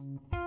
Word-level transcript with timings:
Thank 0.00 0.20
you. 0.32 0.39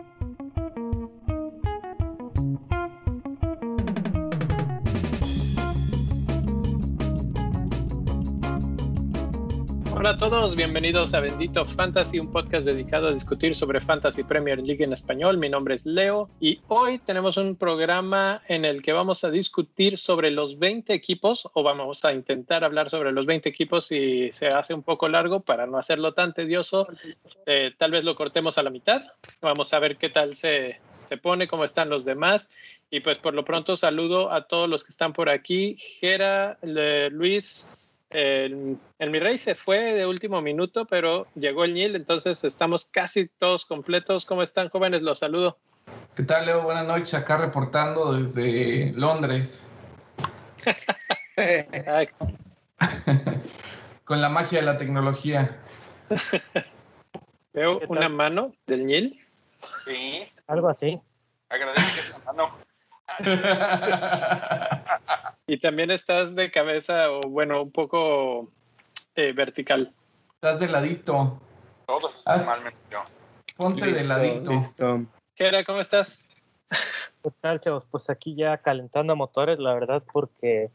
Hola 10.04 10.16
a 10.16 10.18
todos, 10.18 10.58
bienvenidos 10.58 11.14
a 11.14 11.22
Bendito 11.22 11.64
Fantasy, 11.64 12.20
un 12.20 12.30
podcast 12.30 12.66
dedicado 12.66 13.08
a 13.08 13.14
discutir 13.14 13.56
sobre 13.56 13.80
Fantasy 13.80 14.24
Premier 14.24 14.60
League 14.60 14.84
en 14.84 14.92
español. 14.92 15.38
Mi 15.38 15.48
nombre 15.48 15.76
es 15.76 15.86
Leo 15.86 16.30
y 16.42 16.60
hoy 16.68 17.00
tenemos 17.00 17.38
un 17.38 17.56
programa 17.56 18.42
en 18.50 18.66
el 18.66 18.82
que 18.82 18.92
vamos 18.92 19.24
a 19.24 19.32
discutir 19.32 19.98
sobre 19.98 20.30
los 20.30 20.60
20 20.60 20.94
equipos 20.94 21.48
o 21.54 21.64
vamos 21.64 22.04
a 22.04 22.12
intentar 22.14 22.66
hablar 22.66 22.90
sobre 22.90 23.14
los 23.14 23.26
20 23.26 23.48
equipos 23.48 23.94
y 23.94 24.30
se 24.34 24.48
hace 24.48 24.74
un 24.74 24.84
poco 24.84 25.08
largo 25.08 25.40
para 25.40 25.68
no 25.68 25.78
hacerlo 25.78 26.14
tan 26.14 26.34
tedioso. 26.34 26.86
Eh, 27.46 27.72
tal 27.78 27.92
vez 27.92 28.04
lo 28.04 28.16
cortemos 28.16 28.58
a 28.58 28.64
la 28.64 28.72
mitad. 28.72 29.02
Vamos 29.40 29.74
a 29.74 29.80
ver 29.80 29.96
qué 29.96 30.10
tal 30.10 30.36
se, 30.36 30.82
se 31.08 31.16
pone, 31.16 31.48
cómo 31.48 31.64
están 31.64 31.90
los 31.90 32.04
demás. 32.04 32.52
Y 32.92 33.00
pues 33.00 33.20
por 33.20 33.34
lo 33.34 33.46
pronto 33.46 33.78
saludo 33.78 34.34
a 34.34 34.48
todos 34.50 34.68
los 34.68 34.84
que 34.84 34.90
están 34.90 35.14
por 35.14 35.30
aquí. 35.30 35.78
Gera, 35.80 36.58
Luis, 36.62 37.78
el, 38.14 38.78
el 39.00 39.10
mi 39.10 39.20
rey 39.20 39.38
se 39.38 39.56
fue 39.56 39.94
de 39.94 40.06
último 40.06 40.42
minuto, 40.42 40.86
pero 40.86 41.28
llegó 41.36 41.66
el 41.66 41.74
Nil, 41.74 41.96
entonces 41.96 42.44
estamos 42.44 42.86
casi 42.86 43.28
todos 43.28 43.66
completos. 43.66 44.26
¿Cómo 44.26 44.44
están, 44.44 44.70
jóvenes? 44.70 45.02
Los 45.02 45.20
saludo. 45.20 45.58
¿Qué 46.16 46.24
tal, 46.24 46.46
Leo? 46.46 46.64
Buenas 46.64 46.86
noches. 46.86 47.14
Acá 47.14 47.38
reportando 47.38 48.14
desde 48.14 48.92
Londres. 48.94 49.68
Con 54.06 54.22
la 54.22 54.30
magia 54.30 54.60
de 54.60 54.66
la 54.66 54.78
tecnología. 54.78 55.58
Veo 57.54 57.80
una 57.88 58.10
mano 58.10 58.54
del 58.68 58.86
Nil. 58.86 59.20
Sí, 59.86 60.24
Algo 60.48 60.70
así. 60.70 61.00
agradezco 61.50 62.00
esa 62.00 62.20
mano. 62.26 62.56
Y 65.46 65.60
también 65.60 65.92
estás 65.92 66.36
de 66.36 66.50
cabeza 66.50 67.12
o 67.12 67.20
bueno, 67.28 67.64
un 67.64 67.72
poco 67.72 68.50
eh, 69.16 69.34
vertical. 69.34 69.94
Estás 70.36 70.60
de 70.60 70.70
ladito. 70.70 71.40
Todos 71.86 72.16
Haz- 72.26 72.46
normalmente 72.46 72.80
yo. 72.92 73.00
Ponte 73.58 73.92
de 73.92 74.04
ladito. 74.06 74.52
Listo. 74.52 75.02
Gera, 75.36 75.66
¿cómo 75.66 75.82
estás? 75.82 76.28
¿Qué 77.22 77.30
tal, 77.42 77.60
chavos? 77.60 77.86
Pues 77.86 78.10
aquí 78.10 78.36
ya 78.36 78.58
calentando 78.60 79.16
motores, 79.18 79.60
la 79.60 79.74
verdad, 79.74 80.02
porque 80.14 80.72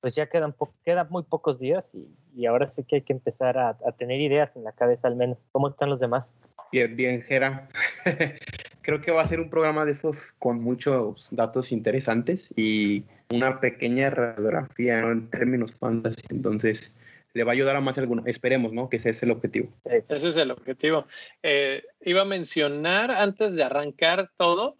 pues 0.00 0.14
ya 0.14 0.28
quedan, 0.28 0.52
po- 0.52 0.74
quedan 0.84 1.08
muy 1.10 1.22
pocos 1.22 1.58
días 1.58 1.94
y, 1.94 2.06
y 2.34 2.46
ahora 2.46 2.68
sí 2.68 2.84
que 2.84 2.96
hay 2.96 3.02
que 3.02 3.12
empezar 3.12 3.58
a, 3.58 3.70
a 3.70 3.92
tener 3.92 4.20
ideas 4.20 4.56
en 4.56 4.64
la 4.64 4.72
cabeza 4.72 5.08
al 5.08 5.16
menos. 5.16 5.38
¿Cómo 5.52 5.68
están 5.68 5.90
los 5.90 6.00
demás? 6.00 6.36
Bien, 6.72 6.94
bien, 6.96 7.22
Jera. 7.22 7.68
Creo 8.82 9.00
que 9.00 9.10
va 9.10 9.22
a 9.22 9.26
ser 9.26 9.40
un 9.40 9.50
programa 9.50 9.84
de 9.84 9.92
esos 9.92 10.32
con 10.38 10.60
muchos 10.60 11.28
datos 11.30 11.72
interesantes 11.72 12.52
y 12.56 13.04
una 13.30 13.60
pequeña 13.60 14.10
radiografía 14.10 15.00
¿no? 15.02 15.10
en 15.10 15.28
términos 15.30 15.74
fantasy. 15.74 16.22
Entonces, 16.30 16.94
le 17.34 17.44
va 17.44 17.52
a 17.52 17.54
ayudar 17.54 17.76
a 17.76 17.80
más 17.80 17.98
alguno. 17.98 18.22
Esperemos, 18.26 18.72
¿no? 18.72 18.88
Que 18.88 18.96
ese 18.96 19.10
es 19.10 19.22
el 19.22 19.30
objetivo. 19.30 19.68
Ese 19.84 20.28
es 20.28 20.36
el 20.36 20.50
objetivo. 20.50 21.06
Eh, 21.42 21.82
iba 22.02 22.22
a 22.22 22.24
mencionar 22.24 23.10
antes 23.10 23.54
de 23.54 23.62
arrancar 23.62 24.30
todo 24.36 24.76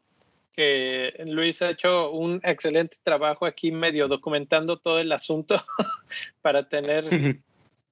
que 0.52 1.14
Luis 1.26 1.62
ha 1.62 1.70
hecho 1.70 2.10
un 2.10 2.40
excelente 2.44 2.96
trabajo 3.02 3.46
aquí 3.46 3.70
medio 3.70 4.08
documentando 4.08 4.78
todo 4.78 4.98
el 4.98 5.12
asunto 5.12 5.56
para 6.42 6.68
tener 6.68 7.08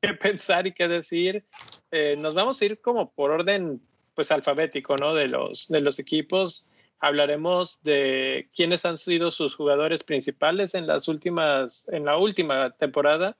que 0.01 0.15
pensar 0.15 0.67
y 0.67 0.73
qué 0.73 0.89
decir. 0.89 1.45
Eh, 1.91 2.17
nos 2.19 2.35
vamos 2.35 2.61
a 2.61 2.65
ir 2.65 2.81
como 2.81 3.13
por 3.13 3.31
orden 3.31 3.81
pues 4.15 4.33
alfabético, 4.33 4.97
¿no? 4.97 5.15
De 5.15 5.29
los, 5.29 5.69
de 5.69 5.81
los 5.81 5.99
equipos. 5.99 6.67
Hablaremos 7.01 7.79
de 7.85 8.49
quiénes 8.55 8.85
han 8.85 8.99
sido 8.99 9.31
sus 9.31 9.55
jugadores 9.55 10.03
principales 10.03 10.75
en 10.75 10.89
las 10.89 11.07
últimas, 11.07 11.89
en 11.89 12.05
la 12.05 12.17
última 12.17 12.71
temporada 12.73 13.37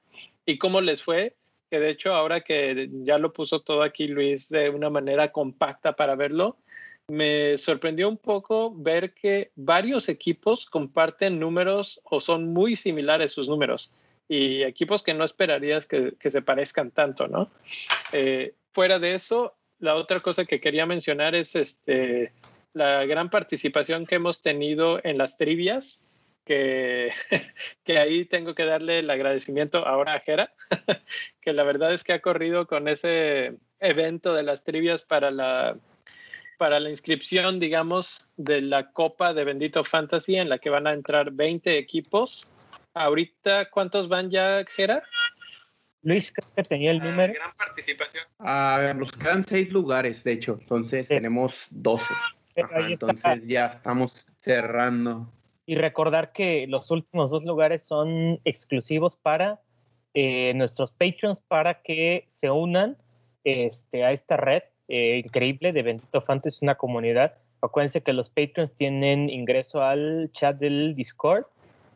y 0.47 0.59
cómo 0.59 0.81
les 0.81 1.03
fue. 1.03 1.35
Que 1.69 1.81
de 1.81 1.91
hecho, 1.91 2.15
ahora 2.15 2.41
que 2.43 2.89
ya 3.03 3.19
lo 3.19 3.33
puso 3.33 3.61
todo 3.61 3.83
aquí 3.83 4.07
Luis 4.07 4.49
de 4.49 4.71
una 4.71 4.89
manera 4.89 5.33
compacta 5.33 5.97
para 5.97 6.15
verlo, 6.15 6.57
me 7.09 7.57
sorprendió 7.57 8.09
un 8.09 8.19
poco 8.19 8.75
ver 8.75 9.15
que 9.15 9.51
varios 9.57 10.09
equipos 10.09 10.67
comparten 10.67 11.41
números 11.41 12.01
o 12.05 12.21
son 12.21 12.53
muy 12.53 12.77
similares 12.77 13.33
sus 13.33 13.49
números 13.49 13.93
y 14.29 14.63
equipos 14.63 15.03
que 15.03 15.15
no 15.15 15.25
esperarías 15.25 15.87
que, 15.87 16.15
se 16.23 16.43
parezcan 16.43 16.91
tanto, 16.91 17.27
¿no? 17.27 17.51
Eh, 18.13 18.55
fuera 18.73 18.99
de 18.99 19.15
eso, 19.15 19.57
la 19.79 19.95
otra 19.95 20.21
cosa 20.21 20.45
que 20.45 20.59
quería 20.59 20.85
mencionar 20.85 21.35
es 21.35 21.57
este, 21.57 22.33
la 22.75 23.07
gran 23.07 23.31
participación 23.31 24.05
que 24.05 24.17
hemos 24.17 24.43
tenido 24.43 25.01
en 25.03 25.17
las 25.17 25.39
trivias, 25.39 26.07
que, 26.45 27.11
que 27.85 27.99
ahí 27.99 28.27
tengo 28.27 28.55
que 28.55 28.67
darle 28.67 28.99
el 28.99 29.09
agradecimiento 29.09 29.87
ahora 29.87 30.13
a 30.13 30.21
Jera, 30.21 30.53
que 31.41 31.55
la 31.55 31.63
verdad 31.63 31.95
es 31.95 32.05
que 32.05 32.13
ha 32.13 32.21
corrido 32.21 32.67
con 32.67 32.87
ese 32.87 33.57
evento 33.81 34.35
de 34.35 34.43
las 34.43 34.63
trivias 34.63 35.03
para 35.03 35.31
la, 35.31 35.79
para 36.59 36.81
la 36.81 36.91
inscripción, 36.91 37.61
digamos, 37.61 38.29
de 38.37 38.61
la 38.61 38.91
Copa 38.91 39.33
de 39.33 39.45
Bendito 39.45 39.85
Fantasy, 39.85 40.37
en 40.37 40.49
la 40.49 40.59
que 40.59 40.69
van 40.71 40.87
a 40.87 40.93
entrar 40.93 41.31
20 41.31 41.79
equipos. 41.79 42.47
Ahorita, 42.95 43.71
¿cuántos 43.71 44.09
van 44.09 44.29
ya, 44.31 44.65
Jera? 44.77 45.03
Luis, 46.03 46.33
creo 46.33 46.49
que 46.57 46.63
tenía 46.65 46.91
el 46.91 46.99
número. 46.99 47.33
Gran 47.33 47.55
participación. 47.57 48.25
A 48.39 48.77
ver, 48.81 48.97
nos 48.97 49.13
quedan 49.13 49.45
seis 49.45 49.73
lugares, 49.73 50.23
de 50.25 50.33
hecho. 50.33 50.59
Entonces, 50.61 51.09
Sí. 51.09 51.15
tenemos 51.15 51.69
12. 51.71 52.13
pero 52.55 52.67
Ajá, 52.69 52.77
ahí 52.77 52.93
está. 52.95 53.07
entonces, 53.07 53.47
ya 53.47 53.67
estamos 53.67 54.27
cerrando. 54.37 55.33
Y 55.65 55.77
recordar 55.77 56.33
que 56.33 56.67
los 56.67 56.91
últimos 56.91 57.31
dos 57.31 57.45
lugares 57.45 57.83
son 57.85 58.41
exclusivos 58.45 59.17
para 59.17 59.61
eh, 60.15 60.53
nuestros 60.55 60.93
patrons 60.93 61.41
para 61.41 61.83
que 61.83 62.25
se 62.27 62.51
unan 62.51 62.97
este, 63.45 64.05
a 64.05 64.11
esta 64.11 64.37
red 64.37 64.63
eh, 64.89 65.23
increíble 65.25 65.73
de 65.73 65.83
Bendito 65.83 66.21
Fantasy, 66.21 66.59
una 66.63 66.75
comunidad. 66.77 67.35
Acuérdense 67.61 68.03
que 68.03 68.13
los 68.13 68.31
patrons 68.31 68.75
tienen 68.75 69.29
ingreso 69.31 69.83
al 69.83 70.31
chat 70.33 70.59
del 70.59 70.95
Discord 70.95 71.45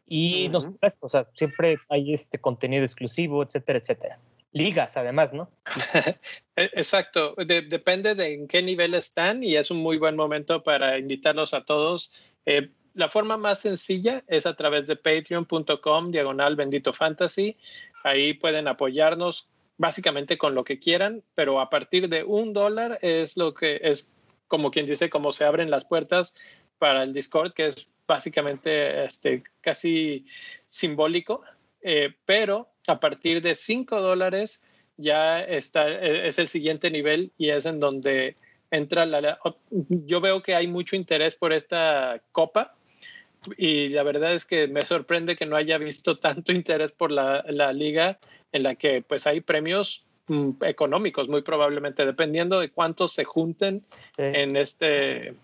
y 0.06 0.48
Ujú. 0.48 0.52
nos, 0.52 0.68
o 1.00 1.08
sea, 1.08 1.26
siempre 1.34 1.78
hay 1.88 2.12
este 2.12 2.38
contenido 2.38 2.84
exclusivo, 2.84 3.42
etcétera, 3.42 3.78
etcétera. 3.78 4.18
Ligas, 4.52 4.96
además, 4.96 5.32
¿no? 5.32 5.48
Eh, 6.56 6.68
Exacto, 6.74 7.34
De- 7.36 7.62
depende 7.62 8.14
de 8.14 8.34
en 8.34 8.46
qué 8.46 8.60
nivel 8.60 8.92
están 8.92 9.42
y 9.42 9.56
es 9.56 9.70
un 9.70 9.78
muy 9.78 9.96
buen 9.96 10.16
momento 10.16 10.62
para 10.62 10.98
invitarlos 10.98 11.54
a 11.54 11.64
todos. 11.64 12.22
Eh, 12.44 12.68
la 12.92 13.08
forma 13.08 13.38
más 13.38 13.60
sencilla 13.60 14.22
es 14.28 14.44
a 14.44 14.54
través 14.54 14.86
de 14.86 14.96
patreon.com 14.96 16.10
diagonal 16.10 16.56
bendito 16.56 16.92
fantasy. 16.92 17.56
Ahí 18.04 18.34
pueden 18.34 18.68
apoyarnos 18.68 19.48
básicamente 19.82 20.38
con 20.38 20.54
lo 20.54 20.62
que 20.62 20.78
quieran, 20.78 21.24
pero 21.34 21.60
a 21.60 21.68
partir 21.68 22.08
de 22.08 22.22
un 22.22 22.52
dólar 22.52 23.00
es 23.02 23.36
lo 23.36 23.52
que 23.52 23.80
es 23.82 24.08
como 24.46 24.70
quien 24.70 24.86
dice, 24.86 25.10
como 25.10 25.32
se 25.32 25.44
abren 25.44 25.72
las 25.72 25.84
puertas 25.84 26.36
para 26.78 27.02
el 27.02 27.12
Discord, 27.12 27.52
que 27.52 27.66
es 27.66 27.88
básicamente 28.06 29.04
este, 29.04 29.42
casi 29.60 30.24
simbólico, 30.68 31.42
Eh, 31.84 32.14
pero 32.26 32.68
a 32.86 33.00
partir 33.00 33.42
de 33.42 33.56
5 33.56 34.00
dólares 34.00 34.62
ya 34.96 35.40
está, 35.40 35.88
eh, 35.88 36.28
es 36.28 36.38
el 36.38 36.46
siguiente 36.46 36.92
nivel 36.92 37.32
y 37.36 37.50
es 37.50 37.66
en 37.66 37.80
donde 37.80 38.36
entra 38.70 39.04
la- 39.04 39.40
Yo 40.10 40.20
veo 40.20 40.42
que 40.44 40.54
hay 40.54 40.68
mucho 40.68 40.94
interés 40.94 41.34
por 41.34 41.52
esta 41.52 42.22
copa 42.30 42.76
y 43.56 43.88
la 43.88 44.02
verdad 44.02 44.32
es 44.34 44.44
que 44.44 44.68
me 44.68 44.82
sorprende 44.82 45.36
que 45.36 45.46
no 45.46 45.56
haya 45.56 45.78
visto 45.78 46.18
tanto 46.20 46.52
interés 46.52 46.92
por 46.92 47.10
la, 47.10 47.44
la 47.48 47.72
liga 47.72 48.18
en 48.52 48.62
la 48.64 48.74
que 48.74 49.02
pues 49.02 49.26
hay 49.26 49.40
premios 49.40 50.04
mm, 50.28 50.50
económicos 50.62 51.28
muy 51.28 51.42
probablemente 51.42 52.04
dependiendo 52.04 52.60
de 52.60 52.70
cuántos 52.70 53.12
se 53.12 53.24
junten 53.24 53.84
Sí. 54.16 54.22
en 54.22 54.56
este 54.56 55.34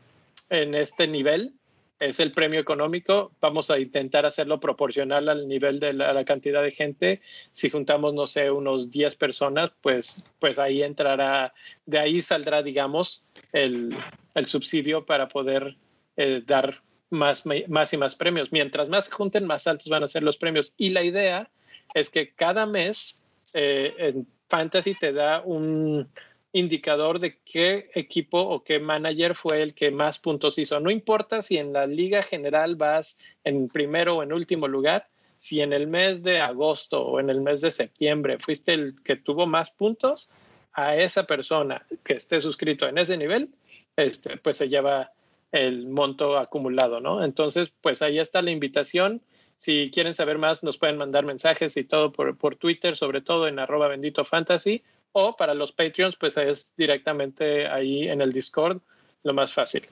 en 0.50 0.74
este 0.74 1.06
nivel 1.06 1.52
es 2.00 2.20
el 2.20 2.32
premio 2.32 2.60
económico. 2.60 3.32
Vamos 3.40 3.70
a 3.70 3.78
intentar 3.78 4.24
hacerlo 4.24 4.60
proporcional 4.60 5.28
al 5.28 5.48
nivel 5.48 5.80
de 5.80 5.92
la, 5.92 6.12
la 6.12 6.24
cantidad 6.24 6.62
de 6.62 6.70
gente. 6.70 7.20
Si 7.50 7.70
juntamos, 7.70 8.14
no 8.14 8.26
sé, 8.26 8.50
unos 8.50 8.90
10 8.90 9.16
personas, 9.16 9.72
pues, 9.80 10.22
pues 10.38 10.58
ahí 10.58 10.82
entrará, 10.82 11.52
de 11.86 11.98
ahí 11.98 12.22
saldrá, 12.22 12.62
digamos, 12.62 13.24
el, 13.52 13.88
el 14.34 14.46
subsidio 14.46 15.04
para 15.06 15.28
poder 15.28 15.76
eh, 16.16 16.42
dar 16.46 16.82
más, 17.10 17.44
más 17.68 17.92
y 17.92 17.96
más 17.96 18.14
premios. 18.14 18.52
Mientras 18.52 18.88
más 18.88 19.06
se 19.06 19.10
junten, 19.10 19.46
más 19.46 19.66
altos 19.66 19.88
van 19.88 20.02
a 20.02 20.08
ser 20.08 20.22
los 20.22 20.36
premios. 20.36 20.74
Y 20.76 20.90
la 20.90 21.02
idea 21.02 21.50
es 21.94 22.10
que 22.10 22.32
cada 22.32 22.66
mes 22.66 23.20
eh, 23.54 23.94
en 23.98 24.26
Fantasy 24.48 24.94
te 24.94 25.12
da 25.12 25.42
un 25.42 26.08
indicador 26.52 27.18
de 27.18 27.38
qué 27.44 27.90
equipo 27.94 28.40
o 28.40 28.64
qué 28.64 28.78
manager 28.78 29.34
fue 29.34 29.62
el 29.62 29.74
que 29.74 29.90
más 29.90 30.18
puntos 30.18 30.58
hizo. 30.58 30.80
No 30.80 30.90
importa 30.90 31.42
si 31.42 31.58
en 31.58 31.72
la 31.72 31.86
liga 31.86 32.22
general 32.22 32.76
vas 32.76 33.18
en 33.44 33.68
primero 33.68 34.16
o 34.16 34.22
en 34.22 34.32
último 34.32 34.66
lugar, 34.66 35.08
si 35.36 35.60
en 35.60 35.72
el 35.72 35.86
mes 35.86 36.22
de 36.22 36.40
agosto 36.40 37.02
o 37.02 37.20
en 37.20 37.30
el 37.30 37.40
mes 37.40 37.60
de 37.60 37.70
septiembre 37.70 38.38
fuiste 38.38 38.72
el 38.72 38.96
que 39.04 39.16
tuvo 39.16 39.46
más 39.46 39.70
puntos, 39.70 40.30
a 40.72 40.96
esa 40.96 41.24
persona 41.24 41.84
que 42.04 42.14
esté 42.14 42.40
suscrito 42.40 42.86
en 42.86 42.98
ese 42.98 43.16
nivel 43.16 43.50
este, 43.96 44.36
pues 44.36 44.56
se 44.56 44.68
lleva 44.68 45.10
el 45.52 45.88
monto 45.88 46.38
acumulado, 46.38 47.00
¿no? 47.00 47.24
Entonces, 47.24 47.72
pues 47.80 48.02
ahí 48.02 48.18
está 48.18 48.42
la 48.42 48.50
invitación. 48.50 49.22
Si 49.56 49.90
quieren 49.90 50.14
saber 50.14 50.38
más, 50.38 50.62
nos 50.62 50.78
pueden 50.78 50.98
mandar 50.98 51.24
mensajes 51.24 51.76
y 51.76 51.84
todo 51.84 52.12
por, 52.12 52.36
por 52.36 52.56
Twitter, 52.56 52.96
sobre 52.96 53.20
todo 53.20 53.48
en 53.48 53.58
arroba 53.58 53.88
bendito 53.88 54.24
fantasy, 54.24 54.82
o 55.12 55.36
para 55.36 55.54
los 55.54 55.72
Patreons, 55.72 56.16
pues 56.16 56.36
es 56.36 56.74
directamente 56.76 57.66
ahí 57.66 58.08
en 58.08 58.20
el 58.20 58.32
Discord 58.32 58.80
lo 59.24 59.34
más 59.34 59.52
fácil. 59.52 59.82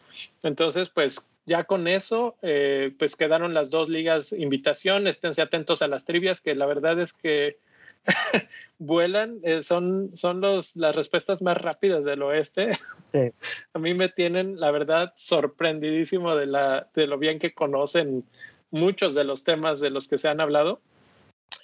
Entonces, 0.42 0.88
pues 0.88 1.28
ya 1.46 1.64
con 1.64 1.88
eso, 1.88 2.36
eh, 2.42 2.92
pues 2.98 3.16
quedaron 3.16 3.54
las 3.54 3.70
dos 3.70 3.88
ligas 3.88 4.32
invitación. 4.32 5.06
Esténse 5.06 5.42
atentos 5.42 5.82
a 5.82 5.88
las 5.88 6.04
trivias, 6.04 6.40
que 6.40 6.54
la 6.54 6.66
verdad 6.66 7.00
es 7.00 7.12
que 7.12 7.58
vuelan, 8.78 9.40
eh, 9.42 9.62
son, 9.62 10.10
son 10.16 10.40
los, 10.40 10.76
las 10.76 10.94
respuestas 10.94 11.42
más 11.42 11.56
rápidas 11.56 12.04
del 12.04 12.22
oeste. 12.22 12.78
Sí. 13.12 13.32
A 13.74 13.78
mí 13.78 13.94
me 13.94 14.08
tienen, 14.08 14.60
la 14.60 14.70
verdad, 14.70 15.12
sorprendidísimo 15.16 16.34
de, 16.36 16.46
la, 16.46 16.88
de 16.94 17.06
lo 17.06 17.18
bien 17.18 17.38
que 17.38 17.54
conocen 17.54 18.24
muchos 18.70 19.14
de 19.14 19.24
los 19.24 19.44
temas 19.44 19.80
de 19.80 19.90
los 19.90 20.08
que 20.08 20.18
se 20.18 20.28
han 20.28 20.40
hablado. 20.40 20.80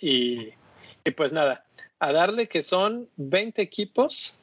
Y, 0.01 0.51
y 1.05 1.11
pues 1.17 1.33
nada, 1.33 1.65
a 1.99 2.13
darle 2.13 2.49
que 2.49 2.63
son 2.63 3.09
20 3.17 3.63
equipos 3.63 4.39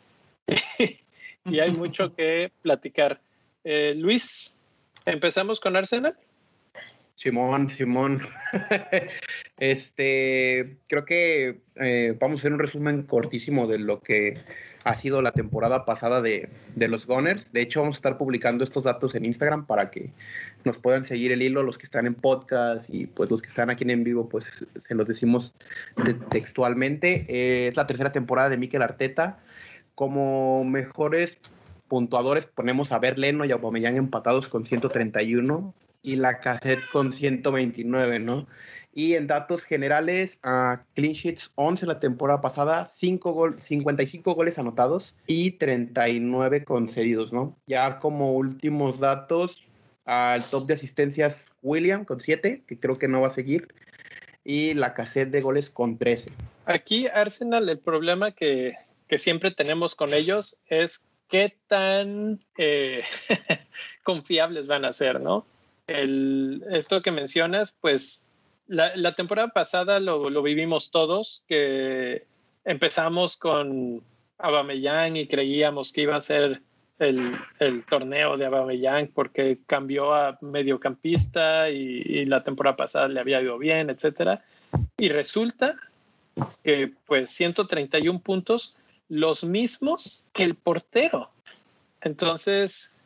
y 1.45 1.59
hay 1.59 1.71
mucho 1.71 2.15
que 2.15 2.51
platicar. 2.61 3.19
Eh, 3.63 3.93
Luis, 3.95 4.55
empezamos 5.05 5.59
con 5.59 5.75
Arsenal. 5.75 6.15
Simón, 7.19 7.69
Simón. 7.69 8.21
este, 9.59 10.77
creo 10.87 11.03
que 11.03 11.59
eh, 11.75 12.15
vamos 12.17 12.37
a 12.37 12.39
hacer 12.39 12.53
un 12.53 12.59
resumen 12.59 13.03
cortísimo 13.03 13.67
de 13.67 13.77
lo 13.77 13.99
que 13.99 14.37
ha 14.85 14.95
sido 14.95 15.21
la 15.21 15.33
temporada 15.33 15.83
pasada 15.83 16.21
de, 16.21 16.47
de, 16.77 16.87
los 16.87 17.05
Gunners. 17.05 17.51
De 17.51 17.61
hecho, 17.61 17.81
vamos 17.81 17.97
a 17.97 17.99
estar 17.99 18.17
publicando 18.17 18.63
estos 18.63 18.85
datos 18.85 19.15
en 19.15 19.25
Instagram 19.25 19.65
para 19.65 19.91
que 19.91 20.13
nos 20.63 20.77
puedan 20.77 21.03
seguir 21.03 21.33
el 21.33 21.41
hilo 21.41 21.61
los 21.61 21.77
que 21.77 21.87
están 21.87 22.07
en 22.07 22.15
podcast 22.15 22.89
y 22.89 23.07
pues 23.07 23.29
los 23.29 23.41
que 23.41 23.49
están 23.49 23.69
aquí 23.69 23.83
en 23.83 24.05
vivo, 24.05 24.29
pues 24.29 24.65
se 24.79 24.95
los 24.95 25.05
decimos 25.05 25.53
te 26.05 26.13
textualmente. 26.13 27.25
Eh, 27.27 27.67
es 27.67 27.75
la 27.75 27.85
tercera 27.85 28.13
temporada 28.13 28.47
de 28.47 28.55
Mikel 28.55 28.81
Arteta. 28.81 29.39
Como 29.93 30.63
mejores 30.63 31.37
puntuadores 31.89 32.45
ponemos 32.45 32.93
a 32.93 32.99
Berleno 32.99 33.43
y 33.43 33.51
a 33.51 33.55
Aubameyang 33.55 33.97
empatados 33.97 34.47
con 34.47 34.65
131 34.65 35.73
y 36.01 36.15
la 36.15 36.39
cassette 36.39 36.87
con 36.91 37.11
129, 37.11 38.19
¿no? 38.19 38.47
Y 38.93 39.15
en 39.15 39.27
datos 39.27 39.63
generales, 39.63 40.39
uh, 40.43 40.81
clean 40.95 41.13
sheets 41.13 41.51
11 41.55 41.85
la 41.85 41.99
temporada 41.99 42.41
pasada, 42.41 42.85
5 42.85 43.31
gol, 43.31 43.59
55 43.59 44.33
goles 44.33 44.57
anotados 44.57 45.13
y 45.27 45.51
39 45.51 46.63
concedidos, 46.63 47.33
¿no? 47.33 47.57
Ya 47.67 47.99
como 47.99 48.33
últimos 48.33 48.99
datos, 48.99 49.67
al 50.05 50.43
top 50.45 50.67
de 50.67 50.73
asistencias 50.73 51.51
William 51.61 52.05
con 52.05 52.19
7, 52.19 52.63
que 52.65 52.79
creo 52.79 52.97
que 52.97 53.07
no 53.07 53.21
va 53.21 53.27
a 53.27 53.31
seguir, 53.31 53.67
y 54.43 54.73
la 54.73 54.93
cassette 54.93 55.29
de 55.29 55.41
goles 55.41 55.69
con 55.69 55.97
13. 55.97 56.31
Aquí 56.65 57.07
Arsenal, 57.07 57.69
el 57.69 57.79
problema 57.79 58.31
que, 58.31 58.73
que 59.07 59.17
siempre 59.17 59.51
tenemos 59.51 59.95
con 59.95 60.13
ellos 60.13 60.57
es 60.67 61.05
qué 61.27 61.55
tan 61.67 62.43
eh, 62.57 63.03
confiables 64.03 64.67
van 64.67 64.85
a 64.85 64.93
ser, 64.93 65.21
¿no? 65.21 65.45
Esto 65.89 67.01
que 67.01 67.11
mencionas, 67.11 67.77
pues 67.79 68.25
la, 68.67 69.15
temporada 69.15 69.49
pasada 69.49 69.99
lo, 69.99 70.41
vivimos 70.41 70.91
todos, 70.91 71.43
que 71.47 72.25
empezamos 72.65 73.35
con 73.37 74.03
Abameyang 74.37 75.17
y 75.17 75.27
creíamos 75.27 75.91
que 75.91 76.01
iba 76.01 76.15
a 76.15 76.21
ser 76.21 76.61
el, 76.99 77.31
el 77.59 77.83
torneo 77.85 78.37
de 78.37 78.45
Abameyang 78.45 79.07
porque 79.07 79.59
cambió 79.65 80.13
a 80.13 80.37
mediocampista 80.41 81.69
y, 81.69 82.03
y, 82.05 82.25
la 82.25 82.43
temporada 82.43 82.75
pasada 82.75 83.07
le 83.07 83.19
había 83.19 83.41
ido 83.41 83.57
bien, 83.57 83.89
etcétera. 83.89 84.43
Y 84.97 85.09
resulta 85.09 85.75
que 86.63 86.93
pues 87.05 87.31
131 87.31 88.19
puntos, 88.19 88.75
los 89.07 89.43
mismos 89.43 90.25
que 90.33 90.43
el 90.43 90.55
portero. 90.55 91.31
Entonces, 92.01 92.98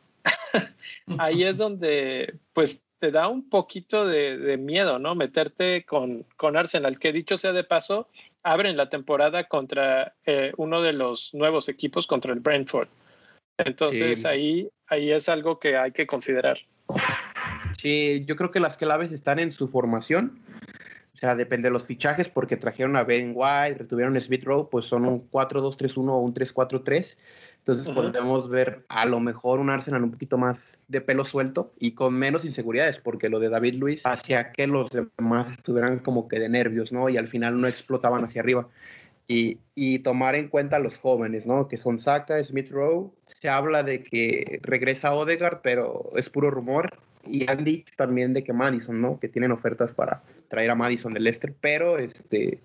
ahí 1.18 1.44
es 1.44 1.58
donde 1.58 2.38
pues 2.52 2.82
te 2.98 3.10
da 3.10 3.28
un 3.28 3.48
poquito 3.48 4.06
de, 4.06 4.38
de 4.38 4.56
miedo, 4.56 4.98
¿no? 4.98 5.14
Meterte 5.14 5.84
con, 5.84 6.24
con, 6.36 6.56
Arsenal, 6.56 6.98
que 6.98 7.12
dicho 7.12 7.36
sea 7.36 7.52
de 7.52 7.64
paso, 7.64 8.08
abren 8.42 8.76
la 8.76 8.88
temporada 8.88 9.44
contra 9.44 10.14
eh, 10.24 10.52
uno 10.56 10.80
de 10.80 10.92
los 10.92 11.34
nuevos 11.34 11.68
equipos, 11.68 12.06
contra 12.06 12.32
el 12.32 12.40
Brentford. 12.40 12.88
Entonces 13.58 14.22
sí. 14.22 14.26
ahí, 14.26 14.68
ahí 14.86 15.12
es 15.12 15.28
algo 15.28 15.58
que 15.58 15.76
hay 15.76 15.92
que 15.92 16.06
considerar. 16.06 16.58
Sí, 17.76 18.24
yo 18.26 18.36
creo 18.36 18.50
que 18.50 18.60
las 18.60 18.76
claves 18.76 19.12
están 19.12 19.38
en 19.38 19.52
su 19.52 19.68
formación. 19.68 20.40
Sea, 21.24 21.34
depende 21.34 21.68
de 21.68 21.72
los 21.72 21.86
fichajes, 21.86 22.28
porque 22.28 22.58
trajeron 22.58 22.96
a 22.96 23.04
Ben 23.04 23.32
White, 23.34 23.78
retuvieron 23.78 24.14
a 24.14 24.20
Smith 24.20 24.44
Rowe, 24.44 24.68
pues 24.68 24.84
son 24.84 25.06
un 25.06 25.30
4-2-3-1 25.30 26.10
o 26.10 26.18
un 26.18 26.34
3-4-3. 26.34 27.16
Entonces 27.60 27.86
uh 27.86 27.92
-huh. 27.92 27.94
podemos 27.94 28.50
ver 28.50 28.84
a 28.90 29.06
lo 29.06 29.20
mejor 29.20 29.58
un 29.58 29.70
Arsenal 29.70 30.04
un 30.04 30.10
poquito 30.10 30.36
más 30.36 30.82
de 30.88 31.00
pelo 31.00 31.24
suelto 31.24 31.72
y 31.80 31.92
con 31.92 32.12
menos 32.12 32.44
inseguridades, 32.44 32.98
porque 32.98 33.30
lo 33.30 33.40
de 33.40 33.48
David 33.48 33.76
Luis 33.76 34.04
hacía 34.04 34.52
que 34.52 34.66
los 34.66 34.90
demás 34.90 35.50
estuvieran 35.50 35.98
como 35.98 36.28
que 36.28 36.38
de 36.38 36.50
nervios, 36.50 36.92
¿no? 36.92 37.08
Y 37.08 37.16
al 37.16 37.28
final 37.28 37.58
no 37.58 37.68
explotaban 37.68 38.22
hacia 38.22 38.42
arriba. 38.42 38.68
Y, 39.26 39.56
y, 39.74 40.00
tomar 40.00 40.34
en 40.34 40.48
cuenta 40.48 40.76
a 40.76 40.80
los 40.80 40.98
jóvenes, 40.98 41.46
¿no? 41.46 41.68
Que 41.68 41.78
son 41.78 42.00
Saka, 42.00 42.44
Smith 42.44 42.70
Rowe. 42.70 43.10
Se 43.24 43.48
habla 43.48 43.82
de 43.82 44.02
que 44.02 44.60
regresa 44.62 45.14
Odegaard, 45.14 45.62
pero 45.62 46.10
es 46.16 46.28
puro 46.28 46.50
rumor. 46.50 46.98
Y 47.26 47.50
han 47.50 47.64
dicho 47.64 47.94
también 47.96 48.34
de 48.34 48.44
que 48.44 48.52
Madison, 48.52 49.00
¿no? 49.00 49.18
Que 49.18 49.30
tienen 49.30 49.52
ofertas 49.52 49.94
para 49.94 50.22
traer 50.48 50.70
a 50.70 50.74
Madison 50.74 51.12
del 51.12 51.24
Leicester, 51.24 51.54
pero 51.60 51.98
este, 51.98 52.60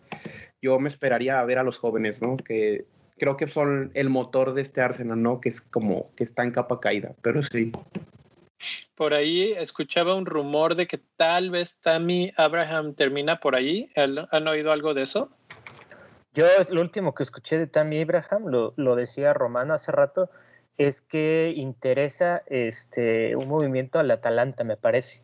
yo 0.62 0.80
me 0.80 0.90
esperaría 0.90 1.40
a 1.40 1.46
ver 1.46 1.58
a 1.58 1.64
los 1.64 1.78
jóvenes, 1.78 2.22
¿no? 2.22 2.38
Que 2.38 2.86
creo 3.18 3.38
que 3.38 3.48
son 3.48 3.92
el 3.94 4.10
motor 4.10 4.54
de 4.54 4.62
este 4.62 4.82
Arsenal, 4.82 5.22
¿no? 5.22 5.42
Que 5.42 5.50
es 5.50 5.62
como 5.62 6.12
que 6.16 6.24
está 6.24 6.44
en 6.44 6.52
capa 6.52 6.80
caída, 6.80 7.14
pero 7.22 7.42
sí. 7.42 7.72
Por 8.96 9.14
ahí 9.14 9.54
escuchaba 9.54 10.16
un 10.16 10.26
rumor 10.26 10.76
de 10.76 10.88
que 10.88 11.00
tal 11.16 11.50
vez 11.50 11.80
Tammy 11.82 12.34
Abraham 12.36 12.94
termina 12.94 13.40
por 13.40 13.56
ahí. 13.56 13.90
¿Han 13.96 14.48
oído 14.48 14.72
algo 14.72 14.94
de 14.94 15.04
eso? 15.04 15.30
Yo 16.34 16.46
lo 16.70 16.82
último 16.82 17.14
que 17.14 17.24
escuché 17.24 17.58
de 17.58 17.68
Tammy 17.68 18.02
Abraham, 18.02 18.48
lo, 18.48 18.74
lo 18.76 18.96
decía 18.96 19.34
Romano 19.34 19.74
hace 19.74 19.92
rato, 19.92 20.30
es 20.78 21.02
que 21.02 21.54
interesa 21.56 22.44
este 22.48 23.36
un 23.36 23.48
movimiento 23.48 24.00
al 24.00 24.12
Atalanta, 24.12 24.64
me 24.64 24.78
parece. 24.78 25.22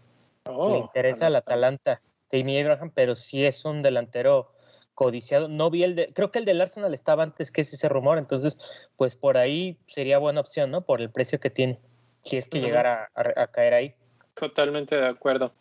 Oh, 0.48 0.72
Le 0.72 0.78
interesa 0.80 1.28
al 1.28 1.36
Atalanta, 1.36 2.02
Tammy 2.40 2.60
Abraham, 2.60 2.92
pero 2.94 3.16
sí 3.16 3.46
es 3.46 3.66
un 3.66 3.82
delantero 3.82 4.52
codiciado. 4.94 5.48
No 5.48 5.70
vi 5.70 5.84
el 5.84 5.96
de, 5.96 6.14
creo 6.14 6.32
que 6.32 6.40
el 6.40 6.46
del 6.46 6.62
Arsenal 6.62 6.94
estaba 6.94 7.24
antes 7.24 7.52
que 7.52 7.62
ese 7.62 7.90
rumor, 7.90 8.18
entonces, 8.18 8.58
pues 8.98 9.16
por 9.16 9.38
ahí 9.38 9.78
sería 9.88 10.18
buena 10.18 10.42
opción, 10.42 10.72
¿no? 10.72 10.86
Por 10.86 11.02
el 11.02 11.12
precio 11.12 11.40
que 11.40 11.50
tiene, 11.50 11.80
si 12.24 12.38
es 12.38 12.48
que 12.48 12.58
uh 12.58 12.62
-huh. 12.62 12.66
llegara 12.66 13.12
a, 13.16 13.42
a, 13.44 13.48
caer 13.48 13.74
ahí. 13.74 13.96
Totalmente 14.34 14.96
de 14.96 15.08
acuerdo. 15.08 15.54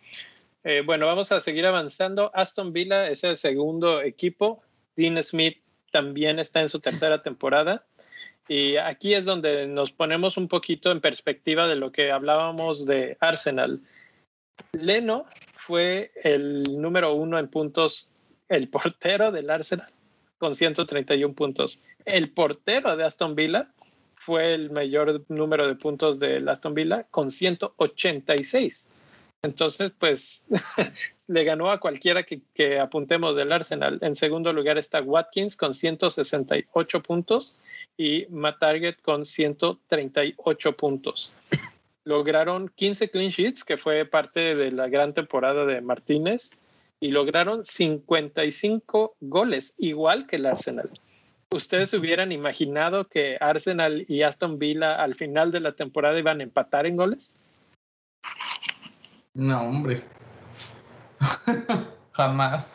Eh, 0.64 0.82
bueno, 0.84 1.06
vamos 1.06 1.30
a 1.30 1.40
seguir 1.40 1.66
avanzando. 1.66 2.30
Aston 2.34 2.72
Villa 2.72 3.08
es 3.08 3.22
el 3.22 3.36
segundo 3.36 4.00
equipo. 4.00 4.62
Dean 4.96 5.22
Smith 5.22 5.58
también 5.92 6.38
está 6.38 6.62
en 6.62 6.68
su 6.68 6.80
tercera 6.80 7.22
temporada. 7.22 7.84
Y 8.48 8.76
aquí 8.76 9.14
es 9.14 9.24
donde 9.24 9.66
nos 9.66 9.92
ponemos 9.92 10.36
un 10.36 10.48
poquito 10.48 10.90
en 10.90 11.00
perspectiva 11.00 11.66
de 11.66 11.76
lo 11.76 11.92
que 11.92 12.10
hablábamos 12.10 12.86
de 12.86 13.16
Arsenal. 13.20 13.82
Leno 14.72 15.26
fue 15.66 16.12
el 16.22 16.62
número 16.62 17.14
uno 17.14 17.38
en 17.38 17.48
puntos, 17.48 18.10
el 18.50 18.68
portero 18.68 19.32
del 19.32 19.48
Arsenal, 19.48 19.88
con 20.36 20.54
131 20.54 21.34
puntos. 21.34 21.82
El 22.04 22.30
portero 22.30 22.94
de 22.96 23.04
Aston 23.04 23.34
Villa 23.34 23.70
fue 24.14 24.52
el 24.52 24.70
mayor 24.70 25.24
número 25.28 25.66
de 25.66 25.74
puntos 25.74 26.20
del 26.20 26.50
Aston 26.50 26.74
Villa, 26.74 27.06
con 27.10 27.30
186. 27.30 28.90
Entonces, 29.42 29.90
pues 29.98 30.46
le 31.28 31.44
ganó 31.44 31.70
a 31.70 31.80
cualquiera 31.80 32.24
que, 32.24 32.42
que, 32.52 32.78
apuntemos 32.78 33.34
del 33.34 33.50
Arsenal. 33.50 33.98
En 34.02 34.16
segundo 34.16 34.52
lugar 34.52 34.76
está 34.76 35.00
Watkins 35.00 35.56
con 35.56 35.72
168 35.72 37.02
puntos 37.02 37.56
y 37.96 38.26
Matt 38.28 38.58
Target 38.58 38.96
con 39.02 39.24
138 39.24 40.76
puntos. 40.76 41.32
Lograron 42.04 42.70
15 42.74 43.10
clean 43.10 43.30
sheets, 43.30 43.64
que 43.64 43.76
fue 43.76 44.04
parte 44.04 44.54
de 44.54 44.70
la 44.70 44.88
gran 44.88 45.14
temporada 45.14 45.64
de 45.64 45.80
Martínez, 45.80 46.50
y 47.00 47.10
lograron 47.10 47.64
55 47.64 49.16
goles, 49.20 49.74
igual 49.78 50.26
que 50.26 50.36
el 50.36 50.46
Arsenal. 50.46 50.90
¿Ustedes 51.50 51.92
hubieran 51.94 52.32
imaginado 52.32 53.08
que 53.08 53.36
Arsenal 53.40 54.04
y 54.08 54.22
Aston 54.22 54.58
Villa 54.58 55.02
al 55.02 55.14
final 55.14 55.52
de 55.52 55.60
la 55.60 55.72
temporada 55.72 56.18
iban 56.18 56.40
a 56.40 56.42
empatar 56.42 56.86
en 56.86 56.96
goles? 56.96 57.36
No, 59.34 59.62
hombre. 59.62 60.02
Jamás. 62.12 62.72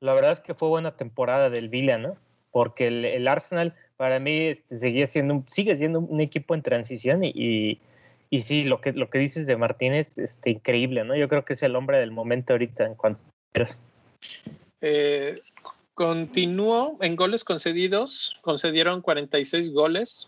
La 0.00 0.14
verdad 0.14 0.32
es 0.32 0.40
que 0.40 0.54
fue 0.54 0.68
buena 0.68 0.96
temporada 0.96 1.50
del 1.50 1.68
Villa, 1.68 1.98
¿no? 1.98 2.16
Porque 2.50 2.88
el, 2.88 3.04
el 3.04 3.28
Arsenal 3.28 3.74
para 3.96 4.18
mí 4.18 4.46
este, 4.46 4.76
seguía 4.76 5.06
siendo 5.06 5.42
sigue 5.46 5.76
siendo 5.76 6.00
un 6.00 6.20
equipo 6.20 6.54
en 6.54 6.62
transición 6.62 7.24
y, 7.24 7.32
y, 7.34 7.80
y 8.30 8.40
sí, 8.40 8.64
lo 8.64 8.80
que, 8.80 8.92
lo 8.92 9.08
que 9.10 9.18
dices 9.18 9.46
de 9.46 9.56
Martínez, 9.56 10.18
este, 10.18 10.50
increíble, 10.50 11.04
¿no? 11.04 11.16
Yo 11.16 11.28
creo 11.28 11.44
que 11.44 11.52
es 11.52 11.62
el 11.62 11.76
hombre 11.76 11.98
del 11.98 12.10
momento 12.10 12.54
ahorita 12.54 12.84
en 12.84 12.94
cuanto 12.94 13.20
eh, 14.82 15.40
continuó 15.94 16.98
en 17.00 17.16
goles 17.16 17.42
concedidos, 17.42 18.36
concedieron 18.42 19.00
46 19.00 19.72
goles 19.72 20.26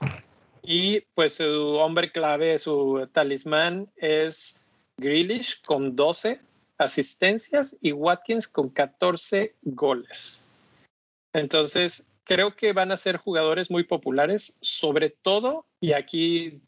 y 0.62 1.00
pues 1.14 1.34
su 1.34 1.44
hombre 1.44 2.10
clave, 2.10 2.58
su 2.58 3.08
talismán 3.12 3.88
es 3.96 4.60
Grealish 4.96 5.60
con 5.62 5.94
12 5.94 6.40
asistencias 6.78 7.76
y 7.80 7.92
Watkins 7.92 8.48
con 8.48 8.70
14 8.70 9.54
goles. 9.62 10.44
Entonces, 11.34 12.08
creo 12.24 12.54
que 12.56 12.72
van 12.72 12.92
a 12.92 12.96
ser 12.96 13.16
jugadores 13.16 13.70
muy 13.70 13.84
populares, 13.84 14.56
sobre 14.60 15.10
todo, 15.10 15.66
y 15.80 15.92
aquí 15.92 16.60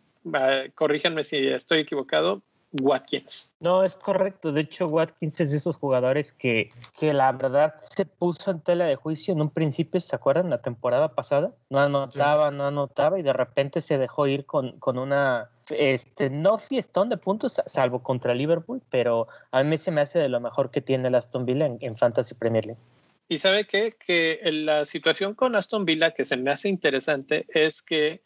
corríjanme 0.74 1.24
si 1.24 1.48
estoy 1.48 1.80
equivocado, 1.80 2.42
Watkins. 2.72 3.52
No, 3.60 3.82
es 3.82 3.96
correcto. 3.96 4.52
De 4.52 4.60
hecho, 4.60 4.86
Watkins 4.86 5.40
es 5.40 5.50
de 5.50 5.56
esos 5.56 5.76
jugadores 5.76 6.32
que, 6.32 6.70
que 6.98 7.12
la 7.12 7.32
verdad 7.32 7.74
se 7.78 8.04
puso 8.04 8.50
en 8.50 8.60
tela 8.60 8.84
de 8.84 8.96
juicio 8.96 9.34
en 9.34 9.40
un 9.40 9.50
principio, 9.50 10.00
¿se 10.00 10.14
acuerdan? 10.14 10.50
La 10.50 10.62
temporada 10.62 11.14
pasada. 11.14 11.52
No 11.68 11.80
anotaba, 11.80 12.50
no 12.50 12.66
anotaba 12.66 13.18
y 13.18 13.22
de 13.22 13.32
repente 13.32 13.80
se 13.80 13.98
dejó 13.98 14.26
ir 14.28 14.46
con, 14.46 14.78
con 14.78 14.98
una, 14.98 15.50
este, 15.70 16.30
no 16.30 16.58
fiestón 16.58 17.08
de 17.08 17.16
puntos, 17.16 17.60
salvo 17.66 18.02
contra 18.02 18.34
Liverpool, 18.34 18.80
pero 18.90 19.26
a 19.50 19.64
mí 19.64 19.76
se 19.76 19.90
me 19.90 20.02
hace 20.02 20.20
de 20.20 20.28
lo 20.28 20.40
mejor 20.40 20.70
que 20.70 20.80
tiene 20.80 21.08
el 21.08 21.16
Aston 21.16 21.46
Villa 21.46 21.66
en, 21.66 21.78
en 21.80 21.96
Fantasy 21.96 22.34
Premier 22.34 22.66
League. 22.66 22.80
Y 23.28 23.38
sabe 23.38 23.64
qué? 23.64 23.92
Que 23.92 24.40
la 24.52 24.84
situación 24.84 25.34
con 25.34 25.54
Aston 25.54 25.84
Villa 25.84 26.12
que 26.12 26.24
se 26.24 26.36
me 26.36 26.50
hace 26.50 26.68
interesante 26.68 27.46
es 27.48 27.82
que 27.82 28.22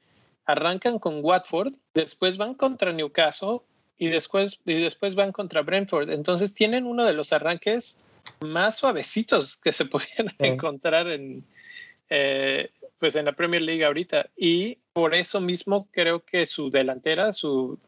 arrancan 0.46 0.98
con 0.98 1.20
Watford, 1.22 1.72
después 1.94 2.36
van 2.36 2.54
contra 2.54 2.92
Newcastle 2.92 3.60
y 3.96 4.08
después, 4.08 4.60
y 4.64 4.82
después 4.82 5.14
van 5.14 5.32
contra 5.32 5.62
Brentford. 5.62 6.10
Entonces 6.10 6.54
tienen 6.54 6.86
uno 6.86 7.04
de 7.04 7.12
los 7.12 7.32
arranques 7.32 8.04
más 8.40 8.78
suavecitos 8.78 9.56
que 9.56 9.72
se 9.72 9.84
podían 9.86 10.34
encontrar 10.38 11.08
en, 11.08 11.44
eh, 12.10 12.70
pues 12.98 13.16
en 13.16 13.26
la 13.26 13.32
Premier 13.32 13.62
League 13.62 13.84
ahorita. 13.84 14.30
Y 14.36 14.78
por 14.92 15.14
eso 15.14 15.40
mismo 15.40 15.88
creo 15.90 16.24
que 16.24 16.46
su 16.46 16.70
delantera, 16.70 17.32
su, 17.32 17.78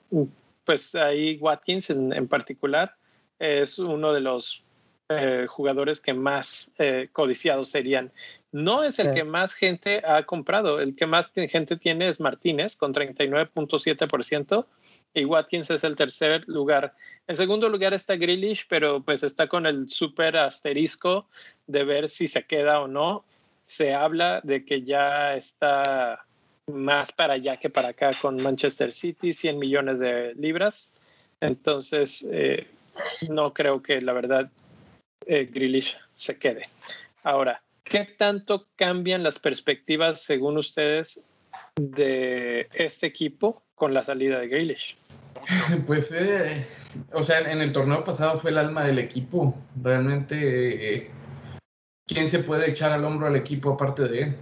pues 0.65 0.95
ahí 0.95 1.39
Watkins 1.39 1.91
en, 1.91 2.13
en 2.13 2.29
particular, 2.29 2.95
es 3.39 3.79
uno 3.79 4.13
de 4.13 4.21
los 4.21 4.66
eh, 5.09 5.47
jugadores 5.49 6.01
que 6.01 6.15
más 6.15 6.73
eh, 6.79 7.09
codiciados 7.13 7.69
serían. 7.69 8.13
No 8.51 8.83
es 8.83 8.99
el 8.99 9.15
que 9.15 9.23
más 9.23 9.53
gente 9.53 10.03
ha 10.05 10.25
comprado, 10.25 10.81
el 10.81 10.97
que 10.97 11.07
más 11.07 11.33
gente 11.33 11.77
tiene 11.77 12.09
es 12.09 12.19
Martínez 12.19 12.75
con 12.75 12.93
39.7% 12.93 14.67
y 15.15 15.25
Watkins 15.25 15.71
es 15.71 15.85
el 15.85 15.95
tercer 15.95 16.43
lugar. 16.49 16.95
En 17.29 17.37
segundo 17.37 17.69
lugar 17.69 17.95
está 17.95 18.17
Grealish, 18.17 18.67
pero 18.69 19.03
pues 19.03 19.23
está 19.23 19.47
con 19.47 19.67
el 19.67 19.89
súper 19.91 20.37
asterisco 20.37 21.29
de 21.67 21.85
ver 21.85 22.09
si 22.09 22.29
se 22.29 22.45
queda 22.45 22.81
o 22.81 22.89
no. 22.89 23.25
Se 23.65 23.95
habla 23.95 24.41
de 24.43 24.65
que 24.65 24.83
ya 24.83 25.37
está 25.37 26.25
más 26.67 27.13
para 27.13 27.35
allá 27.35 27.59
que 27.59 27.71
para 27.71 27.89
acá 27.89 28.11
con 28.21 28.43
Manchester 28.43 28.93
City, 28.93 29.33
100 29.33 29.59
millones 29.59 30.01
de 30.01 30.35
libras. 30.35 30.95
Entonces, 31.41 32.27
eh, 32.31 32.67
no 33.29 33.53
creo 33.55 33.83
que 33.83 34.01
la 34.01 34.13
verdad 34.13 34.51
eh, 35.27 35.47
Grealish 35.47 35.99
se 36.15 36.39
quede. 36.39 36.69
Ahora, 37.23 37.63
¿qué 37.85 38.05
tanto 38.05 38.67
cambian 38.77 39.23
las 39.23 39.39
perspectivas, 39.39 40.23
según 40.23 40.59
ustedes, 40.59 41.25
de 41.77 42.69
este 42.75 43.07
equipo 43.07 43.63
con 43.75 43.95
la 43.95 44.05
salida 44.05 44.39
de 44.39 44.49
Grealish? 44.49 44.97
Pues, 45.87 46.13
eh, 46.13 46.67
o 47.13 47.23
sea, 47.23 47.41
en 47.41 47.61
el 47.61 47.73
torneo 47.73 48.05
pasado 48.05 48.37
fue 48.37 48.51
el 48.51 48.59
alma 48.59 48.85
del 48.85 48.99
equipo. 48.99 49.55
Realmente, 49.81 50.95
eh, 50.95 51.11
¿quién 52.07 52.29
se 52.29 52.41
puede 52.41 52.71
echar 52.71 52.93
al 52.93 53.05
hombro 53.05 53.27
al 53.27 53.37
equipo 53.37 53.73
aparte 53.73 54.09
de 54.09 54.23
él? 54.23 54.37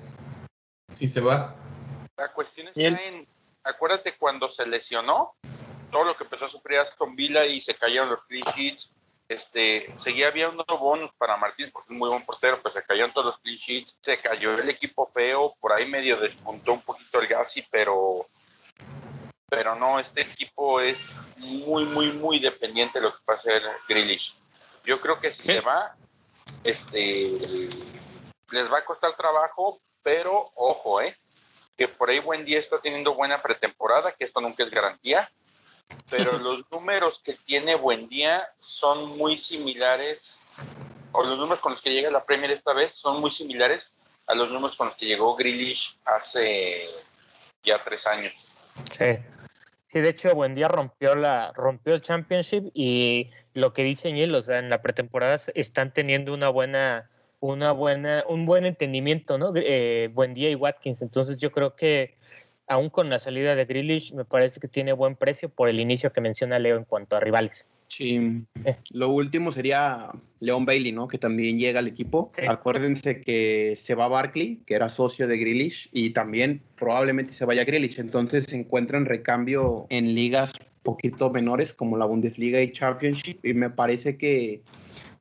Si 0.88 1.08
se 1.08 1.20
va. 1.20 1.56
La 2.16 2.32
cuestión 2.32 2.68
está 2.68 2.80
en, 2.80 3.26
acuérdate 3.64 4.14
cuando 4.18 4.50
se 4.52 4.66
lesionó, 4.66 5.34
todo 5.90 6.04
lo 6.04 6.16
que 6.16 6.24
empezó 6.24 6.46
a 6.46 6.50
sufrir 6.50 6.78
Aston 6.78 7.16
Villa 7.16 7.44
y 7.44 7.60
se 7.60 7.74
cayeron 7.74 8.10
los 8.10 8.20
sheets, 8.28 8.88
este, 9.34 9.86
seguía 9.98 10.28
habiendo 10.28 10.64
bonus 10.78 11.10
para 11.18 11.36
Martín 11.36 11.70
porque 11.72 11.92
es 11.92 11.98
muy 11.98 12.08
buen 12.08 12.24
portero, 12.24 12.60
pues 12.62 12.74
se 12.74 12.82
cayeron 12.82 13.12
todos 13.12 13.26
los 13.26 13.38
clean 13.40 13.58
sheets, 13.58 13.94
se 14.00 14.20
cayó 14.20 14.54
el 14.54 14.68
equipo 14.68 15.10
feo, 15.12 15.54
por 15.60 15.72
ahí 15.72 15.86
medio 15.86 16.16
despuntó 16.16 16.72
un 16.72 16.82
poquito 16.82 17.20
el 17.20 17.26
Gassi, 17.26 17.62
pero 17.70 18.26
pero 19.48 19.76
no, 19.76 20.00
este 20.00 20.22
equipo 20.22 20.80
es 20.80 20.98
muy, 21.36 21.84
muy, 21.84 22.12
muy 22.12 22.40
dependiente 22.40 22.98
de 22.98 23.04
lo 23.04 23.12
que 23.12 23.22
va 23.28 23.34
a 23.34 23.36
hacer 23.36 23.62
Grealish. 23.88 24.34
Yo 24.84 25.00
creo 25.00 25.20
que 25.20 25.32
si 25.32 25.44
se 25.44 25.60
va, 25.60 25.94
este, 26.64 27.68
les 28.50 28.72
va 28.72 28.78
a 28.78 28.84
costar 28.84 29.16
trabajo, 29.16 29.80
pero 30.02 30.50
ojo, 30.56 31.00
eh, 31.00 31.16
que 31.76 31.86
por 31.88 32.10
ahí 32.10 32.18
Buen 32.18 32.44
Día 32.44 32.58
está 32.58 32.80
teniendo 32.80 33.14
buena 33.14 33.42
pretemporada, 33.42 34.12
que 34.12 34.24
esto 34.24 34.40
nunca 34.40 34.64
es 34.64 34.70
garantía, 34.70 35.30
pero 36.10 36.38
los 36.38 36.64
números 36.70 37.20
que 37.24 37.34
tiene 37.46 37.74
Buen 37.74 38.08
Día 38.08 38.48
son 38.60 39.16
muy 39.16 39.38
similares, 39.38 40.38
o 41.12 41.22
los 41.22 41.38
números 41.38 41.60
con 41.60 41.72
los 41.72 41.82
que 41.82 41.92
llega 41.92 42.10
la 42.10 42.24
Premier 42.24 42.50
esta 42.50 42.72
vez 42.72 42.94
son 42.94 43.20
muy 43.20 43.30
similares 43.30 43.92
a 44.26 44.34
los 44.34 44.50
números 44.50 44.76
con 44.76 44.88
los 44.88 44.96
que 44.96 45.06
llegó 45.06 45.36
Grealish 45.36 45.96
hace 46.04 46.88
ya 47.62 47.82
tres 47.84 48.06
años. 48.06 48.32
Sí. 48.90 49.18
Sí, 49.94 50.00
de 50.00 50.08
hecho, 50.08 50.34
Buen 50.34 50.56
Día 50.56 50.66
rompió 50.66 51.14
la 51.14 51.52
rompió 51.54 51.94
el 51.94 52.00
championship 52.00 52.68
y 52.74 53.30
lo 53.52 53.72
que 53.72 53.84
dice 53.84 54.12
Niel, 54.12 54.34
o 54.34 54.42
sea, 54.42 54.58
en 54.58 54.68
la 54.68 54.82
pretemporada 54.82 55.38
están 55.54 55.92
teniendo 55.92 56.34
una 56.34 56.48
buena 56.48 57.08
una 57.38 57.70
buena 57.70 58.24
un 58.26 58.44
buen 58.44 58.64
entendimiento, 58.64 59.38
¿no? 59.38 59.52
Eh, 59.54 60.10
Buen 60.12 60.34
Día 60.34 60.50
y 60.50 60.56
Watkins. 60.56 61.00
Entonces, 61.00 61.36
yo 61.36 61.52
creo 61.52 61.76
que 61.76 62.16
aún 62.66 62.90
con 62.90 63.10
la 63.10 63.18
salida 63.18 63.54
de 63.54 63.64
Grealish, 63.64 64.14
me 64.14 64.24
parece 64.24 64.60
que 64.60 64.68
tiene 64.68 64.92
buen 64.92 65.16
precio 65.16 65.48
por 65.48 65.68
el 65.68 65.80
inicio 65.80 66.12
que 66.12 66.20
menciona 66.20 66.58
Leo 66.58 66.76
en 66.76 66.84
cuanto 66.84 67.16
a 67.16 67.20
rivales. 67.20 67.68
Sí. 67.88 68.44
Eh. 68.64 68.76
Lo 68.92 69.10
último 69.10 69.52
sería 69.52 70.10
Leon 70.40 70.64
Bailey, 70.64 70.92
¿no? 70.92 71.06
Que 71.06 71.18
también 71.18 71.58
llega 71.58 71.78
al 71.78 71.86
equipo. 71.86 72.32
Acuérdense 72.48 73.20
que 73.20 73.74
se 73.76 73.94
va 73.94 74.08
Barkley, 74.08 74.60
que 74.66 74.74
era 74.74 74.88
socio 74.88 75.28
de 75.28 75.38
Grealish, 75.38 75.90
y 75.92 76.10
también 76.10 76.62
probablemente 76.76 77.34
se 77.34 77.44
vaya 77.44 77.64
Grealish. 77.64 78.00
Entonces 78.00 78.46
se 78.46 78.56
encuentran 78.56 79.04
recambio 79.04 79.86
en 79.90 80.14
ligas 80.14 80.52
poquito 80.82 81.30
menores 81.30 81.72
como 81.72 81.96
la 81.96 82.04
Bundesliga 82.04 82.60
y 82.60 82.72
Championship. 82.72 83.44
Y 83.44 83.54
me 83.54 83.70
parece 83.70 84.16
que 84.16 84.62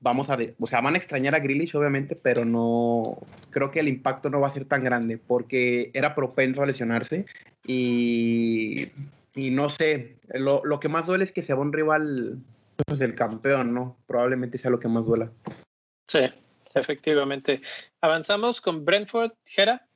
vamos 0.02 0.30
a, 0.30 0.38
o 0.60 0.68
sea, 0.68 0.82
van 0.82 0.96
a 0.96 0.98
extrañar 0.98 1.36
a 1.36 1.40
Grealish 1.40 1.76
obviamente, 1.76 2.16
pero 2.16 2.46
no, 2.46 3.18
creo 3.54 3.72
que 3.72 3.80
el 3.80 3.88
impacto 3.88 4.30
no 4.30 4.42
va 4.42 4.48
a 4.48 4.52
ser 4.52 4.66
tan 4.66 4.84
grande 4.84 5.18
porque 5.18 5.92
era 5.94 6.16
propenso 6.16 6.62
a 6.62 6.66
lesionarse 6.66 7.26
y, 7.66 8.90
y 9.36 9.52
no 9.52 9.70
sé, 9.70 10.18
lo, 10.34 10.62
lo, 10.66 10.80
que 10.80 10.90
más 10.90 11.08
duele 11.08 11.24
es 11.24 11.32
que 11.32 11.42
se 11.42 11.54
va 11.54 11.62
un 11.62 11.72
rival, 11.72 12.40
pues 12.86 13.00
el 13.00 13.16
campeón, 13.16 13.74
¿no? 13.74 13.96
Probablemente 14.06 14.58
sea 14.58 14.72
lo 14.72 14.80
que 14.80 14.90
más 14.90 15.06
duela. 15.06 15.32
Sí, 16.08 16.30
efectivamente. 16.76 17.62
Avanzamos 18.02 18.60
con 18.60 18.84
Brentford, 18.84 19.32
Jera. 19.46 19.88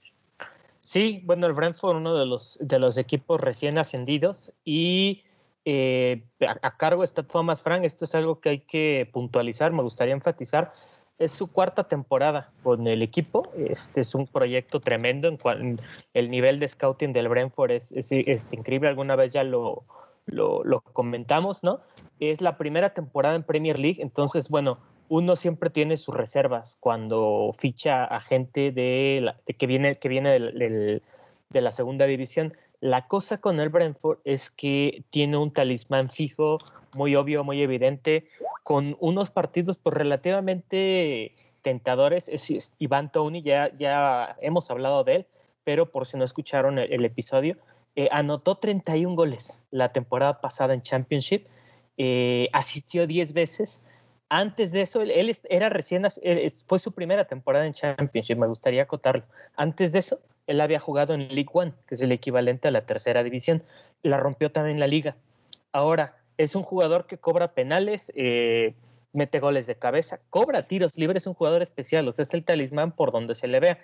Sí, 0.82 1.22
bueno, 1.26 1.48
el 1.48 1.54
Brentford, 1.54 1.98
uno 1.98 2.16
de 2.16 2.26
los, 2.26 2.58
de 2.62 2.80
los 2.80 2.96
equipos 2.96 3.42
recién 3.42 3.78
ascendidos 3.78 4.54
y 4.64 5.26
eh, 5.66 6.24
a, 6.40 6.78
cargo 6.78 7.04
está 7.04 7.24
Thomas 7.24 7.62
Frank. 7.62 7.84
Esto 7.84 8.06
es 8.06 8.16
algo 8.16 8.40
que 8.40 8.50
hay 8.50 8.60
que 8.60 9.10
puntualizar, 9.12 9.74
me 9.74 9.84
gustaría 9.84 10.14
enfatizar. 10.14 10.72
Es 11.18 11.32
su 11.32 11.48
cuarta 11.48 11.88
temporada 11.88 12.52
con 12.64 12.88
el 12.88 13.02
equipo. 13.02 13.52
Este 13.58 14.02
es 14.02 14.14
un 14.14 14.28
proyecto 14.28 14.80
tremendo. 14.80 15.28
En 15.28 15.38
cual, 15.38 15.78
el 16.14 16.30
nivel 16.30 16.60
de 16.60 16.68
scouting 16.68 17.14
del 17.14 17.28
Brentford 17.28 17.72
es, 17.72 17.92
es, 17.92 18.12
increíble. 18.52 18.88
Alguna 18.88 19.16
vez 19.16 19.34
ya 19.34 19.44
lo, 19.44 19.84
lo, 20.26 20.64
lo, 20.64 20.82
comentamos, 20.82 21.64
¿no? 21.64 21.80
Es 22.20 22.42
la 22.42 22.58
primera 22.58 22.94
temporada 22.94 23.36
en 23.36 23.44
Premier 23.44 23.80
League. 23.80 24.02
Entonces, 24.02 24.50
bueno, 24.50 24.78
uno 25.10 25.36
siempre 25.36 25.70
tiene 25.70 25.98
sus 25.98 26.16
reservas 26.16 26.78
cuando 26.80 27.52
ficha 27.58 28.06
a 28.06 28.22
gente 28.22 28.72
de, 28.72 29.20
la, 29.24 29.38
de 29.46 29.54
que 29.54 29.66
viene, 29.66 29.96
que 29.96 30.10
viene 30.10 30.32
del, 30.32 30.58
del, 30.60 31.02
de 31.50 31.62
la 31.62 31.72
segunda 31.72 32.06
división 32.06 32.54
la 32.80 33.08
cosa 33.08 33.40
con 33.40 33.60
el 33.60 33.70
Brentford 33.70 34.20
es 34.24 34.52
que 34.52 35.04
tiene 35.10 35.38
un 35.38 35.52
talismán 35.52 36.10
fijo, 36.10 36.60
muy 36.98 37.16
obvio, 37.16 37.44
muy 37.44 37.62
evidente, 37.62 38.28
con 38.64 38.98
unos 39.00 39.30
partidos 39.30 39.78
pues, 39.78 39.96
relativamente 39.96 41.36
tentadores. 41.62 42.28
Es, 42.28 42.76
Iván 42.80 43.12
Tony, 43.12 43.42
ya, 43.42 43.72
ya 43.78 44.36
hemos 44.42 44.70
hablado 44.70 45.04
de 45.04 45.16
él, 45.16 45.28
pero 45.64 45.92
por 45.92 46.06
si 46.06 46.18
no 46.18 46.26
escucharon 46.26 46.80
el, 46.80 47.06
episodio, 47.06 47.58
eh, 47.96 48.10
anotó 48.12 48.56
31 48.56 49.16
goles 49.16 49.64
la 49.72 49.94
temporada 49.94 50.42
pasada 50.42 50.74
en 50.74 50.82
Championship, 50.82 51.48
eh, 51.98 52.50
asistió 52.52 53.08
10 53.08 53.34
veces. 53.34 53.84
Antes 54.30 54.72
de 54.72 54.82
eso, 54.82 55.02
él, 55.02 55.38
era 55.50 55.70
recién, 55.70 56.06
fue 56.68 56.80
su 56.80 56.92
primera 56.92 57.26
temporada 57.26 57.66
en 57.66 57.74
Championship, 57.74 58.38
me 58.38 58.48
gustaría 58.48 58.84
acotarlo. 58.84 59.24
Antes 59.56 59.92
de 59.94 60.00
eso, 60.00 60.20
él 60.48 60.62
había 60.62 60.80
jugado 60.80 61.14
en 61.14 61.28
League 61.28 61.50
One, 61.54 61.74
que 61.88 61.96
es 61.96 62.02
el 62.02 62.12
equivalente 62.12 62.68
a 62.68 62.72
la 62.72 62.86
tercera 62.86 63.24
división. 63.24 63.64
La 64.02 64.18
rompió 64.18 64.52
también 64.52 64.80
la 64.80 64.88
liga. 64.88 65.16
Ahora, 65.72 66.18
es 66.38 66.56
un 66.56 66.64
jugador 66.64 67.08
que 67.08 67.18
cobra 67.18 67.54
penales, 67.54 68.12
eh, 68.16 68.74
mete 69.14 69.40
goles 69.40 69.68
de 69.68 69.76
cabeza, 69.76 70.20
cobra 70.30 70.68
tiros 70.68 70.98
libres, 70.98 71.24
es 71.24 71.28
un 71.28 71.34
jugador 71.34 71.62
especial, 71.62 72.08
o 72.08 72.12
sea, 72.12 72.24
es 72.24 72.34
el 72.34 72.44
talismán 72.44 72.92
por 72.92 73.12
donde 73.12 73.36
se 73.36 73.48
le 73.48 73.60
vea. 73.60 73.80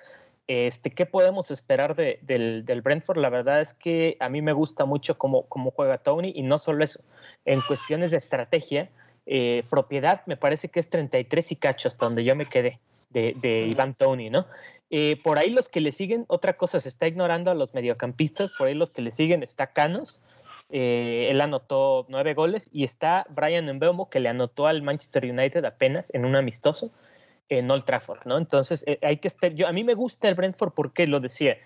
Este, 0.48 0.92
¿Qué 0.92 1.06
podemos 1.06 1.52
esperar 1.52 1.96
del, 1.96 2.82
Brentford? 2.84 3.18
La 3.18 3.30
verdad 3.30 3.62
es 3.62 3.74
que 3.74 4.18
a 4.20 4.28
mí 4.30 4.42
me 4.42 4.52
gusta 4.52 4.86
mucho 4.86 5.18
cómo, 5.18 5.48
cómo 5.48 5.72
juega 5.72 5.98
Tony 5.98 6.34
y 6.36 6.44
no 6.44 6.58
solo 6.58 6.84
eso, 6.84 7.00
en 7.46 7.62
cuestiones 7.62 8.12
de 8.12 8.18
estrategia, 8.18 8.90
eh, 9.26 9.64
propiedad 9.70 10.22
me 10.26 10.36
parece 10.36 10.68
que 10.68 10.82
es 10.82 10.90
33 10.90 11.54
y 11.54 11.56
cacho 11.56 11.88
hasta 11.88 12.06
donde 12.06 12.26
yo 12.26 12.36
me 12.36 12.50
quedé 12.50 12.80
de, 13.10 13.36
de 13.42 13.68
Iván 13.68 13.94
Tony, 13.94 14.30
¿no? 14.30 14.46
Eh, 14.90 15.20
por 15.24 15.40
ahí 15.40 15.50
los 15.50 15.70
que 15.70 15.82
le 15.82 15.92
siguen, 15.92 16.26
otra 16.28 16.54
cosa, 16.54 16.80
se 16.80 16.90
está 16.90 17.08
ignorando 17.08 17.50
a 17.50 17.56
los 17.56 17.74
mediocampistas, 17.74 18.52
por 18.52 18.68
ahí 18.68 18.76
los 18.76 18.92
que 18.92 19.02
le 19.02 19.12
siguen 19.12 19.42
está 19.42 19.74
Canos, 19.74 20.22
eh, 20.76 21.28
él 21.30 21.40
anotó 21.40 22.08
nueve 22.10 22.34
goles 22.34 22.68
y 22.74 22.84
está 22.84 23.28
Brian 23.30 23.72
Mbeumo 23.76 24.10
que 24.10 24.20
le 24.20 24.28
anotó 24.28 24.66
al 24.66 24.82
Manchester 24.82 25.24
United 25.24 25.64
apenas 25.66 26.12
en 26.16 26.26
un 26.26 26.36
amistoso 26.36 26.92
en 27.48 27.70
Old 27.70 27.86
Trafford, 27.86 28.26
¿no? 28.26 28.40
Entonces 28.40 28.84
hay 29.04 29.18
que 29.18 29.28
esperar, 29.28 29.56
yo, 29.56 29.68
a 29.68 29.72
mí 29.72 29.84
me 29.84 29.94
gusta 29.94 30.28
el 30.30 30.34
Brentford 30.34 30.74
porque 30.74 31.06
lo 31.06 31.20
decía, 31.20 31.60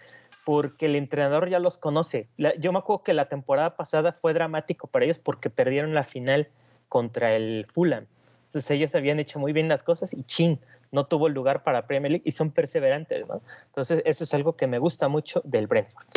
porque 0.43 0.87
el 0.87 0.97
entrenador 0.97 1.47
ya 1.49 1.59
los 1.59 1.77
conoce. 1.77 2.27
yo 2.59 2.73
me 2.73 2.79
acuerdo 2.79 3.03
que 3.03 3.13
la 3.13 3.29
temporada 3.29 3.77
pasada 3.77 4.11
fue 4.11 4.33
dramático 4.33 4.87
para 4.87 5.05
ellos 5.05 5.19
porque 5.19 5.49
perdieron 5.49 5.93
la 5.93 6.03
final 6.03 6.49
contra 6.89 7.33
el 7.33 7.65
Fulham. 7.73 8.07
Entonces 8.47 8.69
ellos 8.71 8.93
habían 8.93 9.19
hecho 9.19 9.39
muy 9.39 9.53
bien 9.53 9.69
las 9.69 9.83
cosas 9.83 10.13
y 10.13 10.23
chin, 10.23 10.59
no 10.91 11.05
tuvo 11.05 11.29
lugar 11.29 11.63
para 11.63 11.87
Premier 11.87 12.11
League 12.11 12.23
y 12.25 12.31
son 12.31 12.51
perseverantes, 12.51 13.25
¿no? 13.25 13.41
Entonces 13.67 14.01
eso 14.05 14.25
es 14.25 14.33
algo 14.33 14.57
que 14.57 14.67
me 14.67 14.79
gusta 14.79 15.07
mucho 15.07 15.41
del 15.45 15.67
Brentford. 15.67 16.07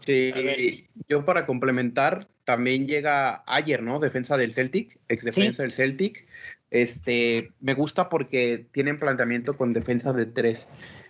Sí, 0.00 0.88
yo 1.08 1.24
para 1.24 1.46
complementar, 1.46 2.26
también 2.44 2.86
llega 2.86 3.44
ayer, 3.46 3.82
¿no? 3.82 4.00
Defensa 4.00 4.36
del 4.36 4.54
Celtic, 4.54 4.98
ex 5.08 5.24
defensa 5.24 5.62
del 5.62 5.72
Celtic. 5.72 6.26
Este, 6.70 7.52
me 7.60 7.74
gusta 7.74 8.08
porque 8.08 8.66
tienen 8.72 8.98
planteamiento 8.98 9.56
con 9.56 9.72
defensa 9.72 10.12
de 10.12 10.26
tres 10.26 10.68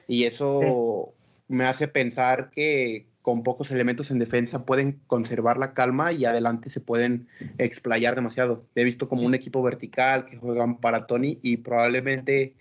y 0.09 0.25
eso 0.25 1.15
me 1.49 1.65
hace 1.65 1.87
pensar 1.87 2.51
que 2.51 3.07
con 3.23 3.43
pocos 3.43 3.71
elementos 3.71 4.11
en 4.11 4.19
defensa 4.19 4.65
pueden 4.65 5.01
conservar 5.07 5.59
la 5.59 5.75
calma 5.75 6.13
y 6.13 6.25
adelante 6.25 6.71
se 6.71 6.81
pueden 6.81 7.29
explayar 7.59 8.15
demasiado. 8.15 8.65
He 8.75 8.85
visto 8.85 9.09
como 9.09 9.23
un 9.23 9.35
equipo 9.35 9.63
vertical 9.63 10.25
que 10.25 10.39
juegan 10.39 10.79
para 10.79 11.07
Tony 11.07 11.39
y 11.43 11.59
probablemente 11.59 12.55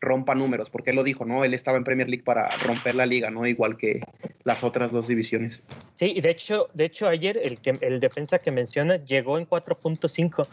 rompa 0.00 0.34
números, 0.34 0.70
porque 0.70 0.90
él 0.90 0.96
lo 0.96 1.04
dijo, 1.04 1.24
¿no? 1.24 1.44
Él 1.44 1.54
estaba 1.54 1.76
en 1.76 1.84
Premier 1.84 2.08
League 2.08 2.24
para 2.24 2.48
romper 2.64 2.94
la 2.94 3.06
liga, 3.06 3.30
¿no? 3.30 3.46
Igual 3.46 3.76
que 3.76 4.00
las 4.44 4.62
otras 4.62 4.92
dos 4.92 5.08
divisiones. 5.08 5.62
Sí, 5.96 6.12
y 6.16 6.20
de 6.20 6.30
hecho, 6.30 6.68
de 6.74 6.84
hecho 6.84 7.08
ayer 7.08 7.38
el, 7.42 7.60
que, 7.60 7.78
el 7.80 8.00
defensa 8.00 8.38
que 8.38 8.50
menciona 8.50 8.96
llegó 8.96 9.38
en 9.38 9.46
4.5. 9.46 10.46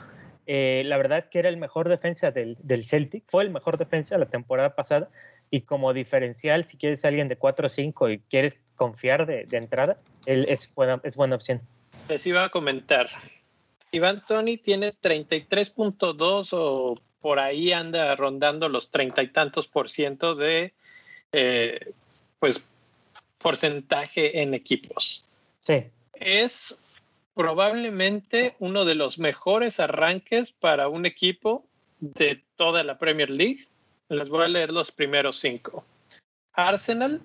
Eh, 0.48 0.84
la 0.86 0.98
verdad 0.98 1.18
es 1.20 1.30
que 1.30 1.40
era 1.40 1.50
el 1.50 1.58
mejor 1.58 1.90
defensa 1.90 2.32
del, 2.32 2.58
del 2.62 2.84
Celtic, 2.84 3.24
fue 3.28 3.44
el 3.44 3.50
mejor 3.50 3.78
defensa 3.78 4.18
la 4.18 4.28
temporada 4.28 4.75
pasada 4.75 5.10
y 5.50 5.62
como 5.62 5.94
diferencial, 5.94 6.66
si 6.66 6.78
quieres 6.78 7.06
alguien 7.06 7.28
de 7.28 7.38
4 7.38 7.68
o 7.68 7.70
5 7.70 8.10
y 8.10 8.20
quieres 8.20 8.58
confiar 8.75 9.25
de, 9.25 9.48
entrada, 9.52 10.00
él 10.25 10.46
es 10.50 10.74
buena, 10.74 11.00
es 11.04 11.16
buena 11.16 11.36
opción. 11.36 11.62
Les 12.10 12.25
iba 12.28 12.44
a 12.44 12.50
comentar. 12.50 13.10
Iván 13.92 14.24
Tony 14.28 14.58
tiene 14.58 14.92
33.2 14.92 16.50
o 16.52 16.96
por 17.25 17.39
ahí 17.39 17.72
anda 17.72 18.15
rondando 18.15 18.70
los 18.70 18.91
treinta 18.91 19.24
y 19.24 19.29
tantos 19.29 19.67
por 19.67 19.89
ciento 19.89 20.36
de 20.36 20.75
eh, 21.32 21.91
pues 22.38 22.70
porcentaje 23.39 24.44
en 24.44 24.53
equipos. 24.53 25.25
Sí. 25.62 25.86
Es 26.13 26.84
probablemente 27.34 28.55
uno 28.60 28.86
de 28.86 28.94
los 28.94 29.17
mejores 29.17 29.79
arranques 29.79 30.51
para 30.51 30.88
un 30.88 31.08
equipo 31.08 31.65
de 32.00 32.44
toda 32.57 32.83
la 32.83 33.00
Premier 33.00 33.31
League 33.31 33.68
les 34.09 34.29
voy 34.29 34.46
a 34.46 34.48
leer 34.48 34.72
los 34.72 34.92
primeros 34.92 35.38
cinco. 35.38 35.83
Arsenal 36.53 37.24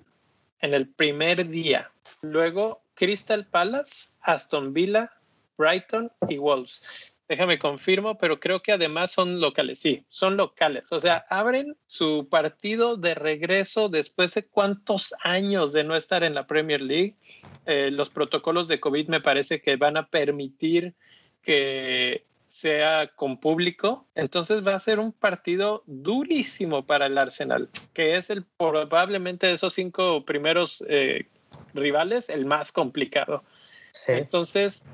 en 0.61 0.73
el 0.73 0.87
primer 0.87 1.47
día. 1.47 1.91
Luego 2.21 2.81
Crystal 2.95 3.45
Palace, 3.45 4.09
Aston 4.21 4.73
Villa, 4.73 5.11
Brighton 5.59 6.11
y 6.27 6.39
Wolves. 6.39 6.81
Déjame 7.31 7.57
confirmo, 7.57 8.17
pero 8.17 8.41
creo 8.41 8.61
que 8.61 8.73
además 8.73 9.13
son 9.13 9.39
locales. 9.39 9.79
Sí, 9.79 10.03
son 10.09 10.35
locales. 10.35 10.91
O 10.91 10.99
sea, 10.99 11.25
abren 11.29 11.77
su 11.87 12.27
partido 12.29 12.97
de 12.97 13.15
regreso 13.15 13.87
después 13.87 14.33
de 14.33 14.45
cuántos 14.47 15.15
años 15.23 15.71
de 15.71 15.85
no 15.85 15.95
estar 15.95 16.25
en 16.25 16.35
la 16.35 16.45
Premier 16.45 16.81
League. 16.81 17.15
Eh, 17.65 17.89
los 17.93 18.09
protocolos 18.09 18.67
de 18.67 18.81
COVID 18.81 19.07
me 19.07 19.21
parece 19.21 19.61
que 19.61 19.77
van 19.77 19.95
a 19.95 20.09
permitir 20.09 20.93
que 21.41 22.25
sea 22.49 23.07
con 23.15 23.39
público, 23.39 24.05
entonces 24.13 24.67
va 24.67 24.75
a 24.75 24.79
ser 24.81 24.99
un 24.99 25.13
partido 25.13 25.83
durísimo 25.85 26.85
para 26.85 27.05
el 27.05 27.17
Arsenal, 27.17 27.69
que 27.93 28.17
es 28.17 28.29
el 28.29 28.43
probablemente 28.43 29.47
de 29.47 29.53
esos 29.53 29.73
cinco 29.73 30.25
primeros 30.25 30.83
eh, 30.89 31.27
rivales 31.73 32.27
el 32.27 32.45
más 32.45 32.73
complicado. 32.73 33.45
Entonces, 34.05 34.85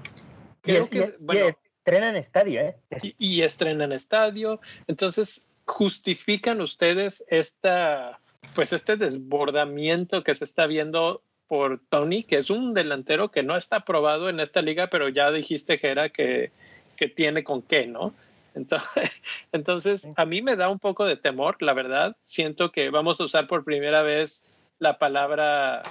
creo 0.62 0.88
que 0.88 1.16
bueno, 1.20 1.48
estrena 1.48 1.67
en 1.96 2.16
estadio, 2.16 2.62
¿eh? 2.62 2.76
Y, 3.02 3.16
y 3.18 3.42
estrena 3.42 3.86
en 3.86 3.92
estadio, 3.92 4.60
entonces 4.88 5.48
justifican 5.66 6.62
ustedes 6.62 7.26
esta 7.30 8.20
pues 8.56 8.72
este 8.72 8.96
desbordamiento 8.96 10.24
que 10.24 10.34
se 10.34 10.46
está 10.46 10.68
viendo 10.68 11.22
por 11.48 11.82
Tony, 11.90 12.24
que 12.24 12.38
es 12.38 12.50
un 12.50 12.74
delantero 12.74 13.30
que 13.30 13.44
no 13.44 13.56
está 13.56 13.82
probado 13.82 14.30
en 14.30 14.40
esta 14.40 14.62
liga, 14.62 14.88
pero 14.88 15.10
ya 15.10 15.32
dijiste 15.32 15.80
que 15.80 15.88
era 15.88 16.10
que 16.10 16.52
que 16.96 17.08
tiene 17.08 17.44
con 17.44 17.62
qué, 17.62 17.88
¿no? 17.88 18.14
Entonces, 18.58 19.22
entonces, 19.52 20.10
a 20.16 20.26
mí 20.26 20.42
me 20.42 20.56
da 20.56 20.68
un 20.68 20.80
poco 20.80 21.06
de 21.06 21.16
temor, 21.16 21.62
la 21.62 21.74
verdad. 21.74 22.18
Siento 22.24 22.72
que 22.72 22.90
vamos 22.90 23.22
a 23.22 23.26
usar 23.26 23.46
por 23.46 23.64
primera 23.64 24.02
vez 24.02 24.52
la 24.80 24.98
palabra 24.98 25.84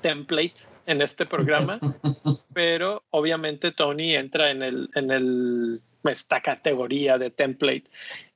template 0.00 0.54
en 0.86 1.02
este 1.02 1.26
programa, 1.26 1.78
pero 2.54 3.04
obviamente 3.10 3.72
Tony 3.72 4.14
entra 4.14 4.50
en, 4.50 4.62
el, 4.62 4.90
en 4.94 5.10
el, 5.10 5.80
esta 6.04 6.40
categoría 6.40 7.18
de 7.18 7.30
template. 7.30 7.84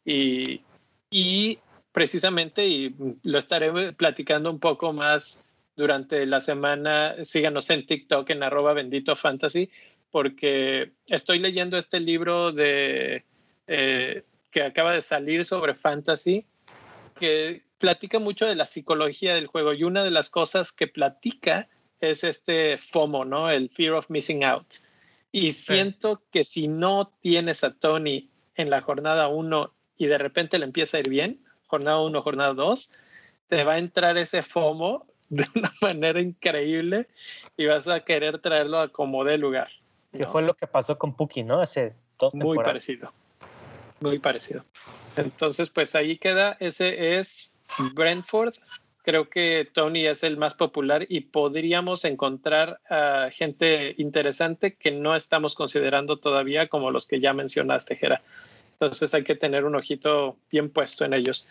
Y, 0.05 0.63
y 1.11 1.59
precisamente, 1.93 2.67
y 2.67 2.95
lo 3.23 3.39
estaré 3.39 3.93
platicando 3.93 4.51
un 4.51 4.59
poco 4.59 4.93
más 4.93 5.45
durante 5.77 6.27
la 6.27 6.41
semana, 6.41 7.15
síganos 7.25 7.71
en 7.71 7.87
TikTok 7.87 8.29
en 8.31 8.43
arroba 8.43 8.75
bendito 8.75 9.17
fantasy, 9.17 9.71
porque 10.11 10.93
estoy 11.07 11.39
leyendo 11.39 11.79
este 11.79 12.01
libro 12.01 12.53
de, 12.53 13.25
eh, 13.67 14.25
que 14.51 14.63
acaba 14.63 14.93
de 14.93 15.03
salir 15.03 15.47
sobre 15.47 15.75
fantasy, 15.75 16.45
que 17.19 17.63
platica 17.83 18.21
mucho 18.21 18.47
de 18.47 18.55
la 18.55 18.64
psicología 18.64 19.35
del 19.35 19.49
juego 19.49 19.73
y 19.73 19.83
una 19.83 20.05
de 20.05 20.12
las 20.12 20.31
cosas 20.31 20.71
que 20.71 20.87
platica 20.87 21.68
es 22.01 22.23
este 22.23 22.79
FOMO, 22.79 23.25
¿no? 23.25 23.51
El 23.51 23.71
fear 23.71 23.95
of 23.95 24.09
missing 24.09 24.45
out. 24.45 24.66
Y 25.33 25.51
siento 25.51 26.23
que 26.31 26.45
si 26.45 26.68
no 26.68 27.12
tienes 27.21 27.64
a 27.64 27.75
Tony 27.75 28.31
en 28.55 28.71
la 28.71 28.81
jornada 28.81 29.27
1 29.27 29.75
y 29.99 30.07
de 30.07 30.16
repente 30.16 30.61
le 30.61 30.64
empieza 30.64 30.97
a 30.97 31.01
ir 31.01 31.09
bien, 31.09 31.45
jornada 31.66 32.01
1, 32.01 32.23
jornada 32.23 32.55
2, 32.55 32.90
te 33.49 33.64
va 33.64 33.73
a 33.73 33.79
entrar 33.79 34.16
ese 34.16 34.45
FOMO 34.45 35.05
de 35.29 35.45
una 35.57 35.73
manera 35.83 36.21
increíble 36.21 37.09
y 37.57 37.66
vas 37.66 37.88
a 37.88 38.05
querer 38.05 38.38
traerlo 38.38 38.79
a 38.79 38.92
como 38.92 39.25
de 39.25 39.38
lugar. 39.38 39.71
Que 40.12 40.23
fue 40.23 40.42
lo 40.42 40.55
que 40.55 40.68
pasó 40.68 40.97
con 40.97 41.16
Puki, 41.16 41.42
¿no? 41.42 41.61
Hace 41.61 41.95
dos 42.16 42.33
Muy 42.33 42.59
parecido. 42.59 43.12
Muy 44.01 44.21
parecido. 44.21 44.64
Entonces, 45.16 45.71
pues 45.71 45.97
ahí 45.97 46.16
queda. 46.16 46.57
Ese 46.61 47.18
es 47.18 47.53
Brentford. 47.95 48.55
Creo 49.03 49.29
que 49.29 49.69
Tony 49.73 50.07
es 50.07 50.23
el 50.23 50.37
más 50.37 50.55
popular 50.55 51.07
y 51.09 51.23
podríamos 51.23 52.05
encontrar 52.05 52.81
a 52.89 53.31
gente 53.33 53.95
interesante 53.99 54.77
que 54.77 54.93
no 54.93 55.17
estamos 55.17 55.57
considerando 55.57 56.19
todavía 56.19 56.69
como 56.69 56.93
los 56.93 57.07
que 57.07 57.21
ya 57.21 57.33
mencionaste, 57.33 57.97
Jera. 57.97 58.23
Entonces 58.73 59.13
hay 59.15 59.25
que 59.25 59.35
tener 59.35 59.65
un 59.65 59.75
ojito 59.75 60.37
bien 60.51 60.71
puesto 60.71 61.05
en 61.05 61.15
ellos. 61.15 61.49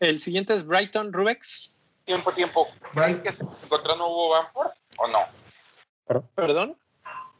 El 0.00 0.18
siguiente 0.18 0.54
es 0.54 0.66
Brighton 0.66 1.12
Rubex. 1.12 1.76
Tiempo, 2.04 2.32
tiempo. 2.32 2.68
¿Creen 2.92 3.22
que 3.22 3.30
encontrando 3.30 4.06
Hugo 4.08 4.30
Bamford 4.30 4.70
o 4.98 5.08
no? 5.08 6.22
¿Perdón? 6.34 6.78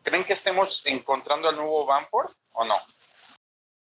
¿Creen 0.02 0.24
que 0.24 0.34
estemos 0.34 0.82
encontrando 0.84 1.48
al 1.48 1.56
nuevo 1.56 1.86
Bamford 1.86 2.30
o 2.52 2.64
no? 2.64 2.76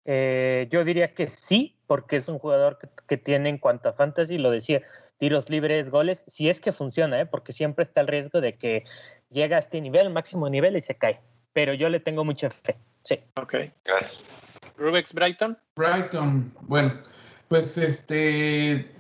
Eh, 0.05 0.69
yo 0.71 0.85
diría 0.85 1.15
que 1.15 1.29
sí, 1.29 1.74
porque 1.87 2.17
es 2.17 2.29
un 2.29 2.39
jugador 2.39 2.79
que, 3.07 3.17
tiene 3.17 3.49
en 3.49 3.59
cuanto 3.59 3.89
a 3.89 3.93
fantasy, 3.93 4.39
lo 4.39 4.51
decía, 4.51 4.83
tiros 5.19 5.49
libres, 5.51 5.91
goles, 5.91 6.25
si 6.27 6.49
es 6.49 6.61
que 6.61 6.73
funciona, 6.73 7.21
¿eh? 7.21 7.27
porque 7.27 7.53
siempre 7.53 7.83
está 7.83 8.01
el 8.01 8.09
riesgo 8.09 8.41
de 8.41 8.57
que 8.57 8.85
llega 9.31 9.57
a 9.57 9.61
este 9.61 9.81
nivel, 9.81 10.11
máximo 10.11 10.49
nivel, 10.49 10.77
y 10.77 10.81
se 10.81 10.95
cae. 10.97 11.21
Pero 11.53 11.75
yo 11.75 11.89
le 11.89 12.01
tengo 12.01 12.25
mucha 12.25 12.51
fe, 12.51 12.77
sí. 13.03 13.21
Ok. 13.41 13.55
Gracias. 13.85 14.23
Rubex 14.77 15.13
Brighton. 15.13 15.57
Brighton, 15.77 16.53
bueno, 16.63 17.01
pues 17.49 17.79
este 17.79 18.91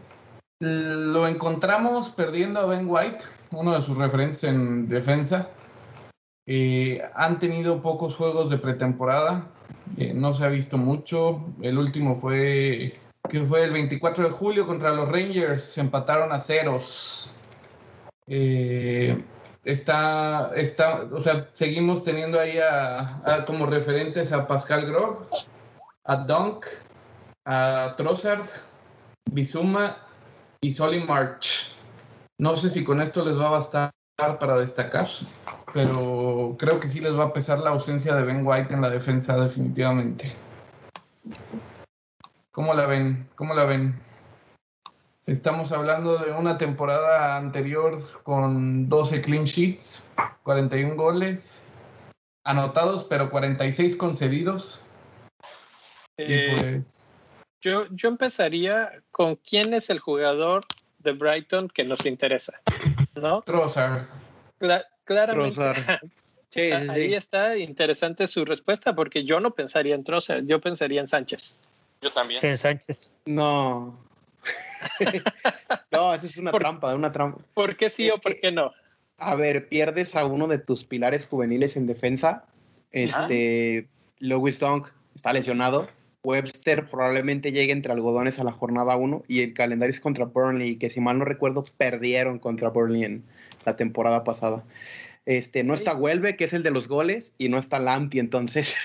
lo 0.60 1.26
encontramos 1.26 2.10
perdiendo 2.10 2.60
a 2.60 2.66
Ben 2.66 2.86
White, 2.88 3.18
uno 3.50 3.74
de 3.74 3.82
sus 3.82 3.96
referentes 3.98 4.44
en 4.44 4.88
defensa. 4.88 5.50
Eh, 6.46 7.02
han 7.14 7.38
tenido 7.38 7.80
pocos 7.80 8.16
juegos 8.16 8.50
de 8.50 8.58
pretemporada, 8.58 9.46
eh, 9.96 10.12
no 10.14 10.34
se 10.34 10.44
ha 10.44 10.48
visto 10.48 10.76
mucho. 10.76 11.44
El 11.62 11.78
último 11.78 12.16
fue, 12.16 12.94
que 13.28 13.42
fue 13.42 13.64
el 13.64 13.72
24 13.72 14.24
de 14.24 14.30
julio 14.30 14.66
contra 14.66 14.90
los 14.90 15.08
Rangers, 15.08 15.64
se 15.64 15.80
empataron 15.80 16.32
a 16.32 16.38
ceros. 16.38 17.36
Eh, 18.26 19.22
está, 19.64 20.52
está, 20.54 21.04
o 21.12 21.20
sea, 21.20 21.48
seguimos 21.52 22.04
teniendo 22.04 22.40
ahí 22.40 22.58
a, 22.58 23.44
como 23.46 23.66
referentes 23.66 24.32
a 24.32 24.46
Pascal 24.46 24.86
Grog, 24.86 25.26
a 26.04 26.16
Dunk, 26.16 26.66
a 27.46 27.94
Trossard, 27.96 28.44
Bizuma 29.30 29.96
y 30.60 30.72
Solly 30.72 31.00
March. 31.00 31.74
No 32.38 32.56
sé 32.56 32.70
si 32.70 32.84
con 32.84 33.00
esto 33.00 33.24
les 33.24 33.38
va 33.38 33.46
a 33.46 33.50
bastar 33.50 33.90
para 34.16 34.56
destacar, 34.56 35.08
pero 35.74 36.54
creo 36.56 36.78
que 36.78 36.88
sí 36.88 37.00
les 37.00 37.18
va 37.18 37.24
a 37.24 37.32
pesar 37.32 37.58
la 37.58 37.70
ausencia 37.70 38.14
de 38.14 38.22
Ben 38.22 38.46
White 38.46 38.72
en 38.72 38.80
la 38.80 38.88
defensa 38.88 39.36
definitivamente. 39.36 40.32
¿Cómo 42.52 42.74
la 42.74 42.86
ven? 42.86 43.28
¿Cómo 43.34 43.54
la 43.54 43.64
ven? 43.64 44.00
Estamos 45.26 45.72
hablando 45.72 46.16
de 46.18 46.30
una 46.30 46.58
temporada 46.58 47.36
anterior 47.36 48.00
con 48.22 48.88
12 48.88 49.20
clean 49.22 49.46
sheets, 49.46 50.08
41 50.44 50.94
goles 50.94 51.72
anotados, 52.44 53.04
pero 53.04 53.28
46 53.28 53.96
concedidos. 53.96 54.86
Eh, 56.18 56.54
pues, 56.56 57.10
yo, 57.60 57.86
yo 57.90 58.10
empezaría 58.10 59.02
con 59.10 59.34
quién 59.36 59.74
es 59.74 59.90
el 59.90 59.98
jugador 59.98 60.62
de 61.00 61.12
Brighton 61.12 61.68
que 61.68 61.82
nos 61.82 62.06
interesa. 62.06 62.60
¿no? 63.16 63.40
Trossard. 63.40 64.04
Claramente. 65.04 65.60
Ahí 66.56 67.14
está 67.14 67.56
interesante 67.56 68.26
su 68.26 68.44
respuesta 68.44 68.94
porque 68.94 69.24
yo 69.24 69.40
no 69.40 69.54
pensaría 69.54 69.94
en 69.94 70.04
Trossard, 70.04 70.44
yo 70.46 70.60
pensaría 70.60 71.00
en 71.00 71.08
Sánchez. 71.08 71.60
Yo 72.00 72.12
también. 72.12 72.40
Sí, 72.40 72.46
en 72.46 72.58
Sánchez. 72.58 73.12
No. 73.26 73.98
no, 75.90 76.14
eso 76.14 76.26
es 76.26 76.36
una 76.36 76.52
trampa, 76.52 76.94
una 76.94 77.10
trampa. 77.10 77.40
¿Por 77.54 77.76
qué 77.76 77.90
sí 77.90 78.10
o 78.10 78.16
por 78.18 78.38
qué 78.38 78.52
no? 78.52 78.72
A 79.18 79.34
ver, 79.34 79.68
pierdes 79.68 80.16
a 80.16 80.26
uno 80.26 80.46
de 80.46 80.58
tus 80.58 80.84
pilares 80.84 81.26
juveniles 81.26 81.76
en 81.76 81.86
defensa. 81.86 82.44
Este, 82.92 83.88
Lewis 84.18 84.60
Dunk 84.60 84.88
está 85.14 85.32
lesionado. 85.32 85.88
Webster 86.24 86.88
probablemente 86.88 87.52
llegue 87.52 87.72
entre 87.72 87.92
algodones 87.92 88.38
a 88.40 88.44
la 88.44 88.52
jornada 88.52 88.96
1 88.96 89.24
y 89.28 89.40
el 89.40 89.52
calendario 89.52 89.94
es 89.94 90.00
contra 90.00 90.24
Burnley, 90.24 90.76
que 90.76 90.90
si 90.90 91.00
mal 91.00 91.18
no 91.18 91.24
recuerdo 91.24 91.64
perdieron 91.76 92.38
contra 92.38 92.70
Burnley 92.70 93.04
en 93.04 93.24
la 93.64 93.76
temporada 93.76 94.24
pasada. 94.24 94.64
Este, 95.26 95.62
no 95.64 95.74
está 95.74 95.94
Huelve, 95.94 96.36
que 96.36 96.44
es 96.44 96.52
el 96.52 96.62
de 96.62 96.70
los 96.70 96.88
goles, 96.88 97.34
y 97.38 97.48
no 97.48 97.58
está 97.58 97.78
Lanti, 97.78 98.18
entonces 98.18 98.76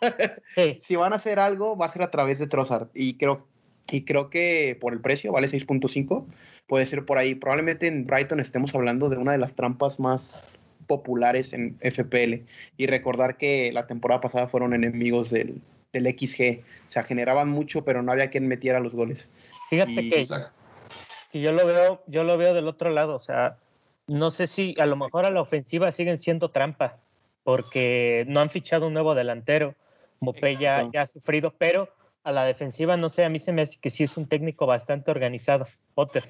si 0.80 0.96
van 0.96 1.12
a 1.12 1.16
hacer 1.16 1.38
algo, 1.38 1.76
va 1.76 1.86
a 1.86 1.90
ser 1.90 2.02
a 2.02 2.10
través 2.10 2.38
de 2.38 2.46
Trossard. 2.46 2.88
Y 2.94 3.14
creo, 3.14 3.46
y 3.90 4.04
creo 4.04 4.30
que 4.30 4.76
por 4.80 4.92
el 4.92 5.00
precio, 5.00 5.32
vale 5.32 5.48
6.5, 5.48 6.26
puede 6.66 6.86
ser 6.86 7.04
por 7.04 7.18
ahí. 7.18 7.34
Probablemente 7.34 7.86
en 7.86 8.06
Brighton 8.06 8.40
estemos 8.40 8.74
hablando 8.74 9.08
de 9.08 9.18
una 9.18 9.32
de 9.32 9.38
las 9.38 9.54
trampas 9.54 10.00
más 10.00 10.60
populares 10.86 11.52
en 11.52 11.76
FPL. 11.80 12.44
Y 12.76 12.86
recordar 12.86 13.36
que 13.36 13.70
la 13.72 13.86
temporada 13.86 14.20
pasada 14.20 14.48
fueron 14.48 14.74
enemigos 14.74 15.30
del, 15.30 15.60
del 15.92 16.06
XG. 16.06 16.62
O 16.88 16.90
sea, 16.90 17.04
generaban 17.04 17.48
mucho, 17.48 17.84
pero 17.84 18.02
no 18.02 18.12
había 18.12 18.30
quien 18.30 18.48
metiera 18.48 18.80
los 18.80 18.94
goles. 18.94 19.30
Fíjate 19.70 19.94
que, 19.94 20.26
que, 21.30 21.40
yo 21.40 21.52
lo 21.52 21.66
veo, 21.66 22.02
yo 22.06 22.24
lo 22.24 22.36
veo 22.38 22.54
del 22.54 22.68
otro 22.68 22.90
lado. 22.90 23.14
O 23.14 23.20
sea, 23.20 23.58
no 24.06 24.30
sé 24.30 24.46
si 24.46 24.74
a 24.78 24.86
lo 24.86 24.96
mejor 24.96 25.26
a 25.26 25.30
la 25.30 25.40
ofensiva 25.40 25.92
siguen 25.92 26.18
siendo 26.18 26.50
trampa, 26.50 26.98
porque 27.44 28.24
no 28.28 28.40
han 28.40 28.50
fichado 28.50 28.86
un 28.86 28.94
nuevo 28.94 29.14
delantero. 29.14 29.74
Mopé 30.20 30.56
ya, 30.56 30.88
ha 30.98 31.06
sufrido, 31.06 31.54
pero 31.56 31.88
a 32.24 32.32
la 32.32 32.44
defensiva, 32.44 32.96
no 32.96 33.08
sé, 33.08 33.24
a 33.24 33.28
mí 33.28 33.38
se 33.38 33.52
me 33.52 33.62
hace 33.62 33.78
que 33.80 33.90
sí 33.90 34.04
es 34.04 34.16
un 34.16 34.26
técnico 34.26 34.66
bastante 34.66 35.10
organizado, 35.10 35.68
Potter. 35.94 36.24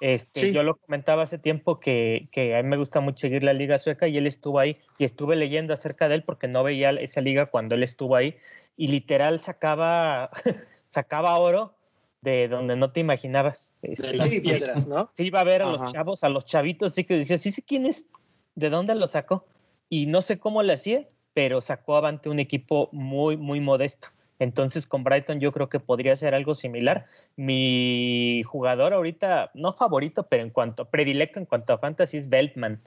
Este, 0.00 0.52
Yo 0.52 0.62
lo 0.62 0.76
comentaba 0.76 1.22
hace 1.22 1.38
tiempo 1.38 1.80
que, 1.80 2.28
que, 2.30 2.56
a 2.56 2.62
mí 2.62 2.68
me 2.68 2.76
gusta 2.76 3.00
mucho 3.00 3.22
seguir 3.22 3.42
la 3.42 3.52
liga 3.52 3.78
sueca 3.78 4.08
y 4.08 4.18
él 4.18 4.26
estuvo 4.26 4.58
ahí 4.58 4.76
y 4.98 5.04
estuve 5.04 5.36
leyendo 5.36 5.72
acerca 5.72 6.08
de 6.08 6.16
él 6.16 6.22
porque 6.22 6.48
no 6.48 6.62
veía 6.62 6.90
esa 6.90 7.20
liga 7.20 7.46
cuando 7.46 7.74
él 7.74 7.82
estuvo 7.82 8.16
ahí 8.16 8.36
y 8.76 8.88
literal 8.88 9.40
sacaba, 9.40 10.30
sacaba 10.86 11.38
oro 11.38 11.74
de 12.20 12.48
donde 12.48 12.76
no 12.76 12.92
te 12.92 13.00
imaginabas. 13.00 13.72
Este, 13.82 14.14
las 14.14 14.28
piedras, 14.28 14.86
¿no? 14.86 15.10
Sí, 15.16 15.26
iba 15.26 15.40
a 15.40 15.44
ver 15.44 15.62
a 15.62 15.70
los 15.70 15.92
chavos, 15.92 16.24
a 16.24 16.28
los 16.28 16.44
chavitos, 16.44 16.94
sí 16.94 17.04
que 17.04 17.14
decía, 17.14 17.38
sí 17.38 17.50
sé 17.50 17.62
quién 17.62 17.86
es, 17.86 18.08
de 18.54 18.70
dónde 18.70 18.94
lo 18.94 19.06
sacó. 19.06 19.46
Y 19.88 20.06
no 20.06 20.22
sé 20.22 20.38
cómo 20.38 20.62
le 20.62 20.72
hacía, 20.72 21.06
pero 21.34 21.62
sacó 21.62 21.96
avante 21.96 22.28
un 22.28 22.40
equipo 22.40 22.88
muy, 22.92 23.36
muy 23.36 23.60
modesto. 23.60 24.08
Entonces 24.38 24.86
con 24.86 25.04
Brighton 25.04 25.40
yo 25.40 25.52
creo 25.52 25.68
que 25.68 25.80
podría 25.80 26.16
ser 26.16 26.34
algo 26.34 26.54
similar. 26.54 27.06
Mi 27.36 28.42
jugador 28.44 28.92
ahorita, 28.92 29.50
no 29.54 29.72
favorito, 29.72 30.24
pero 30.24 30.42
en 30.42 30.50
cuanto, 30.50 30.86
predilecto 30.86 31.38
en 31.38 31.46
cuanto 31.46 31.72
a 31.72 31.78
fantasy 31.78 32.18
es 32.18 32.28
Beltman. 32.28 32.82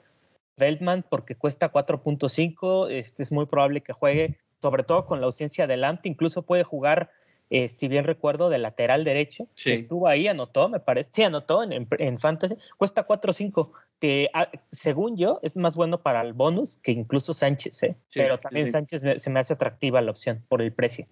Beltman 0.58 1.06
porque 1.10 1.36
cuesta 1.36 1.72
4.5, 1.72 2.90
este 2.90 3.24
es 3.24 3.32
muy 3.32 3.46
probable 3.46 3.82
que 3.82 3.94
juegue 3.94 4.38
sobre 4.62 4.84
todo 4.84 5.06
con 5.06 5.20
la 5.20 5.28
ausencia 5.28 5.68
de 5.68 5.78
Lamt, 5.78 6.06
incluso 6.06 6.44
puede 6.44 6.64
jugar, 6.64 7.12
eh, 7.50 7.68
si 7.68 7.88
bien 7.88 8.06
recuerdo, 8.06 8.50
de 8.50 8.58
lateral 8.58 9.04
derecho. 9.04 9.48
Estuvo 9.66 10.08
ahí, 10.08 10.28
anotó, 10.28 10.70
me 10.70 10.80
parece. 10.80 11.10
Sí, 11.14 11.24
anotó 11.24 11.64
en, 11.64 11.88
en, 11.90 12.20
Fantasy. 12.20 12.56
Cuesta 12.78 13.04
4 13.04 13.30
o 13.30 13.34
5. 13.34 13.74
Que, 14.00 14.30
según 14.72 15.18
yo, 15.18 15.40
es 15.42 15.58
más 15.58 15.76
bueno 15.76 16.02
para 16.02 16.22
el 16.22 16.34
bonus 16.34 16.78
que 16.78 16.92
incluso 16.92 17.34
Sánchez, 17.34 17.84
¿eh? 17.84 17.96
Pero 18.14 18.40
también 18.40 18.72
Sánchez 18.72 19.04
se 19.18 19.30
me 19.30 19.40
hace 19.40 19.54
atractiva 19.54 20.02
la 20.02 20.12
opción 20.12 20.46
por 20.48 20.62
el 20.62 20.72
precio. 20.72 21.06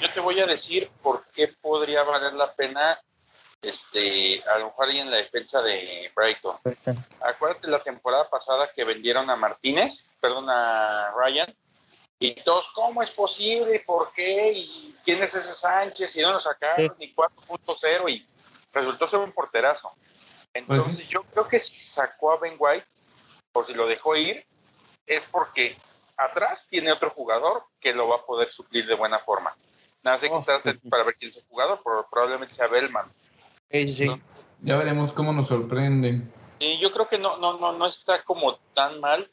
Yo 0.00 0.10
te 0.12 0.20
voy 0.20 0.38
a 0.40 0.46
decir 0.46 0.90
por 1.02 1.24
qué 1.32 1.48
podría 1.60 2.02
valer 2.02 2.34
la 2.34 2.52
pena 2.54 3.00
este, 3.62 4.42
a 4.42 4.58
lo 4.58 4.66
mejor 4.66 4.88
ahí 4.88 4.98
en 4.98 5.10
la 5.10 5.18
defensa 5.18 5.62
de 5.62 6.10
Brighton. 6.14 6.56
Acuérdate 7.20 7.68
la 7.68 7.82
temporada 7.82 8.28
pasada 8.28 8.70
que 8.74 8.84
vendieron 8.84 9.30
a 9.30 9.36
Martínez, 9.36 10.04
perdón, 10.20 10.50
a 10.50 11.12
Ryan, 11.16 11.54
y 12.28 12.34
todos, 12.42 12.70
¿cómo 12.74 13.02
es 13.02 13.10
posible? 13.10 13.80
¿Por 13.80 14.12
qué? 14.12 14.52
¿Y 14.52 14.96
quién 15.04 15.22
es 15.22 15.34
ese 15.34 15.54
Sánchez? 15.54 16.14
Y 16.16 16.20
no 16.20 16.32
lo 16.32 16.40
sacaron, 16.40 16.94
ni 16.98 17.12
4.0 17.14 18.10
y 18.10 18.26
resultó 18.72 19.08
ser 19.08 19.18
un 19.18 19.32
porterazo. 19.32 19.90
Pues 19.90 20.54
Entonces 20.54 21.08
yo 21.08 21.22
creo 21.24 21.48
que 21.48 21.60
si 21.60 21.80
sacó 21.80 22.32
a 22.32 22.38
Ben 22.38 22.56
White, 22.58 22.86
o 23.52 23.64
si 23.64 23.74
lo 23.74 23.86
dejó 23.86 24.16
ir, 24.16 24.44
es 25.06 25.22
porque 25.30 25.76
atrás 26.16 26.66
tiene 26.68 26.92
otro 26.92 27.10
jugador 27.10 27.64
que 27.80 27.92
lo 27.92 28.08
va 28.08 28.16
a 28.16 28.26
poder 28.26 28.50
suplir 28.52 28.86
de 28.86 28.94
buena 28.94 29.18
forma. 29.20 29.56
Nada, 30.02 30.18
sé 30.18 30.28
que 30.28 30.34
oh, 30.34 30.44
para 30.88 31.04
ver 31.04 31.16
quién 31.16 31.30
es 31.30 31.36
el 31.36 31.44
jugador, 31.48 31.80
pero 31.84 32.06
probablemente 32.10 32.54
sea 32.54 32.66
Bellman. 32.66 33.10
Ya 34.60 34.76
veremos 34.76 35.12
cómo 35.12 35.32
nos 35.32 35.48
sorprende. 35.48 36.20
Y 36.60 36.78
yo 36.78 36.92
creo 36.92 37.08
que 37.08 37.18
no, 37.18 37.36
no, 37.38 37.58
no, 37.58 37.72
no 37.72 37.86
está 37.86 38.22
como 38.22 38.56
tan 38.74 39.00
mal 39.00 39.28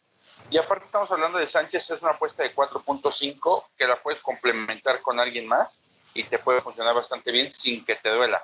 y 0.52 0.58
aparte 0.58 0.86
estamos 0.86 1.12
hablando 1.12 1.38
de 1.38 1.48
Sánchez, 1.48 1.90
es 1.90 2.02
una 2.02 2.12
apuesta 2.12 2.44
de 2.44 2.54
4.5 2.54 3.64
que 3.78 3.88
la 3.88 4.02
puedes 4.02 4.20
complementar 4.22 5.02
con 5.02 5.20
alguien 5.20 5.48
más 5.48 5.70
y 6.14 6.24
te 6.24 6.40
puede 6.40 6.62
funcionar 6.62 6.96
bastante 6.96 7.32
bien 7.32 7.52
sin 7.52 7.86
que 7.86 7.96
te 7.96 8.10
duela. 8.10 8.44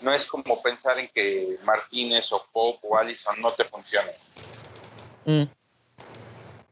No 0.00 0.12
es 0.12 0.26
como 0.26 0.60
pensar 0.62 0.98
en 0.98 1.08
que 1.14 1.56
Martínez 1.64 2.32
o 2.32 2.44
Pope 2.52 2.80
o 2.82 2.96
Allison 2.96 3.40
no 3.40 3.54
te 3.54 3.64
funcionen. 3.64 4.14
Mm. 5.24 5.44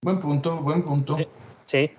Buen 0.02 0.20
punto, 0.20 0.56
buen 0.56 0.84
punto. 0.84 1.16
Sí. 1.66 1.90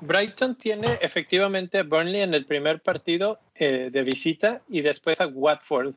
Brighton 0.00 0.54
tiene 0.56 0.98
efectivamente 1.00 1.78
a 1.78 1.82
Burnley 1.82 2.20
en 2.20 2.34
el 2.34 2.46
primer 2.46 2.82
partido 2.82 3.40
eh, 3.54 3.88
de 3.90 4.02
visita 4.02 4.62
y 4.68 4.82
después 4.82 5.20
a 5.20 5.26
Watford. 5.26 5.94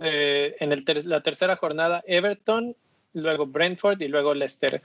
Eh, 0.00 0.56
en 0.60 0.72
el 0.72 0.84
la 1.04 1.20
tercera 1.22 1.56
jornada 1.56 2.02
Everton, 2.06 2.76
luego 3.12 3.46
Brentford 3.46 4.00
y 4.00 4.08
luego 4.08 4.32
Leicester 4.32 4.82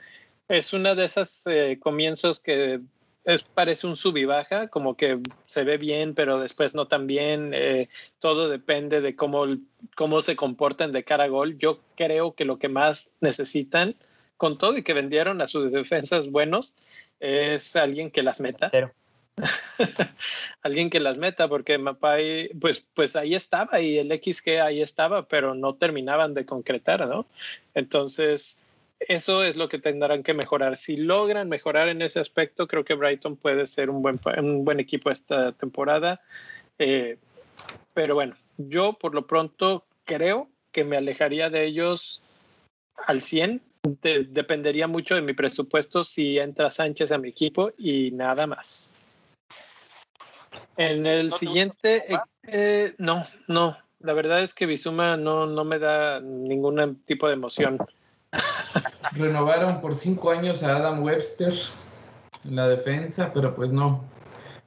es 0.53 0.73
una 0.73 0.93
de 0.93 1.05
esas 1.05 1.47
eh, 1.47 1.79
comienzos 1.81 2.39
que 2.39 2.79
es, 3.25 3.43
parece 3.43 3.87
un 3.87 3.95
sub 3.95 4.17
y 4.17 4.25
baja, 4.25 4.67
como 4.67 4.95
que 4.95 5.19
se 5.47 5.63
ve 5.63 5.77
bien, 5.77 6.13
pero 6.13 6.39
después 6.39 6.75
no 6.75 6.87
tan 6.87 7.07
bien. 7.07 7.53
Eh, 7.55 7.89
todo 8.19 8.49
depende 8.49 9.01
de 9.01 9.15
cómo, 9.15 9.45
cómo 9.95 10.21
se 10.21 10.35
comportan 10.35 10.91
de 10.91 11.03
cara 11.03 11.23
a 11.23 11.27
gol. 11.27 11.57
Yo 11.57 11.79
creo 11.95 12.35
que 12.35 12.45
lo 12.45 12.59
que 12.59 12.69
más 12.69 13.11
necesitan, 13.19 13.95
con 14.37 14.57
todo 14.57 14.77
y 14.77 14.83
que 14.83 14.93
vendieron 14.93 15.41
a 15.41 15.47
sus 15.47 15.71
defensas 15.71 16.29
buenos, 16.29 16.75
es 17.19 17.75
alguien 17.75 18.11
que 18.11 18.21
las 18.21 18.39
meta. 18.39 18.69
alguien 20.61 20.91
que 20.91 20.99
las 20.99 21.17
meta, 21.17 21.47
porque 21.47 21.79
Mapai, 21.79 22.49
pues, 22.61 22.85
pues 22.93 23.15
ahí 23.15 23.33
estaba 23.33 23.79
y 23.81 23.97
el 23.97 24.11
XG 24.11 24.61
ahí 24.61 24.83
estaba, 24.83 25.27
pero 25.27 25.55
no 25.55 25.73
terminaban 25.73 26.35
de 26.35 26.45
concretar, 26.45 27.07
¿no? 27.07 27.25
Entonces, 27.73 28.63
eso 29.07 29.43
es 29.43 29.55
lo 29.55 29.67
que 29.67 29.79
tendrán 29.79 30.23
que 30.23 30.33
mejorar. 30.33 30.77
Si 30.77 30.95
logran 30.97 31.49
mejorar 31.49 31.89
en 31.89 32.01
ese 32.01 32.19
aspecto, 32.19 32.67
creo 32.67 32.83
que 32.83 32.95
Brighton 32.95 33.35
puede 33.35 33.67
ser 33.67 33.89
un 33.89 34.01
buen, 34.01 34.19
un 34.37 34.65
buen 34.65 34.79
equipo 34.79 35.09
esta 35.09 35.51
temporada. 35.51 36.21
Eh, 36.79 37.17
pero 37.93 38.15
bueno, 38.15 38.35
yo 38.57 38.93
por 38.93 39.13
lo 39.13 39.27
pronto 39.27 39.85
creo 40.05 40.49
que 40.71 40.83
me 40.83 40.97
alejaría 40.97 41.49
de 41.49 41.65
ellos 41.65 42.21
al 43.07 43.21
100 43.21 43.61
dependería 43.83 44.87
mucho 44.87 45.15
de 45.15 45.21
mi 45.21 45.33
presupuesto 45.33 46.03
si 46.03 46.39
entra 46.39 46.71
Sánchez 46.71 47.11
a 47.11 47.17
mi 47.17 47.29
equipo 47.29 47.71
y 47.77 48.11
nada 48.11 48.47
más. 48.47 48.95
En 50.77 51.05
el 51.05 51.33
siguiente, 51.33 52.03
eh, 52.13 52.17
eh, 52.43 52.95
no, 52.97 53.27
no. 53.47 53.77
La 53.99 54.13
verdad 54.13 54.41
es 54.41 54.53
que 54.53 54.65
Bizuma 54.65 55.17
no, 55.17 55.45
no 55.45 55.65
me 55.65 55.79
da 55.79 56.19
ningún 56.19 57.01
tipo 57.05 57.27
de 57.27 57.33
emoción. 57.33 57.77
Renovaron 59.11 59.81
por 59.81 59.95
cinco 59.95 60.31
años 60.31 60.63
a 60.63 60.77
Adam 60.77 61.03
Webster 61.03 61.53
en 62.45 62.55
la 62.55 62.67
defensa, 62.67 63.31
pero 63.33 63.55
pues 63.55 63.71
no. 63.71 64.03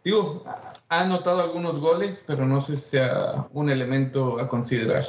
Digo, 0.04 0.44
ha 0.88 1.00
anotado 1.00 1.42
algunos 1.42 1.80
goles, 1.80 2.22
pero 2.26 2.46
no 2.46 2.60
sé 2.60 2.76
si 2.78 2.90
sea 2.90 3.48
un 3.52 3.70
elemento 3.70 4.38
a 4.38 4.48
considerar. 4.48 5.04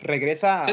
Regresa 0.00 0.64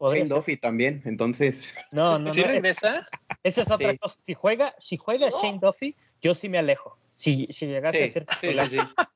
Shane 0.00 0.24
Duffy 0.24 0.56
también, 0.56 1.02
entonces. 1.04 1.74
No, 1.92 2.18
no, 2.18 2.32
¿Sí 2.32 2.42
regresa? 2.42 3.06
Esa 3.42 3.62
es 3.62 3.70
otra 3.70 3.96
cosa. 3.98 4.18
Si 4.26 4.34
juega, 4.34 4.74
si 4.78 4.96
juega 4.96 5.28
Shane 5.30 5.58
Duffy, 5.60 5.94
yo 6.22 6.34
sí 6.34 6.48
me 6.48 6.58
alejo. 6.58 6.96
Si, 7.14 7.46
si 7.50 7.66
llegase 7.66 8.04
a 8.04 8.08
ser 8.08 8.26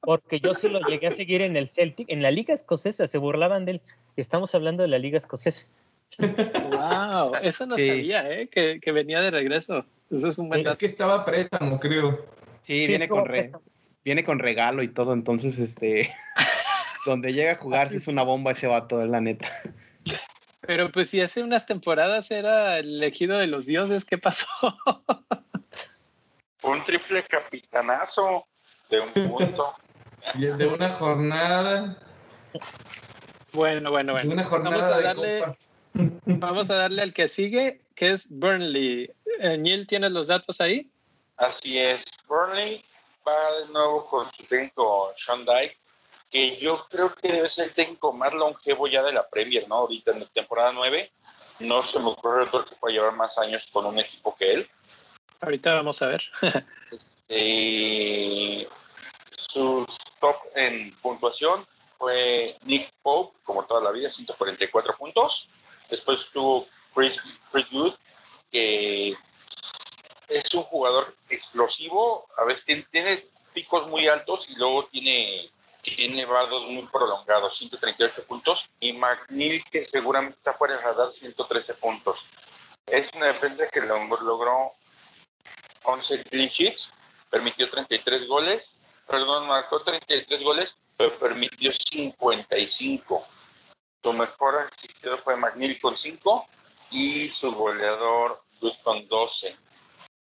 porque 0.00 0.38
yo 0.38 0.52
sí 0.52 0.68
lo 0.68 0.80
llegué 0.80 1.06
a 1.06 1.14
seguir 1.14 1.40
en 1.40 1.56
el 1.56 1.68
Celtic, 1.68 2.10
en 2.10 2.20
la 2.20 2.30
Liga 2.30 2.52
Escocesa, 2.52 3.08
se 3.08 3.16
burlaban 3.16 3.64
de 3.64 3.72
él. 3.72 3.82
Estamos 4.16 4.54
hablando 4.54 4.82
de 4.82 4.88
la 4.88 4.98
Liga 4.98 5.16
Escocesa. 5.16 5.66
Wow, 6.18 7.34
eso 7.42 7.66
no 7.66 7.76
sabía, 7.76 8.30
¿eh? 8.30 8.48
Que, 8.48 8.80
que, 8.80 8.92
venía 8.92 9.20
de 9.20 9.30
regreso. 9.30 9.84
Eso 10.10 10.28
es 10.28 10.38
un 10.38 10.48
buen 10.48 10.66
Es 10.66 10.76
que 10.76 10.86
estaba 10.86 11.24
préstamo, 11.24 11.80
creo. 11.80 12.26
Sí, 12.60 12.86
viene, 12.86 13.08
con 13.08 13.24
viene 14.04 14.24
con 14.24 14.38
regalo 14.38 14.82
y 14.82 14.88
todo, 14.88 15.12
entonces, 15.12 15.58
este. 15.58 16.14
donde 17.04 17.32
llega 17.32 17.52
a 17.52 17.56
jugar, 17.56 17.88
si 17.88 17.96
es 17.96 18.08
una 18.08 18.22
bomba 18.22 18.52
ese 18.52 18.66
vato, 18.66 19.02
es 19.02 19.10
la 19.10 19.20
neta. 19.20 19.48
Pero 20.60 20.90
pues 20.90 21.10
si 21.10 21.20
hace 21.20 21.42
unas 21.42 21.66
temporadas 21.66 22.30
era 22.30 22.78
el 22.78 22.96
elegido 22.96 23.36
de 23.38 23.46
los 23.46 23.66
dioses, 23.66 24.04
¿qué 24.04 24.16
pasó? 24.16 24.46
un 26.62 26.82
triple 26.84 27.24
capitanazo 27.24 28.46
de 28.90 29.00
un 29.00 29.12
punto. 29.12 29.74
y 30.34 30.46
de 30.46 30.66
una 30.66 30.90
jornada. 30.90 31.98
Bueno, 33.52 33.90
bueno, 33.90 34.12
bueno. 34.12 34.28
De 34.28 34.34
una 34.34 34.44
jornada 34.44 34.78
vamos 34.78 34.96
a 34.96 35.00
darle, 35.00 35.44
Vamos 35.94 36.70
a 36.70 36.74
darle 36.74 37.02
al 37.02 37.12
que 37.12 37.28
sigue, 37.28 37.80
que 37.94 38.10
es 38.10 38.26
Burnley. 38.28 39.10
Eh, 39.40 39.56
Neil, 39.56 39.86
¿tienes 39.86 40.10
los 40.10 40.28
datos 40.28 40.60
ahí? 40.60 40.90
Así 41.36 41.78
es. 41.78 42.04
Burnley 42.26 42.84
va 43.26 43.60
de 43.60 43.72
nuevo 43.72 44.06
con 44.06 44.30
su 44.32 44.44
técnico 44.44 45.12
Sean 45.16 45.44
Dyke, 45.44 45.76
que 46.30 46.58
yo 46.58 46.86
creo 46.90 47.14
que 47.14 47.32
debe 47.32 47.48
ser 47.48 47.66
el 47.66 47.74
técnico 47.74 48.12
más 48.12 48.32
longevo 48.34 48.88
ya 48.88 49.02
de 49.02 49.12
la 49.12 49.28
Premier, 49.28 49.68
¿no? 49.68 49.76
Ahorita 49.76 50.12
en 50.12 50.20
la 50.20 50.26
temporada 50.26 50.72
9. 50.72 51.10
No 51.60 51.86
se 51.86 52.00
me 52.00 52.08
ocurre 52.08 52.42
otro 52.42 52.64
que 52.64 52.74
pueda 52.74 52.94
llevar 52.94 53.14
más 53.14 53.38
años 53.38 53.68
con 53.72 53.86
un 53.86 53.98
equipo 54.00 54.34
que 54.36 54.52
él. 54.52 54.68
Ahorita 55.40 55.74
vamos 55.74 56.02
a 56.02 56.08
ver. 56.08 56.24
este, 56.90 58.68
sus 59.36 59.86
top 60.20 60.36
en 60.56 60.92
puntuación 60.96 61.64
fue 61.98 62.56
Nick 62.64 62.90
Pope, 63.02 63.38
como 63.44 63.64
toda 63.64 63.80
la 63.80 63.92
vida, 63.92 64.10
144 64.10 64.96
puntos. 64.96 65.48
Después 65.90 66.20
estuvo 66.20 66.66
Chris, 66.94 67.16
Chris 67.52 67.66
que 68.50 69.16
es 70.28 70.54
un 70.54 70.62
jugador 70.64 71.14
explosivo, 71.28 72.26
a 72.36 72.44
veces 72.44 72.84
tiene, 72.90 73.26
picos 73.52 73.88
muy 73.90 74.08
altos 74.08 74.48
y 74.48 74.54
luego 74.56 74.86
tiene, 74.86 75.50
tiene 75.82 76.26
muy 76.26 76.88
prolongados, 76.92 77.58
138 77.58 78.24
puntos. 78.24 78.64
Y 78.80 78.92
McNeil, 78.92 79.64
que 79.70 79.86
seguramente 79.86 80.38
está 80.38 80.54
fuera 80.54 80.76
de 80.76 80.82
radar, 80.82 81.12
113 81.12 81.74
puntos. 81.74 82.18
Es 82.86 83.08
una 83.14 83.26
defensa 83.26 83.66
que 83.68 83.80
logró 83.80 84.72
11 85.84 86.24
clean 86.24 86.48
sheets, 86.48 86.90
permitió 87.30 87.70
33 87.70 88.26
goles, 88.26 88.76
perdón, 89.06 89.46
marcó 89.46 89.82
33 89.82 90.42
goles, 90.42 90.74
pero 90.96 91.18
permitió 91.18 91.72
55. 91.72 93.26
Su 94.04 94.12
mejor 94.12 94.70
asistidor 94.70 95.22
fue 95.22 95.34
McNeil 95.34 95.80
con 95.80 95.96
5 95.96 96.46
y 96.90 97.30
su 97.30 97.50
goleador 97.52 98.42
Wood 98.60 98.74
con 98.82 99.08
12, 99.08 99.56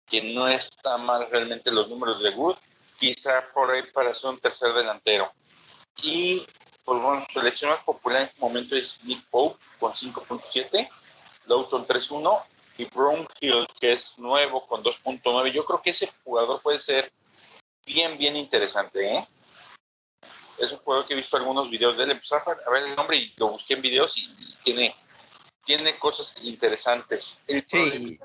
que 0.07 0.33
no 0.33 0.47
está 0.47 0.97
mal 0.97 1.27
realmente 1.29 1.73
los 1.73 1.89
números 1.89 2.23
de 2.23 2.29
Wood, 2.29 2.55
quizá 2.97 3.43
por 3.53 3.71
ahí 3.71 3.83
para 3.91 4.13
ser 4.13 4.29
un 4.29 4.39
tercer 4.39 4.71
delantero. 4.71 5.29
Y 5.97 6.47
pues 6.85 7.01
bueno, 7.01 7.27
su 7.33 7.41
selección 7.41 7.71
más 7.71 7.83
popular 7.83 8.21
en 8.21 8.27
este 8.29 8.39
momento 8.39 8.77
es 8.77 8.97
Nick 9.03 9.25
Pope 9.29 9.61
con 9.77 9.91
5.7, 9.91 10.89
Lawton 11.45 11.85
3.1 11.85 12.43
y 12.77 12.85
Brownhill, 12.85 13.67
que 13.77 13.91
es 13.91 14.17
nuevo 14.17 14.65
con 14.67 14.85
2.9. 14.85 15.51
Yo 15.51 15.65
creo 15.65 15.81
que 15.81 15.89
ese 15.89 16.09
jugador 16.23 16.61
puede 16.61 16.79
ser 16.79 17.11
bien, 17.85 18.17
bien 18.17 18.37
interesante. 18.37 19.17
¿eh? 19.17 19.27
Es 20.57 20.71
un 20.71 20.79
jugador 20.79 21.05
que 21.05 21.13
he 21.13 21.17
visto 21.17 21.37
algunos 21.37 21.69
videos 21.69 21.97
de 21.97 22.03
él. 22.03 22.11
Empecé 22.11 22.35
a 22.35 22.71
ver 22.71 22.83
el 22.83 22.95
nombre 22.95 23.17
y 23.17 23.33
lo 23.37 23.51
busqué 23.51 23.73
en 23.73 23.81
videos 23.81 24.17
y, 24.17 24.27
tiene, 24.63 24.95
tiene 25.65 25.97
cosas 25.97 26.33
interesantes. 26.41 27.39
sí, 27.47 28.19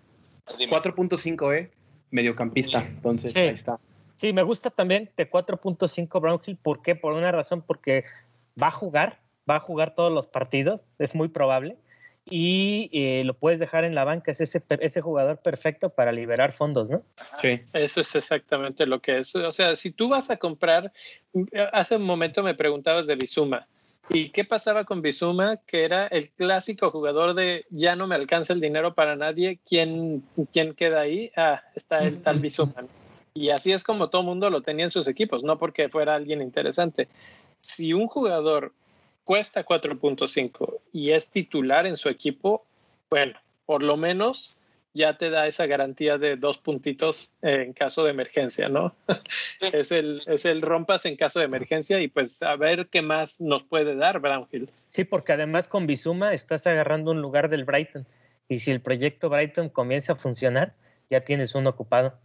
4.5, 0.47 1.57
¿eh? 1.57 1.71
Mediocampista. 2.11 2.81
Entonces, 2.81 3.35
ahí 3.37 3.49
está. 3.49 3.79
Sí, 4.17 4.33
me 4.33 4.43
gusta 4.43 4.71
también 4.71 5.11
de 5.17 5.31
4.5 5.31 6.21
Brownhill. 6.21 6.57
¿Por 6.57 6.83
qué? 6.83 6.95
Por 6.95 7.15
una 7.15 7.33
razón, 7.33 7.63
porque 7.63 8.05
va 8.61 8.69
a 8.69 8.73
jugar, 8.73 9.21
va 9.49 9.57
a 9.57 9.61
jugar 9.61 9.95
todos 9.95 10.13
los 10.13 10.27
partidos, 10.27 10.87
es 10.99 11.15
muy 11.15 11.29
probable 11.29 11.79
y 12.25 12.91
eh, 12.93 13.25
lo 13.25 13.35
puedes 13.35 13.59
dejar 13.59 13.85
en 13.85 13.95
la 13.95 14.05
banca. 14.05 14.31
Es 14.31 14.41
ese, 14.41 14.63
ese 14.69 15.01
jugador 15.01 15.39
perfecto 15.39 15.91
para 15.91 16.13
liberar 16.13 16.53
fondos, 16.53 16.89
¿no? 16.89 17.03
Sí. 17.41 17.61
Eso 17.73 18.01
es 18.01 18.15
exactamente 18.15 18.87
lo 18.87 19.01
que 19.01 19.19
es. 19.19 19.35
O 19.37 19.51
sea, 19.51 19.77
si 19.77 19.91
tú 19.91 20.09
vas 20.09 20.31
a 20.31 20.37
comprar, 20.37 20.93
hace 21.73 21.97
un 21.97 22.03
momento 22.03 22.43
me 22.43 22.55
preguntabas 22.55 23.07
de 23.07 23.17
Bizuma. 23.17 23.67
¿Y 24.13 24.31
qué 24.31 24.45
pasaba 24.45 24.85
con 24.85 25.03
Bizuma? 25.03 25.57
Que 25.57 25.85
era 25.85 26.07
el 26.09 26.31
clásico 26.31 26.91
jugador 26.91 27.35
de 27.35 27.65
ya 27.71 27.95
no 27.95 28.09
me 28.09 28.17
alcanza 28.17 28.53
el 28.53 28.61
dinero 28.61 28.95
para 28.95 29.15
nadie. 29.15 29.61
¿Quién, 29.65 30.25
quién 30.53 30.75
queda 30.75 31.01
ahí? 31.01 31.31
Ah, 31.37 31.63
está 31.75 32.01
el 32.01 32.21
tal 32.23 32.41
Bizuma. 32.41 32.87
Y 33.35 33.51
así 33.51 33.73
es 33.73 33.85
como 33.85 34.11
todo 34.11 34.25
mundo 34.25 34.51
lo 34.51 34.63
tenía 34.63 34.85
en 34.85 34.91
sus 34.91 35.07
equipos, 35.07 35.45
no 35.45 35.57
porque 35.59 35.89
fuera 35.89 36.17
alguien 36.17 36.43
interesante. 36.43 37.09
Si 37.61 37.93
un 37.93 38.09
jugador 38.09 38.73
cuesta 39.31 39.65
4.5 39.65 40.81
y 40.93 41.13
es 41.13 41.31
titular 41.31 41.87
en 41.87 41.97
su 41.97 42.09
equipo, 42.09 42.67
bueno, 43.11 43.39
por 43.65 43.81
lo 43.81 43.97
menos 43.97 44.57
ya 44.93 45.19
te 45.19 45.31
da 45.31 45.47
esa 45.47 45.67
garantía 45.67 46.19
de 46.19 46.35
dos 46.35 46.59
puntitos 46.59 47.31
en 47.41 47.73
caso 47.73 48.03
de 48.03 48.11
emergencia, 48.11 48.69
¿no? 48.69 48.93
es, 49.61 49.93
el, 49.93 50.25
es 50.27 50.47
el 50.47 50.63
rompas 50.63 51.07
en 51.07 51.15
caso 51.15 51.39
de 51.39 51.45
emergencia 51.45 52.01
y 52.01 52.09
pues 52.09 52.43
a 52.43 52.57
ver 52.57 52.89
qué 52.89 53.03
más 53.03 53.41
nos 53.41 53.63
puede 53.63 53.95
dar 53.95 54.19
Brownhill. 54.19 54.69
Sí, 54.89 55.05
porque 55.05 55.35
además 55.35 55.69
con 55.69 55.87
Bizuma 55.87 56.35
estás 56.35 56.67
agarrando 56.67 57.13
un 57.13 57.23
lugar 57.23 57.49
del 57.49 57.65
Brighton 57.65 58.09
y 58.49 58.59
si 58.59 58.73
el 58.73 58.81
proyecto 58.81 59.29
Brighton 59.29 59.69
comienza 59.69 60.15
a 60.15 60.17
funcionar, 60.17 60.75
ya 61.09 61.21
tienes 61.21 61.55
uno 61.55 61.71
ocupado. 61.71 62.19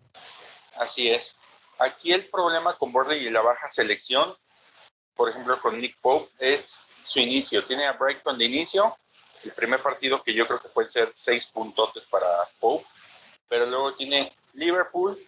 Así 0.76 1.10
es. 1.10 1.36
Aquí 1.78 2.14
el 2.14 2.28
problema 2.32 2.76
con 2.80 2.92
Borley 2.92 3.28
y 3.28 3.30
la 3.30 3.42
baja 3.42 3.72
selección, 3.72 4.34
por 5.16 5.30
ejemplo 5.30 5.62
con 5.62 5.80
Nick 5.80 6.00
Pope, 6.02 6.32
es 6.40 6.80
su 7.06 7.20
inicio. 7.20 7.66
Tiene 7.66 7.88
a 7.88 7.94
Brighton 7.94 8.38
de 8.38 8.46
inicio, 8.46 8.98
el 9.44 9.52
primer 9.52 9.82
partido 9.82 10.22
que 10.24 10.34
yo 10.34 10.48
creo 10.48 10.60
que 10.60 10.70
puede 10.70 10.92
ser 10.92 11.14
seis 11.16 11.46
puntos 11.46 11.92
para 12.10 12.28
Pope, 12.60 12.86
pero 13.48 13.66
luego 13.66 13.96
tiene 13.96 14.34
Liverpool, 14.54 15.24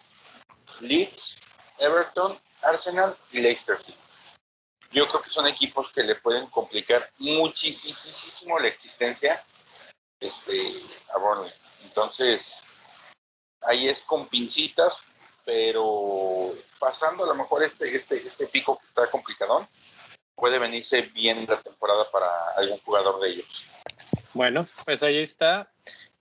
Leeds, 0.80 1.38
Everton, 1.78 2.38
Arsenal 2.62 3.16
y 3.32 3.40
Leicester 3.40 3.78
Yo 4.90 5.06
creo 5.08 5.22
que 5.22 5.30
son 5.30 5.46
equipos 5.46 5.90
que 5.92 6.02
le 6.02 6.16
pueden 6.16 6.46
complicar 6.48 7.10
muchísimo 7.18 8.58
la 8.58 8.68
existencia 8.68 9.44
este, 10.20 10.82
a 11.14 11.18
Burnley. 11.18 11.52
Entonces, 11.84 12.64
ahí 13.62 13.88
es 13.88 14.02
con 14.02 14.28
pincitas, 14.28 14.98
pero 15.44 16.54
pasando 16.78 17.24
a 17.24 17.28
lo 17.28 17.34
mejor 17.34 17.62
este, 17.62 17.94
este, 17.94 18.16
este 18.16 18.46
pico 18.48 18.78
que 18.78 18.86
está 18.86 19.10
complicadón, 19.10 19.68
puede 20.38 20.58
venirse 20.58 21.02
bien 21.02 21.46
la 21.48 21.60
temporada 21.60 22.10
para 22.10 22.26
algún 22.56 22.78
jugador 22.78 23.20
de 23.20 23.30
ellos. 23.30 23.66
Bueno, 24.34 24.68
pues 24.84 25.02
ahí 25.02 25.18
está. 25.18 25.70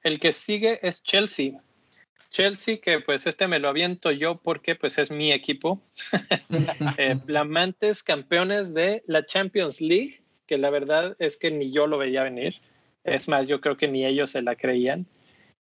El 0.03 0.19
que 0.19 0.34
sigue 0.34 0.80
es 0.82 1.03
Chelsea. 1.03 1.62
Chelsea, 2.32 2.80
que 2.82 2.99
pues 2.99 3.27
este 3.27 3.47
me 3.47 3.60
lo 3.60 3.69
aviento 3.69 4.12
yo 4.12 4.38
porque 4.38 4.75
pues 4.75 4.97
es 4.97 5.12
mi 5.12 5.32
equipo. 5.32 5.82
eh, 6.97 7.17
flamantes 7.25 8.03
campeones 8.03 8.73
de 8.73 9.03
la 9.08 9.25
Champions 9.25 9.82
League, 9.82 10.21
que 10.45 10.58
la 10.58 10.69
verdad 10.69 11.15
es 11.19 11.38
que 11.38 11.51
ni 11.51 11.71
yo 11.71 11.88
lo 11.88 11.97
veía 11.97 12.23
venir. 12.23 12.56
Es 13.03 13.27
más, 13.27 13.47
yo 13.47 13.62
creo 13.62 13.77
que 13.77 13.88
ni 13.88 14.06
ellos 14.06 14.32
se 14.32 14.41
la 14.41 14.56
creían. 14.56 15.06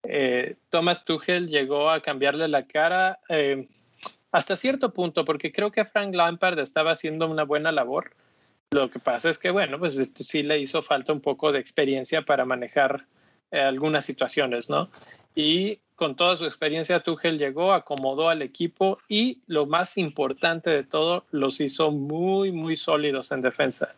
Eh, 0.04 0.56
Thomas 0.70 1.04
Tuchel 1.04 1.48
llegó 1.48 1.90
a 1.90 2.02
cambiarle 2.02 2.48
la 2.48 2.66
cara 2.66 3.20
eh, 3.28 3.68
hasta 4.32 4.56
cierto 4.56 4.92
punto, 4.92 5.24
porque 5.24 5.52
creo 5.52 5.70
que 5.70 5.84
Frank 5.84 6.14
Lampard 6.14 6.58
estaba 6.58 6.92
haciendo 6.92 7.28
una 7.28 7.44
buena 7.44 7.72
labor 7.72 8.14
lo 8.70 8.90
que 8.90 8.98
pasa 8.98 9.30
es 9.30 9.38
que, 9.38 9.50
bueno, 9.50 9.78
pues 9.78 9.96
este, 9.96 10.24
sí 10.24 10.42
le 10.42 10.58
hizo 10.58 10.82
falta 10.82 11.12
un 11.12 11.20
poco 11.20 11.52
de 11.52 11.58
experiencia 11.58 12.22
para 12.22 12.44
manejar 12.44 13.06
eh, 13.50 13.60
algunas 13.60 14.04
situaciones, 14.04 14.68
¿no? 14.68 14.90
Y 15.34 15.78
con 15.94 16.16
toda 16.16 16.36
su 16.36 16.44
experiencia, 16.44 17.00
Tuchel 17.00 17.38
llegó, 17.38 17.72
acomodó 17.72 18.28
al 18.28 18.42
equipo 18.42 18.98
y 19.08 19.40
lo 19.46 19.66
más 19.66 19.96
importante 19.96 20.70
de 20.70 20.84
todo, 20.84 21.24
los 21.30 21.60
hizo 21.60 21.90
muy, 21.90 22.52
muy 22.52 22.76
sólidos 22.76 23.32
en 23.32 23.42
defensa. 23.42 23.94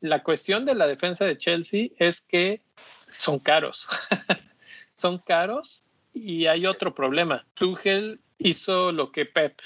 La 0.00 0.22
cuestión 0.22 0.66
de 0.66 0.74
la 0.74 0.86
defensa 0.86 1.24
de 1.24 1.38
Chelsea 1.38 1.88
es 1.98 2.20
que 2.20 2.60
son 3.08 3.38
caros. 3.38 3.88
son 4.96 5.18
caros 5.18 5.86
y 6.12 6.46
hay 6.46 6.66
otro 6.66 6.94
problema. 6.94 7.46
Tuchel 7.54 8.20
hizo 8.38 8.92
lo 8.92 9.10
que 9.10 9.24
Pep 9.24 9.58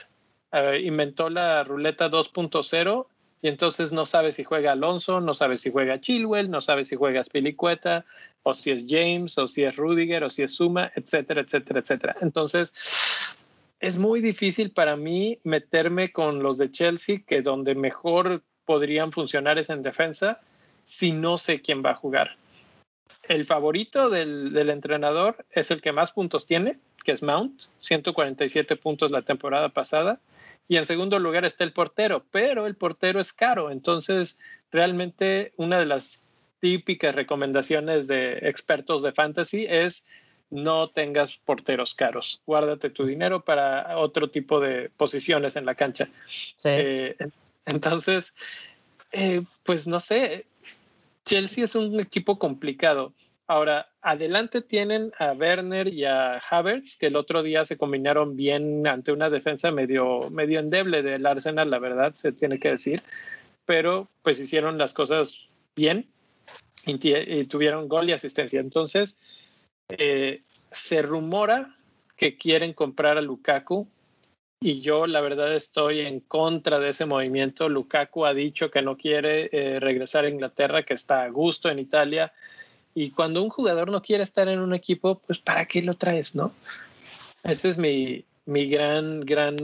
eh, 0.53 0.81
inventó 0.85 1.31
la 1.31 1.65
ruleta 1.65 2.09
2.0 2.09 3.07
y 3.43 3.49
entonces 3.49 3.93
no 3.93 4.05
sabe 4.05 4.33
si 4.33 4.45
juega 4.45 4.73
Alonso, 4.73 5.21
no 5.21 5.33
sabe 5.33 5.57
si 5.57 5.71
juega 5.71 6.01
Chilwell, 6.01 6.51
no 6.51 6.61
sabe 6.61 6.85
si 6.85 6.97
juega 6.97 7.25
Spilicueta, 7.25 8.05
o 8.43 8.55
si 8.55 8.71
es 8.71 8.87
James, 8.89 9.39
o 9.39 9.47
si 9.47 9.65
es 9.65 9.77
Rudiger, 9.77 10.25
o 10.25 10.31
si 10.31 10.43
es 10.43 10.55
Suma, 10.55 10.93
etcétera, 10.95 11.41
etcétera, 11.41 11.81
etcétera. 11.81 12.15
Entonces, 12.21 13.35
es 13.81 13.99
muy 13.99 14.21
difícil 14.21 14.73
para 14.73 14.97
mí 14.97 15.39
meterme 15.43 16.13
con 16.13 16.43
los 16.43 16.59
de 16.59 16.71
Chelsea, 16.71 17.21
que 17.27 17.41
donde 17.41 17.75
mejor 17.75 18.43
podrían 18.67 19.11
funcionar 19.11 19.59
es 19.59 19.71
en 19.71 19.83
defensa, 19.83 20.41
si 20.85 21.13
no 21.13 21.39
sé 21.39 21.63
quién 21.63 21.83
va 21.83 21.93
a 21.93 21.97
jugar. 21.97 22.37
El 23.23 23.47
favorito 23.47 24.11
del, 24.11 24.53
del 24.53 24.71
entrenador 24.71 25.47
es 25.51 25.71
el 25.71 25.81
que 25.81 25.93
más 25.93 26.13
puntos 26.13 26.47
tiene, 26.47 26.79
que 27.05 27.13
es 27.13 27.23
Mount, 27.23 27.63
147 27.81 28.77
puntos 28.77 29.11
la 29.11 29.23
temporada 29.23 29.71
pasada 29.71 30.21
y 30.71 30.77
en 30.77 30.87
segundo 30.87 31.19
lugar 31.19 31.45
está 31.45 31.65
el 31.65 31.73
portero, 31.73 32.25
pero 32.31 32.69
el 32.69 32.77
portero 32.77 33.19
es 33.19 33.33
caro. 33.33 33.73
Entonces, 33.73 34.39
realmente 34.71 35.53
una 35.57 35.81
de 35.81 35.85
las 35.85 36.23
típicas 36.61 37.13
recomendaciones 37.13 38.07
de 38.07 38.35
expertos 38.43 39.03
de 39.03 39.11
fantasy 39.11 39.67
es 39.69 40.07
no 40.49 40.89
tengas 40.91 41.39
porteros 41.39 41.97
caros. 41.97 42.41
Guárdate 42.47 42.89
tu 42.89 43.05
dinero 43.05 43.45
para 43.45 43.99
otro 43.99 44.31
tipo 44.31 44.61
de 44.61 44.91
posiciones 44.97 45.57
en 45.57 45.67
la 45.67 45.75
cancha. 45.75 46.09
Eh, 46.63 47.17
entonces, 47.67 48.37
eh, 49.11 49.43
pues 49.65 49.89
no 49.89 49.99
sé, 49.99 50.47
Chelsea 51.25 51.65
es 51.65 51.75
un 51.75 51.99
equipo 51.99 52.39
complicado. 52.39 53.13
Ahora, 53.51 53.89
adelante 54.01 54.63
tienen 54.63 55.11
a 55.19 55.33
Werner 55.33 55.89
y 55.89 56.05
a 56.05 56.39
Havertz, 56.39 56.97
que 56.97 57.07
el 57.07 57.17
otro 57.17 57.43
día 57.43 57.65
se 57.65 57.77
combinaron 57.77 58.37
bien 58.37 58.87
ante 58.87 59.11
una 59.11 59.29
defensa 59.29 59.73
medio, 59.73 60.31
medio 60.31 60.61
endeble 60.61 61.03
del 61.03 61.27
Arsenal, 61.27 61.69
la 61.69 61.81
verdad, 61.81 62.15
se 62.15 62.31
tiene 62.31 62.61
que 62.61 62.69
decir. 62.69 63.03
Pero 63.67 64.07
pues 64.23 64.39
hicieron 64.39 64.79
las 64.79 64.95
cosas 64.95 65.49
bien 65.75 66.09
y, 66.87 67.45
tuvieron 67.47 67.89
gol 67.89 68.09
y 68.09 68.13
asistencia. 68.13 68.61
Entonces, 68.61 69.21
eh, 69.89 70.45
se 70.71 71.03
rumora 71.03 71.77
que 72.17 72.37
quieren 72.37 72.73
comprar 72.73 73.19
a 73.19 73.21
Lukaku 73.21 73.89
y 74.61 74.81
yo 74.81 75.09
la 75.09 75.21
verdad 75.23 75.53
estoy 75.57 76.03
en 76.03 76.21
contra 76.21 76.79
de 76.79 76.91
ese 76.91 77.05
movimiento. 77.05 77.69
Lukaku 77.69 78.27
ha 78.27 78.33
dicho 78.33 78.71
que 78.71 78.81
no 78.81 78.97
quiere 78.97 79.51
eh, 79.51 79.81
regresar 79.81 80.25
a 80.25 80.29
Inglaterra, 80.29 80.85
que 80.85 80.95
está 80.95 81.25
a 81.25 81.31
gusto 81.31 81.69
en 81.69 81.81
Italia 81.81 82.33
y 82.95 83.11
cuando 83.11 83.43
un 83.43 83.51
jugador 83.51 83.91
no 83.91 84.03
quiere 84.03 84.25
estar 84.25 84.49
en 84.49 84.61
un 84.61 84.75
equipo, 84.75 85.21
pues 85.27 85.39
¿para 85.39 85.67
qué 85.67 85.83
lo 85.83 85.95
traes, 85.95 86.35
no? 86.35 86.53
Ese 87.45 87.69
es 87.69 87.79
mi, 87.79 88.25
mi 88.47 88.69
gran, 88.69 89.21
gran 89.21 89.57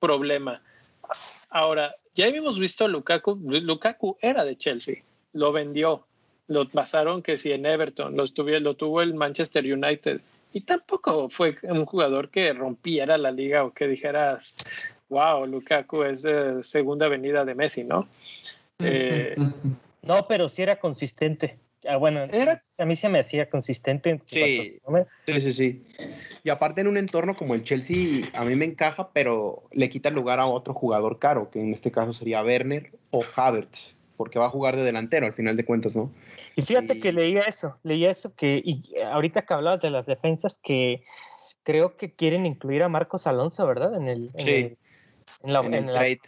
problema. 0.00 0.62
Ahora, 1.50 1.94
ya 2.14 2.26
habíamos 2.26 2.58
visto 2.58 2.84
a 2.84 2.88
Lukaku. 2.88 3.36
Lukaku 3.36 4.18
era 4.20 4.44
de 4.44 4.56
Chelsea, 4.56 5.02
lo 5.32 5.52
vendió, 5.52 6.06
lo 6.46 6.68
pasaron 6.68 7.22
que 7.22 7.36
si 7.36 7.52
en 7.52 7.66
Everton, 7.66 8.16
lo, 8.16 8.24
estuvo, 8.24 8.50
lo 8.58 8.74
tuvo 8.74 9.02
el 9.02 9.14
Manchester 9.14 9.64
United. 9.64 10.20
Y 10.52 10.62
tampoco 10.62 11.28
fue 11.28 11.56
un 11.62 11.84
jugador 11.84 12.30
que 12.30 12.52
rompiera 12.54 13.18
la 13.18 13.30
liga 13.30 13.64
o 13.64 13.72
que 13.72 13.86
dijeras, 13.86 14.56
wow, 15.10 15.46
Lukaku 15.46 16.04
es 16.04 16.22
de 16.22 16.62
segunda 16.62 17.08
venida 17.08 17.44
de 17.44 17.54
Messi, 17.54 17.84
¿no? 17.84 18.08
Eh, 18.80 19.34
no, 20.02 20.28
pero 20.28 20.48
sí 20.48 20.62
era 20.62 20.78
consistente. 20.78 21.58
Ah, 21.86 21.96
bueno, 21.96 22.22
era, 22.32 22.64
a 22.76 22.84
mí 22.84 22.96
se 22.96 23.08
me 23.08 23.20
hacía 23.20 23.48
consistente. 23.48 24.20
Sí, 24.24 24.80
sí, 25.26 25.40
sí, 25.40 25.52
sí. 25.52 25.84
Y 26.42 26.50
aparte 26.50 26.80
en 26.80 26.88
un 26.88 26.96
entorno 26.96 27.36
como 27.36 27.54
el 27.54 27.62
Chelsea, 27.62 28.28
a 28.32 28.44
mí 28.44 28.56
me 28.56 28.64
encaja, 28.64 29.10
pero 29.12 29.64
le 29.72 29.88
quita 29.88 30.10
lugar 30.10 30.40
a 30.40 30.46
otro 30.46 30.74
jugador 30.74 31.18
caro, 31.18 31.50
que 31.50 31.60
en 31.60 31.72
este 31.72 31.92
caso 31.92 32.12
sería 32.12 32.42
Werner 32.42 32.92
o 33.10 33.22
Havertz, 33.36 33.94
porque 34.16 34.40
va 34.40 34.46
a 34.46 34.50
jugar 34.50 34.74
de 34.74 34.82
delantero 34.82 35.26
al 35.26 35.34
final 35.34 35.56
de 35.56 35.64
cuentas, 35.64 35.94
¿no? 35.94 36.12
Y 36.56 36.62
fíjate 36.62 36.98
que 36.98 37.12
leía 37.12 37.42
eso, 37.42 37.78
leía 37.84 38.10
eso 38.10 38.34
que, 38.34 38.60
y 38.64 38.82
ahorita 39.10 39.42
que 39.42 39.54
hablabas 39.54 39.80
de 39.80 39.90
las 39.90 40.06
defensas, 40.06 40.58
que 40.60 41.02
creo 41.62 41.96
que 41.96 42.12
quieren 42.12 42.44
incluir 42.44 42.82
a 42.82 42.88
Marcos 42.88 43.28
Alonso, 43.28 43.64
¿verdad? 43.66 43.94
En 43.94 44.08
el, 44.08 44.32
sí. 44.36 44.76
en, 45.44 45.52
la, 45.52 45.60
el 45.60 45.86
trade. 45.86 46.20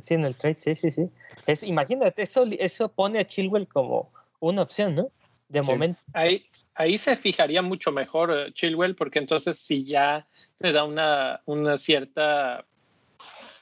sí, 0.00 0.14
en 0.14 0.24
el 0.26 0.36
trade, 0.36 0.56
sí, 0.58 0.76
sí, 0.76 0.90
sí. 0.92 1.10
Es, 1.46 1.64
imagínate, 1.64 2.22
eso, 2.22 2.46
eso 2.58 2.92
pone 2.92 3.18
a 3.18 3.26
Chilwell 3.26 3.66
como 3.66 4.12
una 4.42 4.62
opción, 4.62 4.94
¿no? 4.94 5.10
De 5.48 5.62
momento. 5.62 6.00
Ahí, 6.12 6.44
ahí 6.74 6.98
se 6.98 7.16
fijaría 7.16 7.62
mucho 7.62 7.92
mejor 7.92 8.32
eh, 8.32 8.52
Chilwell, 8.52 8.96
porque 8.96 9.18
entonces 9.18 9.58
si 9.58 9.84
ya 9.84 10.26
te 10.58 10.72
da 10.72 10.84
una, 10.84 11.40
una 11.46 11.78
cierta. 11.78 12.64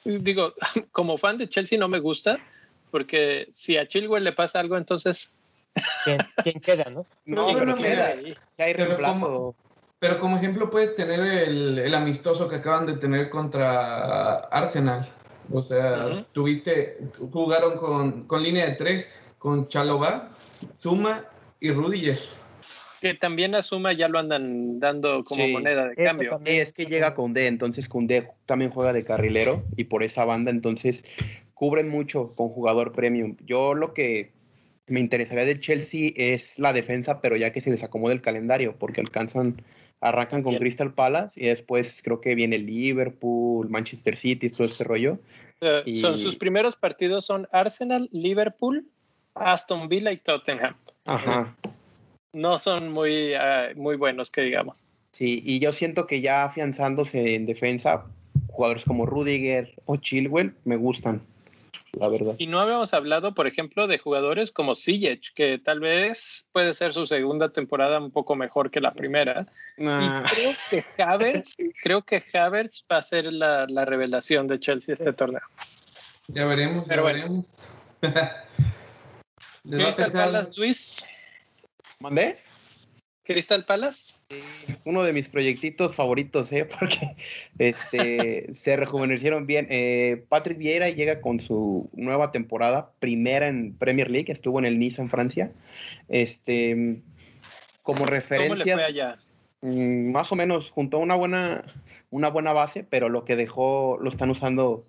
Digo, 0.04 0.54
como 0.92 1.18
fan 1.18 1.38
de 1.38 1.48
Chelsea 1.48 1.78
no 1.78 1.88
me 1.88 2.00
gusta, 2.00 2.38
porque 2.90 3.50
si 3.54 3.76
a 3.76 3.86
Chilwell 3.86 4.24
le 4.24 4.32
pasa 4.32 4.58
algo, 4.58 4.76
entonces. 4.76 5.32
¿Quién, 6.42 6.60
queda, 6.60 6.90
no? 6.90 7.06
No, 7.26 7.46
pero, 7.56 7.76
si 7.76 8.62
hay 8.62 8.72
reemplazo. 8.72 9.54
Pero 10.00 10.18
como, 10.18 10.38
ejemplo 10.38 10.70
puedes 10.70 10.96
tener 10.96 11.20
el, 11.20 11.78
el, 11.78 11.94
amistoso 11.94 12.48
que 12.48 12.56
acaban 12.56 12.86
de 12.86 12.94
tener 12.94 13.28
contra 13.28 14.36
Arsenal. 14.36 15.06
O 15.52 15.62
sea, 15.62 16.24
tuviste, 16.32 16.98
jugaron 17.30 17.76
con, 17.76 18.26
con 18.26 18.42
línea 18.42 18.66
de 18.66 18.72
tres, 18.72 19.32
con 19.38 19.68
Chalobah 19.68 20.30
Suma 20.72 21.24
y 21.60 21.70
Rudiger. 21.70 22.18
Que 23.00 23.14
también 23.14 23.54
a 23.54 23.62
Suma 23.62 23.92
ya 23.94 24.08
lo 24.08 24.18
andan 24.18 24.78
dando 24.78 25.24
como 25.24 25.48
moneda 25.48 25.88
de 25.88 25.96
cambio. 25.96 26.38
Sí, 26.44 26.52
es 26.52 26.72
que 26.72 26.84
llega 26.84 27.14
con 27.14 27.32
D, 27.32 27.46
entonces 27.46 27.88
D 27.90 28.28
también 28.44 28.70
juega 28.70 28.92
de 28.92 29.04
carrilero 29.04 29.64
y 29.76 29.84
por 29.84 30.02
esa 30.02 30.26
banda 30.26 30.50
entonces 30.50 31.04
cubren 31.54 31.88
mucho 31.88 32.34
con 32.34 32.50
jugador 32.50 32.92
premium. 32.92 33.36
Yo 33.46 33.74
lo 33.74 33.94
que 33.94 34.32
me 34.86 35.00
interesaría 35.00 35.44
del 35.44 35.60
Chelsea 35.60 36.10
es 36.16 36.58
la 36.58 36.72
defensa, 36.72 37.20
pero 37.20 37.36
ya 37.36 37.52
que 37.52 37.60
se 37.60 37.70
les 37.70 37.82
acomoda 37.82 38.12
el 38.12 38.20
calendario, 38.20 38.76
porque 38.78 39.00
alcanzan, 39.00 39.62
arrancan 40.00 40.42
con 40.42 40.56
Crystal 40.56 40.92
Palace 40.92 41.40
y 41.42 41.46
después 41.46 42.02
creo 42.02 42.20
que 42.20 42.34
viene 42.34 42.58
Liverpool, 42.58 43.70
Manchester 43.70 44.16
City, 44.16 44.50
todo 44.50 44.66
este 44.66 44.84
rollo. 44.84 45.18
Son 46.00 46.18
sus 46.18 46.36
primeros 46.36 46.76
partidos 46.76 47.24
son 47.24 47.48
Arsenal, 47.52 48.08
Liverpool, 48.12 48.86
Aston 49.34 49.88
Villa 49.88 50.12
y 50.12 50.16
Tottenham. 50.16 50.74
Ajá. 51.06 51.54
No 52.32 52.58
son 52.58 52.92
muy, 52.92 53.34
uh, 53.34 53.76
muy 53.76 53.96
buenos, 53.96 54.30
que 54.30 54.42
digamos. 54.42 54.86
Sí, 55.12 55.42
y 55.44 55.58
yo 55.58 55.72
siento 55.72 56.06
que 56.06 56.20
ya 56.20 56.44
afianzándose 56.44 57.34
en 57.34 57.46
defensa, 57.46 58.04
jugadores 58.48 58.84
como 58.84 59.06
Rudiger 59.06 59.74
o 59.86 59.96
Chilwell 59.96 60.54
me 60.64 60.76
gustan, 60.76 61.20
la 61.92 62.08
verdad. 62.08 62.36
Y 62.38 62.46
no 62.46 62.60
habíamos 62.60 62.94
hablado, 62.94 63.34
por 63.34 63.48
ejemplo, 63.48 63.88
de 63.88 63.98
jugadores 63.98 64.52
como 64.52 64.76
Ziyech, 64.76 65.34
que 65.34 65.58
tal 65.58 65.80
vez 65.80 66.46
puede 66.52 66.74
ser 66.74 66.94
su 66.94 67.06
segunda 67.06 67.52
temporada 67.52 67.98
un 67.98 68.12
poco 68.12 68.36
mejor 68.36 68.70
que 68.70 68.80
la 68.80 68.92
primera. 68.92 69.48
Y 69.76 69.84
creo 69.84 70.52
que 70.70 71.02
Havertz, 71.02 71.56
creo 71.82 72.02
que 72.02 72.22
Havertz 72.32 72.84
va 72.90 72.98
a 72.98 73.02
ser 73.02 73.32
la, 73.32 73.66
la 73.66 73.84
revelación 73.84 74.46
de 74.46 74.60
Chelsea 74.60 74.92
este 74.92 75.12
torneo. 75.12 75.42
Ya 76.28 76.44
veremos, 76.44 76.86
Pero 76.86 77.04
ya 77.06 77.12
veremos. 77.12 77.74
Crystal 79.68 80.10
Palace, 80.12 80.52
Luis. 80.56 81.06
¿Mandé? 81.98 82.38
Crystal 83.24 83.64
Palace. 83.64 84.16
Uno 84.84 85.04
de 85.04 85.12
mis 85.12 85.28
proyectitos 85.28 85.94
favoritos, 85.94 86.50
¿eh? 86.52 86.64
Porque 86.80 87.16
este, 87.58 88.52
se 88.52 88.76
rejuvenecieron 88.76 89.46
bien. 89.46 89.66
Eh, 89.70 90.24
Patrick 90.28 90.58
Vieira 90.58 90.88
llega 90.88 91.20
con 91.20 91.38
su 91.38 91.88
nueva 91.92 92.32
temporada, 92.32 92.90
primera 92.98 93.46
en 93.46 93.74
Premier 93.76 94.11
League, 94.11 94.32
estuvo 94.32 94.58
en 94.58 94.66
el 94.66 94.78
Nice 94.78 95.00
en 95.00 95.11
Francia. 95.11 95.52
Este, 96.08 97.02
como 97.82 98.06
referencia. 98.06 98.48
¿Cómo 98.54 98.64
le 98.64 98.72
fue 98.72 98.84
allá? 98.84 99.18
Mm, 99.62 100.11
más 100.11 100.32
o 100.32 100.36
menos, 100.36 100.70
juntó 100.70 100.98
una 100.98 101.14
buena, 101.14 101.62
una 102.11 102.30
buena 102.30 102.52
base, 102.52 102.82
pero 102.82 103.08
lo 103.08 103.24
que 103.24 103.36
dejó 103.36 103.98
lo 104.00 104.08
están 104.08 104.30
usando 104.30 104.82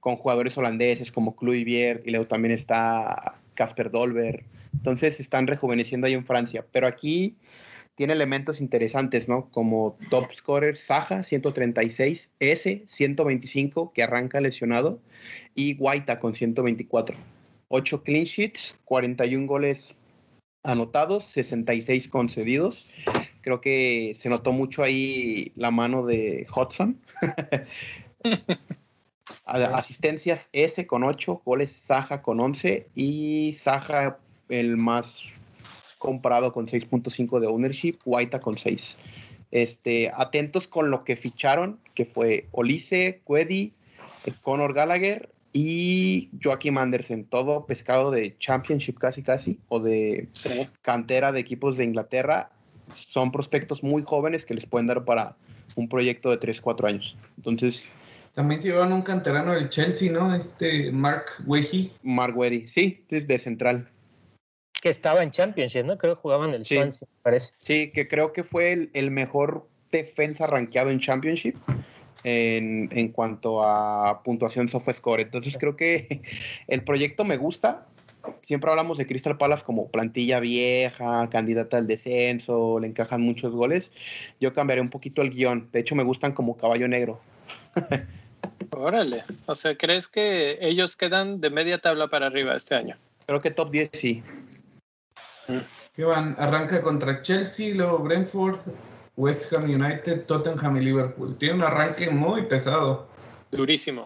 con 0.00 0.16
jugadores 0.16 0.56
holandeses 0.56 1.12
como 1.12 1.36
Kluivert 1.36 2.06
y 2.06 2.10
luego 2.10 2.26
también 2.26 2.52
está 2.52 3.38
Casper 3.56 3.90
Dolber. 3.90 4.44
Entonces 4.72 5.18
están 5.18 5.48
rejuveneciendo 5.48 6.06
ahí 6.06 6.12
en 6.14 6.24
Francia. 6.24 6.64
Pero 6.70 6.86
aquí 6.86 7.36
tiene 7.96 8.12
elementos 8.12 8.60
interesantes, 8.60 9.28
¿no? 9.28 9.50
Como 9.50 9.98
top 10.10 10.32
scorer 10.32 10.76
Saja, 10.76 11.22
136, 11.22 12.32
S, 12.38 12.84
125, 12.86 13.92
que 13.92 14.02
arranca 14.02 14.40
lesionado, 14.40 15.00
y 15.54 15.74
Guaita 15.74 16.20
con 16.20 16.34
124. 16.34 17.16
8 17.68 18.02
clean 18.04 18.24
sheets, 18.24 18.76
41 18.84 19.46
goles 19.46 19.94
anotados, 20.62 21.24
66 21.24 22.08
concedidos. 22.08 22.84
Creo 23.40 23.60
que 23.60 24.12
se 24.14 24.28
notó 24.28 24.52
mucho 24.52 24.82
ahí 24.82 25.52
la 25.56 25.70
mano 25.70 26.04
de 26.04 26.46
Hudson. 26.54 27.00
Asistencias 29.44 30.48
S 30.52 30.86
con 30.86 31.04
8, 31.04 31.42
goles 31.44 31.72
Saja 31.72 32.22
con 32.22 32.40
11 32.40 32.88
y 32.94 33.52
Saja 33.54 34.18
el 34.48 34.76
más 34.76 35.32
comprado 35.98 36.52
con 36.52 36.66
6.5 36.66 37.40
de 37.40 37.46
ownership, 37.46 37.98
Guaita 38.04 38.40
con 38.40 38.56
6. 38.56 38.96
Este, 39.50 40.10
atentos 40.14 40.68
con 40.68 40.90
lo 40.90 41.04
que 41.04 41.16
ficharon, 41.16 41.80
que 41.94 42.04
fue 42.04 42.46
Olise, 42.52 43.22
Quedi, 43.26 43.72
Conor 44.42 44.74
Gallagher 44.74 45.30
y 45.52 46.30
Joaquim 46.42 46.78
Anderson, 46.78 47.24
todo 47.24 47.64
pescado 47.66 48.10
de 48.10 48.36
Championship 48.38 48.98
casi 48.98 49.22
casi, 49.22 49.58
o 49.68 49.80
de 49.80 50.28
cantera 50.82 51.32
de 51.32 51.40
equipos 51.40 51.76
de 51.76 51.84
Inglaterra. 51.84 52.50
Son 53.08 53.32
prospectos 53.32 53.82
muy 53.82 54.02
jóvenes 54.02 54.44
que 54.44 54.54
les 54.54 54.66
pueden 54.66 54.86
dar 54.86 55.04
para 55.04 55.36
un 55.74 55.88
proyecto 55.88 56.30
de 56.30 56.36
3, 56.36 56.60
4 56.60 56.86
años. 56.86 57.16
Entonces... 57.36 57.88
También 58.36 58.60
se 58.60 58.68
llevaron 58.68 58.92
un 58.92 59.00
canterano 59.00 59.54
del 59.54 59.70
Chelsea, 59.70 60.12
¿no? 60.12 60.34
Este 60.34 60.92
Mark 60.92 61.24
Wehi. 61.46 61.90
Mark 62.02 62.36
Wehi, 62.36 62.66
sí, 62.66 63.02
de 63.08 63.38
central. 63.38 63.88
Que 64.74 64.90
estaba 64.90 65.22
en 65.22 65.30
Championship, 65.30 65.84
¿no? 65.86 65.96
Creo 65.96 66.16
que 66.16 66.20
jugaba 66.20 66.46
en 66.46 66.52
el 66.52 66.62
sí. 66.62 66.78
parece. 67.22 67.54
Sí, 67.56 67.90
que 67.92 68.06
creo 68.06 68.34
que 68.34 68.44
fue 68.44 68.72
el, 68.72 68.90
el 68.92 69.10
mejor 69.10 69.66
defensa 69.90 70.46
rankeado 70.46 70.90
en 70.90 71.00
Championship 71.00 71.56
en, 72.24 72.90
en 72.92 73.08
cuanto 73.08 73.64
a 73.64 74.22
puntuación 74.22 74.68
score. 74.68 75.22
Entonces 75.22 75.56
creo 75.58 75.74
que 75.74 76.20
el 76.66 76.84
proyecto 76.84 77.24
me 77.24 77.38
gusta. 77.38 77.86
Siempre 78.42 78.68
hablamos 78.68 78.98
de 78.98 79.06
Crystal 79.06 79.38
Palace 79.38 79.64
como 79.64 79.88
plantilla 79.88 80.40
vieja, 80.40 81.30
candidata 81.30 81.78
al 81.78 81.86
descenso, 81.86 82.80
le 82.80 82.88
encajan 82.88 83.22
muchos 83.22 83.52
goles. 83.52 83.92
Yo 84.40 84.52
cambiaré 84.52 84.82
un 84.82 84.90
poquito 84.90 85.22
el 85.22 85.30
guion. 85.30 85.70
De 85.72 85.80
hecho, 85.80 85.94
me 85.94 86.02
gustan 86.02 86.32
como 86.32 86.58
caballo 86.58 86.86
negro. 86.86 87.18
Órale. 88.70 89.24
O 89.46 89.54
sea, 89.54 89.76
¿crees 89.76 90.08
que 90.08 90.58
ellos 90.60 90.96
quedan 90.96 91.40
de 91.40 91.50
media 91.50 91.78
tabla 91.78 92.08
para 92.08 92.26
arriba 92.26 92.56
este 92.56 92.74
año? 92.74 92.96
Creo 93.26 93.40
que 93.40 93.50
top 93.50 93.70
10 93.70 93.90
sí. 93.92 94.22
¿Qué 95.94 96.04
van? 96.04 96.36
Arranca 96.38 96.82
contra 96.82 97.22
Chelsea, 97.22 97.74
luego 97.74 97.98
Brentford, 97.98 98.58
West 99.16 99.52
Ham 99.52 99.64
United, 99.64 100.26
Tottenham 100.26 100.76
y 100.76 100.80
Liverpool. 100.80 101.36
Tiene 101.38 101.54
un 101.54 101.62
arranque 101.62 102.10
muy 102.10 102.42
pesado. 102.42 103.08
Durísimo. 103.50 104.04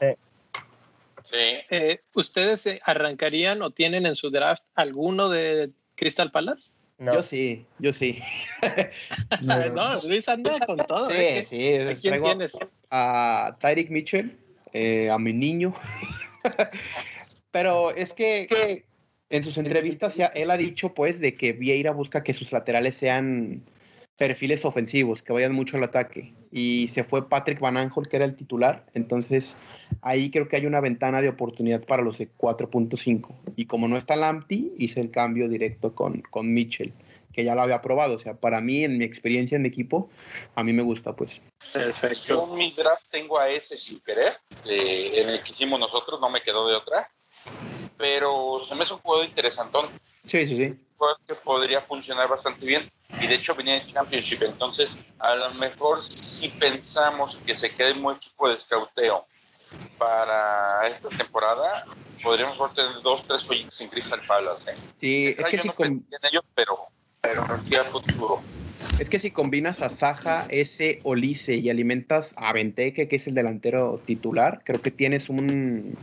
Sí. 1.24 1.37
Eh, 1.37 2.01
¿Ustedes 2.14 2.68
arrancarían 2.85 3.62
o 3.62 3.70
tienen 3.70 4.07
en 4.07 4.16
su 4.16 4.31
draft 4.31 4.64
alguno 4.74 5.28
de 5.28 5.70
Crystal 5.97 6.31
Palace? 6.31 6.74
Yo 7.01 7.22
sí, 7.22 7.64
yo 7.78 7.94
sí. 7.94 8.18
no, 9.42 10.03
Luis 10.03 10.28
anda 10.28 10.59
con 10.66 10.76
todo. 10.76 11.07
Sí, 11.07 11.12
¿eh? 11.16 11.44
sí. 11.48 11.74
¿A 11.76 11.94
quién 11.94 12.22
tienes? 12.22 12.59
A 12.90 13.57
Tyreek 13.59 13.88
Mitchell, 13.88 14.36
eh, 14.74 15.09
a 15.09 15.18
mi 15.18 15.32
niño. 15.32 15.72
Pero 17.53 17.90
es 17.92 18.12
que 18.12 18.84
en 19.30 19.44
sus 19.44 19.57
entrevistas 19.57 20.18
él 20.34 20.51
ha 20.51 20.57
dicho 20.59 20.92
pues 20.92 21.20
de 21.20 21.32
que 21.32 21.53
Vieira 21.53 21.92
busca 21.92 22.22
que 22.22 22.34
sus 22.34 22.53
laterales 22.53 22.96
sean 22.96 23.62
perfiles 24.20 24.66
ofensivos, 24.66 25.22
que 25.22 25.32
vayan 25.32 25.54
mucho 25.54 25.78
al 25.78 25.84
ataque. 25.84 26.34
Y 26.52 26.88
se 26.88 27.04
fue 27.04 27.26
Patrick 27.26 27.58
Van 27.58 27.78
Aanholt, 27.78 28.06
que 28.06 28.16
era 28.16 28.26
el 28.26 28.36
titular. 28.36 28.84
Entonces, 28.92 29.56
ahí 30.02 30.30
creo 30.30 30.46
que 30.46 30.56
hay 30.56 30.66
una 30.66 30.82
ventana 30.82 31.22
de 31.22 31.30
oportunidad 31.30 31.86
para 31.86 32.02
los 32.02 32.18
de 32.18 32.28
4.5. 32.36 33.34
Y 33.56 33.64
como 33.64 33.88
no 33.88 33.96
está 33.96 34.16
Lamptey, 34.16 34.74
hice 34.76 35.00
el 35.00 35.10
cambio 35.10 35.48
directo 35.48 35.94
con, 35.94 36.20
con 36.20 36.52
Mitchell, 36.52 36.92
que 37.32 37.44
ya 37.44 37.54
lo 37.54 37.62
había 37.62 37.80
probado. 37.80 38.16
O 38.16 38.18
sea, 38.18 38.34
para 38.34 38.60
mí, 38.60 38.84
en 38.84 38.98
mi 38.98 39.06
experiencia 39.06 39.56
en 39.56 39.64
equipo, 39.64 40.10
a 40.54 40.62
mí 40.64 40.74
me 40.74 40.82
gusta, 40.82 41.16
pues. 41.16 41.40
Perfecto. 41.72 42.26
Yo 42.26 42.46
en 42.52 42.58
mi 42.58 42.72
draft 42.72 43.04
tengo 43.08 43.38
a 43.38 43.48
ese 43.48 43.78
sin 43.78 44.00
querer, 44.00 44.34
en 44.66 45.30
el 45.30 45.42
que 45.42 45.52
hicimos 45.52 45.80
nosotros, 45.80 46.20
no 46.20 46.28
me 46.28 46.42
quedó 46.42 46.68
de 46.68 46.74
otra. 46.74 47.10
Pero 47.96 48.66
se 48.68 48.74
me 48.74 48.84
hace 48.84 48.92
un 48.92 49.00
juego 49.00 49.24
interesantón. 49.24 49.88
Sí, 50.24 50.46
sí, 50.46 50.56
sí. 50.56 50.78
Que 51.26 51.34
podría 51.36 51.80
funcionar 51.80 52.28
bastante 52.28 52.66
bien 52.66 52.90
y 53.20 53.26
de 53.26 53.34
hecho 53.34 53.54
venía 53.54 53.74
de 53.74 53.92
Championship, 53.92 54.42
entonces 54.42 54.90
a 55.18 55.34
lo 55.34 55.50
mejor 55.54 56.06
si 56.06 56.48
pensamos 56.48 57.36
que 57.46 57.56
se 57.56 57.74
quede 57.74 57.94
muy 57.94 58.14
equipo 58.14 58.48
de 58.48 58.54
escauteo 58.54 59.26
para 59.98 60.88
esta 60.88 61.08
temporada, 61.11 61.84
podríamos 62.22 62.74
tener 62.74 63.02
dos, 63.02 63.26
tres 63.26 63.44
proyectos 63.44 63.80
en 63.80 63.88
Crystal 63.88 64.20
Palace. 64.26 64.70
¿eh? 64.70 64.74
Sí, 64.98 65.34
es 65.38 65.46
que 65.48 65.58
si 65.58 65.68
con... 65.70 66.04
ellos, 66.30 66.44
pero, 66.54 66.78
pero 67.20 67.46
no 67.46 67.90
futuro. 67.90 68.40
Es 68.98 69.08
que 69.08 69.18
si 69.18 69.30
combinas 69.30 69.80
a 69.80 69.88
Saja, 69.88 70.46
ese 70.50 71.00
Olice 71.04 71.54
y 71.54 71.70
alimentas 71.70 72.34
a 72.36 72.52
Venteque, 72.52 73.08
que 73.08 73.16
es 73.16 73.26
el 73.26 73.34
delantero 73.34 74.00
titular, 74.04 74.62
creo 74.64 74.82
que 74.82 74.90
tienes 74.90 75.28
un, 75.28 75.96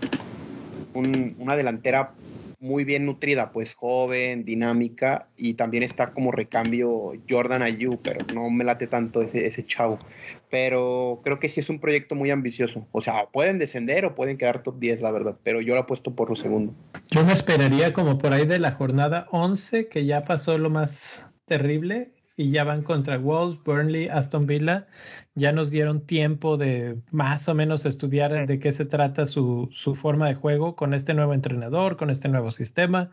un 0.93 1.35
una 1.37 1.55
delantera 1.55 2.13
muy 2.59 2.85
bien 2.85 3.05
nutrida, 3.05 3.51
pues 3.51 3.73
joven, 3.73 4.43
dinámica 4.43 5.27
y 5.37 5.53
también 5.53 5.83
está 5.83 6.11
como 6.11 6.31
recambio 6.31 7.13
Jordan 7.29 7.61
Ayu, 7.61 7.99
pero 8.01 8.25
no 8.33 8.49
me 8.49 8.63
late 8.63 8.87
tanto 8.87 9.21
ese, 9.21 9.45
ese 9.45 9.65
chavo. 9.65 9.99
Pero 10.49 11.21
creo 11.23 11.39
que 11.39 11.49
sí 11.49 11.59
es 11.59 11.69
un 11.69 11.79
proyecto 11.79 12.15
muy 12.15 12.31
ambicioso. 12.31 12.87
O 12.91 13.01
sea, 13.01 13.27
pueden 13.31 13.59
descender 13.59 14.05
o 14.05 14.15
pueden 14.15 14.37
quedar 14.37 14.63
top 14.63 14.79
10, 14.79 15.01
la 15.01 15.11
verdad, 15.11 15.37
pero 15.43 15.61
yo 15.61 15.75
lo 15.75 15.81
apuesto 15.81 16.15
por 16.15 16.29
lo 16.29 16.35
segundo. 16.35 16.73
Yo 17.11 17.23
me 17.23 17.33
esperaría 17.33 17.93
como 17.93 18.17
por 18.17 18.33
ahí 18.33 18.45
de 18.45 18.59
la 18.59 18.71
jornada 18.71 19.27
11, 19.31 19.87
que 19.87 20.05
ya 20.05 20.23
pasó 20.23 20.57
lo 20.57 20.69
más 20.69 21.29
terrible, 21.45 22.11
y 22.37 22.51
ya 22.51 22.63
van 22.63 22.83
contra 22.83 23.17
Wolves, 23.17 23.61
Burnley, 23.63 24.07
Aston 24.09 24.45
Villa. 24.45 24.87
Ya 25.33 25.51
nos 25.51 25.71
dieron 25.71 26.05
tiempo 26.05 26.55
de 26.55 26.97
más 27.11 27.49
o 27.49 27.55
menos 27.55 27.85
estudiar 27.85 28.45
de 28.47 28.59
qué 28.59 28.71
se 28.71 28.85
trata 28.85 29.25
su, 29.25 29.67
su, 29.71 29.95
forma 29.95 30.27
de 30.27 30.35
juego 30.35 30.75
con 30.75 30.93
este 30.93 31.15
nuevo 31.15 31.33
entrenador, 31.33 31.97
con 31.97 32.11
este 32.11 32.29
nuevo 32.29 32.51
sistema. 32.51 33.09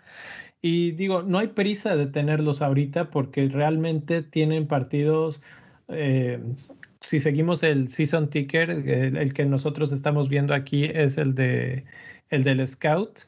Y 0.61 0.93
digo, 0.93 1.23
no 1.23 1.39
hay 1.39 1.49
prisa 1.49 1.97
de 1.97 2.07
tenerlos 2.07 2.61
ahorita 2.63 3.11
porque 3.11 3.49
realmente 3.49 4.23
tienen 4.23 4.67
partidos. 4.67 5.43
Eh, 5.89 6.41
si 7.01 7.19
seguimos 7.21 7.63
el 7.63 7.89
season 7.89 8.29
ticker, 8.29 8.71
el, 8.71 9.33
que 9.33 9.47
nosotros 9.47 9.93
estamos 9.93 10.29
viendo 10.29 10.55
aquí 10.55 10.85
es 10.85 11.19
el 11.19 11.35
de 11.35 11.85
el 12.31 12.45
del 12.45 12.67
scout, 12.67 13.21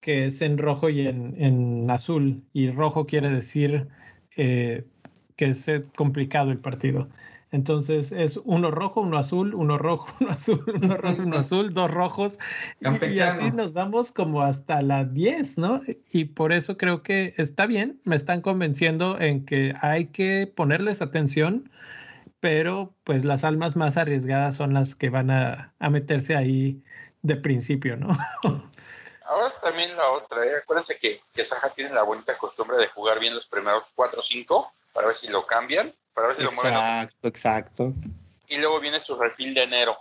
que 0.00 0.26
es 0.26 0.42
en 0.42 0.58
rojo 0.58 0.88
y 0.88 1.06
en, 1.06 1.34
en 1.40 1.90
azul. 1.90 2.42
Y 2.52 2.70
rojo 2.70 3.06
quiere 3.06 3.30
decir 3.30 3.88
eh, 4.36 4.84
que 5.36 5.46
es 5.46 5.68
eh, 5.68 5.82
complicado 5.96 6.50
el 6.50 6.58
partido. 6.58 7.08
Entonces 7.52 8.10
es 8.10 8.38
uno 8.44 8.70
rojo, 8.70 9.00
uno 9.00 9.18
azul, 9.18 9.54
uno 9.54 9.78
rojo, 9.78 10.08
uno 10.20 10.30
azul, 10.30 10.64
uno 10.66 10.96
rojo, 10.96 11.22
uno 11.22 11.38
azul, 11.38 11.72
dos 11.72 11.90
rojos. 11.90 12.38
Y, 12.80 13.20
así 13.20 13.50
nos 13.52 13.72
vamos 13.72 14.10
como 14.10 14.42
hasta 14.42 14.82
las 14.82 15.12
10, 15.14 15.58
¿no? 15.58 15.80
Y 16.10 16.26
por 16.26 16.52
eso 16.52 16.76
creo 16.76 17.02
que 17.02 17.34
está 17.36 17.66
bien, 17.66 18.00
me 18.04 18.16
están 18.16 18.40
convenciendo 18.40 19.18
en 19.20 19.44
que 19.44 19.74
hay 19.80 20.06
que 20.06 20.52
ponerles 20.54 21.00
atención, 21.00 21.70
pero 22.40 22.92
pues 23.04 23.24
las 23.24 23.44
almas 23.44 23.76
más 23.76 23.96
arriesgadas 23.96 24.56
son 24.56 24.74
las 24.74 24.94
que 24.94 25.08
van 25.08 25.30
a, 25.30 25.72
meterse 25.78 26.34
ahí 26.36 26.82
de 27.22 27.36
principio, 27.36 27.96
¿no? 27.96 28.08
Ahora 29.24 29.52
también 29.60 29.96
la 29.96 30.08
otra, 30.10 30.44
¿eh? 30.46 30.56
acuérdense 30.62 30.98
que, 30.98 31.20
que 31.34 31.44
Saja 31.44 31.70
tiene 31.70 31.92
la 31.92 32.04
bonita 32.04 32.38
costumbre 32.38 32.76
de 32.76 32.86
jugar 32.88 33.18
bien 33.18 33.34
los 33.34 33.46
primeros 33.46 33.82
4 33.96 34.20
o 34.20 34.22
5 34.22 34.72
para 34.96 35.08
ver 35.08 35.16
si 35.18 35.28
lo 35.28 35.46
cambian, 35.46 35.94
para 36.14 36.28
ver 36.28 36.36
si 36.38 36.42
exacto, 36.42 36.66
lo 36.66 36.72
mueven. 36.72 36.90
Exacto, 36.90 37.28
exacto. 37.28 37.92
Y 38.48 38.56
luego 38.56 38.80
viene 38.80 38.98
su 38.98 39.14
refil 39.14 39.52
de 39.52 39.64
enero. 39.64 39.98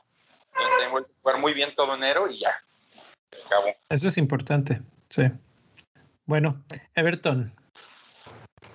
Tengo 0.80 1.04
que 1.04 1.12
jugar 1.22 1.38
muy 1.38 1.54
bien 1.54 1.76
todo 1.76 1.94
enero 1.96 2.30
y 2.30 2.40
ya. 2.40 2.56
Acabó. 3.46 3.68
Eso 3.90 4.08
es 4.08 4.18
importante, 4.18 4.82
sí. 5.10 5.24
Bueno, 6.26 6.64
Everton. 6.96 7.54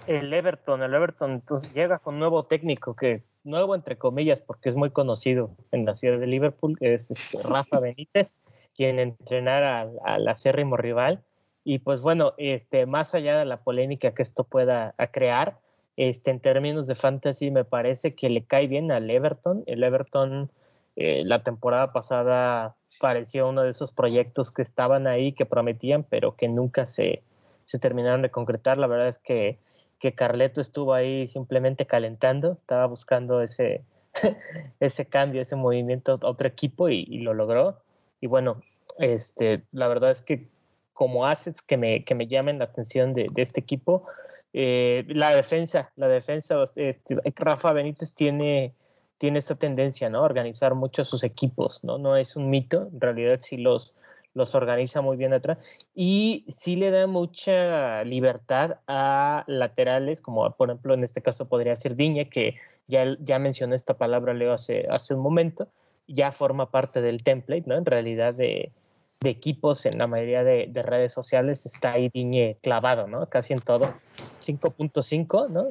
El 0.07 0.31
Everton, 0.33 0.83
el 0.83 0.93
Everton 0.93 1.31
entonces 1.31 1.73
llega 1.73 1.99
con 1.99 2.19
nuevo 2.19 2.45
técnico 2.45 2.95
que 2.95 3.23
nuevo 3.43 3.75
entre 3.75 3.97
comillas 3.97 4.43
porque 4.43 4.69
es 4.69 4.77
muy 4.77 4.91
conocido 4.91 5.57
en 5.73 5.87
la 5.87 5.95
ciudad 5.95 6.19
de 6.19 6.27
Liverpool, 6.27 6.77
es 6.81 7.11
este, 7.11 7.39
Rafa 7.43 7.81
Benítez, 7.81 8.31
quien 8.77 8.99
entrenará 8.99 9.89
al, 10.05 10.29
acérrimo 10.29 10.77
rival. 10.77 11.25
Y 11.65 11.79
pues 11.79 12.03
bueno, 12.03 12.35
este, 12.37 12.85
más 12.85 13.15
allá 13.15 13.39
de 13.39 13.47
la 13.47 13.63
polémica 13.63 14.13
que 14.13 14.23
esto 14.23 14.45
pueda 14.45 14.95
crear, 15.13 15.59
este, 15.97 16.31
en 16.31 16.41
términos 16.41 16.87
de 16.87 16.95
fantasy, 16.95 17.51
me 17.51 17.65
parece 17.65 18.15
que 18.15 18.31
le 18.31 18.45
cae 18.45 18.67
bien 18.67 18.91
al 18.91 19.11
Everton. 19.11 19.65
El 19.67 19.83
Everton 19.83 20.51
eh, 20.97 21.23
la 21.25 21.43
temporada 21.43 21.93
pasada 21.93 22.77
parecía 23.01 23.45
uno 23.47 23.63
de 23.63 23.71
esos 23.71 23.93
proyectos 23.93 24.53
que 24.53 24.63
estaban 24.63 25.07
ahí, 25.07 25.33
que 25.33 25.47
prometían, 25.47 26.05
pero 26.05 26.37
que 26.37 26.49
nunca 26.49 26.87
se, 26.87 27.23
se 27.65 27.79
terminaron 27.79 28.23
de 28.23 28.31
concretar. 28.31 28.79
La 28.79 28.87
verdad 28.87 29.09
es 29.09 29.19
que, 29.19 29.59
que 29.99 30.15
Carleto 30.15 30.61
estuvo 30.61 30.93
ahí 30.93 31.27
simplemente 31.29 31.87
calentando, 31.87 32.53
estaba 32.53 32.87
buscando 32.87 33.41
ese, 33.41 33.85
ese 34.81 35.07
cambio, 35.07 35.43
ese 35.43 35.57
movimiento 35.57 36.19
a 36.21 36.27
otro 36.29 36.49
equipo 36.49 36.89
y, 36.89 37.07
y, 37.09 37.19
lo 37.21 37.35
logró. 37.35 37.79
Y 38.21 38.27
bueno, 38.27 38.61
este, 38.99 39.63
la 39.73 39.89
verdad 39.89 40.11
es 40.11 40.23
que 40.23 40.49
como 40.93 41.27
assets 41.27 41.63
que 41.63 41.79
me, 41.79 42.05
que 42.05 42.15
me 42.15 42.27
llamen 42.27 42.59
la 42.59 42.67
atención 42.67 43.15
de, 43.15 43.29
de 43.31 43.41
este 43.41 43.61
equipo. 43.61 44.05
Eh, 44.53 45.05
la 45.09 45.35
defensa, 45.35 45.93
la 45.97 46.09
defensa, 46.09 46.63
este, 46.75 47.17
Rafa 47.37 47.73
Benítez 47.73 48.13
tiene, 48.13 48.75
tiene 49.19 49.39
esta 49.39 49.55
tendencia, 49.55 50.11
¿no? 50.11 50.23
Organizar 50.23 50.75
mucho 50.75 51.05
sus 51.05 51.23
equipos, 51.23 51.85
¿no? 51.85 51.99
No 51.99 52.17
es 52.17 52.37
un 52.37 52.51
mito, 52.51 52.89
en 52.93 53.01
realidad 53.01 53.39
sí 53.41 53.57
los, 53.59 53.95
los 54.35 54.55
organiza 54.55 55.01
muy 55.01 55.17
bien 55.17 55.33
atrás 55.33 55.59
y 55.95 56.45
sí 56.49 56.77
le 56.77 56.91
da 56.91 57.07
mucha 57.07 58.05
libertad 58.05 58.79
a 58.89 59.45
laterales, 59.47 60.21
como 60.21 60.51
por 60.57 60.71
ejemplo 60.71 60.95
en 60.95 61.05
este 61.05 61.23
caso 61.23 61.49
podría 61.49 61.77
ser 61.77 61.97
Diña, 61.97 62.25
que 62.25 62.57
ya, 62.89 63.17
ya 63.21 63.39
mencioné 63.39 63.77
esta 63.77 63.95
palabra 63.99 64.35
Leo 64.35 64.53
hace, 64.53 64.87
hace 64.91 65.15
un 65.15 65.21
momento, 65.21 65.69
ya 66.09 66.33
forma 66.33 66.71
parte 66.73 67.01
del 67.01 67.23
template, 67.23 67.65
¿no? 67.67 67.77
En 67.77 67.85
realidad 67.85 68.35
de, 68.35 68.73
de 69.21 69.31
equipos 69.31 69.85
en 69.85 69.99
la 69.99 70.07
mayoría 70.07 70.45
de, 70.45 70.69
de, 70.71 70.83
redes 70.83 71.13
sociales 71.13 71.67
está 71.67 71.93
ahí 71.93 72.09
Diñe 72.09 72.57
clavado, 72.63 73.07
¿no? 73.07 73.29
Casi 73.29 73.53
en 73.53 73.61
todo. 73.61 73.93
5.5, 74.41 75.49
¿no? 75.51 75.69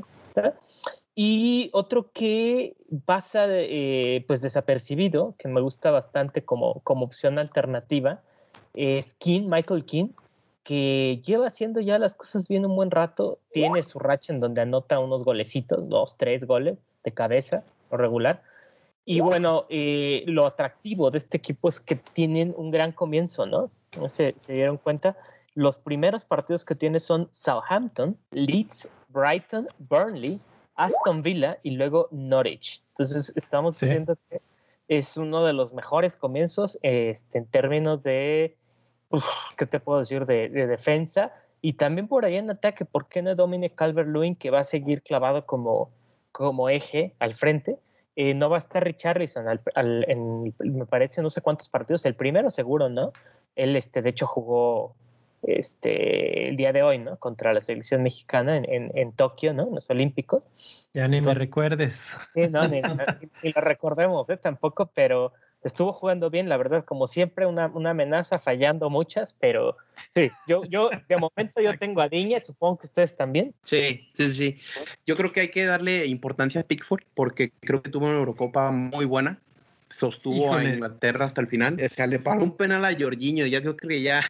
Y 1.16 1.70
otro 1.74 2.12
que 2.14 2.78
pasa 3.06 3.46
eh, 3.50 4.24
pues 4.28 4.42
desapercibido, 4.42 5.36
que 5.38 5.48
me 5.48 5.62
gusta 5.62 5.92
bastante 5.92 6.46
como, 6.46 6.80
como 6.82 7.06
opción 7.06 7.40
alternativa, 7.40 8.22
es 8.74 9.16
King, 9.16 9.50
Michael 9.50 9.84
King, 9.84 10.10
que 10.64 11.22
lleva 11.26 11.48
haciendo 11.48 11.82
ya 11.82 12.00
las 12.00 12.16
cosas 12.16 12.48
bien 12.48 12.66
un 12.66 12.76
buen 12.76 12.92
rato. 12.92 13.40
Tiene 13.52 13.84
su 13.84 14.00
racha 14.00 14.32
en 14.32 14.40
donde 14.40 14.62
anota 14.62 15.00
unos 15.00 15.24
golecitos, 15.26 15.90
dos, 15.90 16.16
tres 16.18 16.46
goles 16.46 16.78
de 17.04 17.12
cabeza 17.12 17.64
o 17.90 17.98
regular. 17.98 18.44
Y 19.12 19.22
bueno, 19.22 19.66
eh, 19.70 20.24
lo 20.28 20.46
atractivo 20.46 21.10
de 21.10 21.18
este 21.18 21.38
equipo 21.38 21.68
es 21.68 21.80
que 21.80 21.96
tienen 21.96 22.54
un 22.56 22.70
gran 22.70 22.92
comienzo, 22.92 23.48
¿no? 23.48 23.72
Se, 24.08 24.36
se 24.38 24.54
dieron 24.54 24.78
cuenta. 24.78 25.18
Los 25.56 25.80
primeros 25.80 26.26
partidos 26.26 26.64
que 26.64 26.76
tiene 26.76 27.00
son 27.00 27.28
Southampton, 27.32 28.16
Leeds, 28.30 28.92
Brighton, 29.08 29.68
Burnley, 29.80 30.40
Aston 30.76 31.24
Villa 31.24 31.58
y 31.64 31.72
luego 31.72 32.08
Norwich. 32.12 32.84
Entonces 32.90 33.34
estamos 33.36 33.78
sí. 33.78 33.88
diciendo 33.88 34.16
que 34.30 34.44
es 34.88 35.18
uno 35.18 35.44
de 35.44 35.54
los 35.54 35.74
mejores 35.74 36.16
comienzos 36.16 36.78
este, 36.84 37.40
en 37.40 37.48
términos 37.48 38.04
de, 38.04 38.58
uf, 39.10 39.26
¿qué 39.58 39.66
te 39.66 39.80
puedo 39.80 39.98
decir? 39.98 40.28
De, 40.28 40.50
de, 40.50 40.68
defensa 40.68 41.34
y 41.62 41.74
también 41.74 42.08
por 42.08 42.26
ahí 42.26 42.36
en 42.36 42.52
ataque, 42.52 42.86
¿por 42.86 43.08
qué 43.08 43.24
no 43.24 43.34
Dominic 43.34 43.74
Calvert-Lewin 43.74 44.36
que 44.36 44.52
va 44.52 44.60
a 44.60 44.66
seguir 44.66 45.02
clavado 45.02 45.48
como, 45.48 45.90
como 46.32 46.70
eje 46.70 47.16
al 47.18 47.34
frente? 47.34 47.80
Eh, 48.22 48.34
no 48.34 48.50
va 48.50 48.58
a 48.58 48.60
estar 48.60 48.84
Richarlison, 48.84 49.48
al, 49.48 49.62
al, 49.76 50.04
en, 50.10 50.54
me 50.60 50.86
parece, 50.86 51.22
no 51.22 51.30
sé 51.30 51.40
cuántos 51.40 51.70
partidos, 51.70 52.04
el 52.04 52.16
primero 52.16 52.52
seguro, 52.52 52.90
¿no? 52.90 53.14
Él, 53.56 53.78
este, 53.78 54.02
de 54.02 54.10
hecho, 54.10 54.28
jugó 54.28 54.94
este, 55.42 56.50
el 56.50 56.58
día 56.58 56.74
de 56.74 56.84
hoy, 56.84 56.98
¿no? 56.98 57.16
Contra 57.18 57.54
la 57.54 57.62
selección 57.62 58.04
mexicana 58.04 58.58
en, 58.58 58.70
en, 58.70 58.92
en 58.94 59.14
Tokio, 59.14 59.54
¿no? 59.54 59.70
En 59.70 59.76
los 59.76 59.90
Olímpicos. 59.90 60.44
Ya 60.94 61.08
ni 61.08 61.22
me 61.22 61.34
recuerdes. 61.34 62.18
Sí, 62.34 62.50
no, 62.50 62.68
ni, 62.68 62.82
ni, 62.82 62.90
ni 63.42 63.54
lo 63.54 63.62
recordemos, 63.62 64.30
¿eh? 64.30 64.36
Tampoco, 64.36 64.92
pero 64.94 65.32
estuvo 65.64 65.94
jugando 65.94 66.30
bien, 66.30 66.50
la 66.50 66.58
verdad, 66.58 66.86
como 66.86 67.08
siempre, 67.08 67.46
una, 67.46 67.68
una, 67.68 67.92
amenaza, 67.92 68.40
fallando 68.40 68.90
muchas, 68.90 69.36
pero 69.40 69.78
sí, 70.14 70.32
yo, 70.48 70.64
yo 70.66 70.90
de 71.08 71.18
momento 71.18 71.62
yo 71.62 71.78
tengo 71.78 72.02
a 72.02 72.10
Diña, 72.10 72.40
supongo 72.40 72.80
que 72.80 72.88
ustedes 72.88 73.16
también. 73.16 73.54
Sí, 73.64 74.08
sí, 74.14 74.30
sí. 74.30 74.56
Yo 75.06 75.16
creo 75.16 75.32
que 75.32 75.42
hay 75.42 75.50
que 75.50 75.66
darle 75.66 76.06
importancia 76.06 76.62
a 76.62 76.64
Pickford 76.64 77.04
porque 77.14 77.52
creo 77.60 77.82
que 77.82 77.90
tuvo 77.90 78.06
una 78.06 78.18
Eurocopa 78.18 78.72
muy 78.72 79.06
buena. 79.06 79.40
Sostuvo 79.90 80.46
Híjole. 80.46 80.70
a 80.70 80.74
Inglaterra 80.74 81.26
hasta 81.26 81.42
el 81.42 81.48
final. 81.48 81.78
O 81.84 81.94
sea, 81.94 82.06
le 82.06 82.20
paró 82.20 82.44
un 82.44 82.56
penal 82.56 82.86
a 82.86 82.94
Jorginho. 82.98 83.48
Ya 83.48 83.60
creo 83.60 83.76
que 83.76 84.02
ya. 84.02 84.22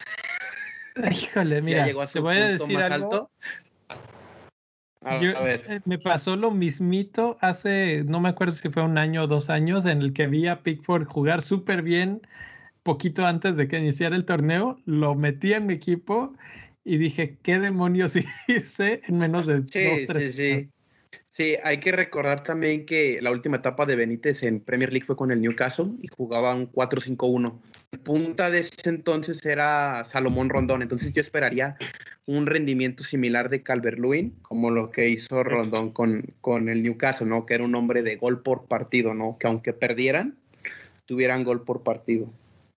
Híjole, 1.11 1.61
mira, 1.61 1.79
ya 1.79 1.87
llegó 1.87 2.01
a 2.01 2.07
su 2.07 2.13
te 2.13 2.19
voy 2.21 2.37
a 2.37 2.47
decir 2.47 2.75
más 2.75 2.89
algo. 2.89 3.13
alto. 3.13 3.31
A, 5.01 5.17
Yo, 5.17 5.31
a 5.33 5.41
ver. 5.43 5.61
eh, 5.67 5.81
me 5.85 5.97
pasó 5.97 6.35
lo 6.35 6.51
mismito 6.51 7.37
hace, 7.41 8.03
no 8.03 8.19
me 8.19 8.29
acuerdo 8.29 8.53
si 8.55 8.69
fue 8.69 8.83
un 8.83 8.97
año 8.97 9.23
o 9.23 9.27
dos 9.27 9.49
años, 9.49 9.85
en 9.85 10.01
el 10.01 10.13
que 10.13 10.27
vi 10.27 10.47
a 10.47 10.61
Pickford 10.63 11.05
jugar 11.07 11.41
súper 11.41 11.81
bien 11.81 12.21
poquito 12.83 13.25
antes 13.25 13.57
de 13.57 13.67
que 13.67 13.79
iniciara 13.79 14.15
el 14.15 14.25
torneo, 14.25 14.77
lo 14.85 15.15
metí 15.15 15.53
en 15.53 15.67
mi 15.67 15.75
equipo 15.75 16.35
y 16.83 16.97
dije, 16.97 17.37
¿qué 17.43 17.59
demonios 17.59 18.15
hice 18.47 19.01
en 19.07 19.19
menos 19.19 19.45
de 19.47 19.65
Sí, 19.65 19.79
dos, 19.79 20.05
tres 20.05 20.25
sí, 20.31 20.33
sí. 20.33 20.71
Sí, 21.31 21.55
hay 21.63 21.79
que 21.79 21.91
recordar 21.91 22.43
también 22.43 22.85
que 22.85 23.21
la 23.21 23.31
última 23.31 23.57
etapa 23.57 23.85
de 23.85 23.95
Benítez 23.95 24.43
en 24.43 24.59
Premier 24.59 24.91
League 24.91 25.05
fue 25.05 25.15
con 25.15 25.31
el 25.31 25.41
Newcastle 25.41 25.91
y 26.01 26.07
jugaba 26.07 26.53
un 26.53 26.71
4-5-1. 26.71 27.59
Punta 28.03 28.49
de 28.49 28.59
ese 28.59 28.89
entonces 28.89 29.45
era 29.45 30.03
Salomón 30.05 30.49
Rondón, 30.49 30.81
entonces 30.81 31.13
yo 31.13 31.21
esperaría 31.21 31.77
un 32.25 32.45
rendimiento 32.45 33.03
similar 33.03 33.49
de 33.49 33.63
Calvert-Lewin, 33.63 34.35
como 34.41 34.69
lo 34.69 34.91
que 34.91 35.07
hizo 35.09 35.43
Rondón 35.43 35.91
con, 35.91 36.23
con 36.41 36.67
el 36.67 36.83
Newcastle, 36.83 37.27
¿no? 37.27 37.45
Que 37.45 37.53
era 37.53 37.63
un 37.63 37.75
hombre 37.75 38.03
de 38.03 38.17
gol 38.17 38.41
por 38.41 38.65
partido, 38.65 39.13
¿no? 39.13 39.37
Que 39.39 39.47
aunque 39.47 39.73
perdieran, 39.73 40.37
tuvieran 41.05 41.43
gol 41.43 41.63
por 41.63 41.83
partido. 41.83 42.27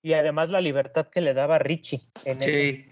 Y 0.03 0.13
además 0.15 0.51
la 0.51 0.61
libertad 0.61 1.09
que 1.09 1.21
le 1.21 1.35
daba 1.35 1.59
Richie. 1.59 2.03
En 2.25 2.41
sí. 2.41 2.87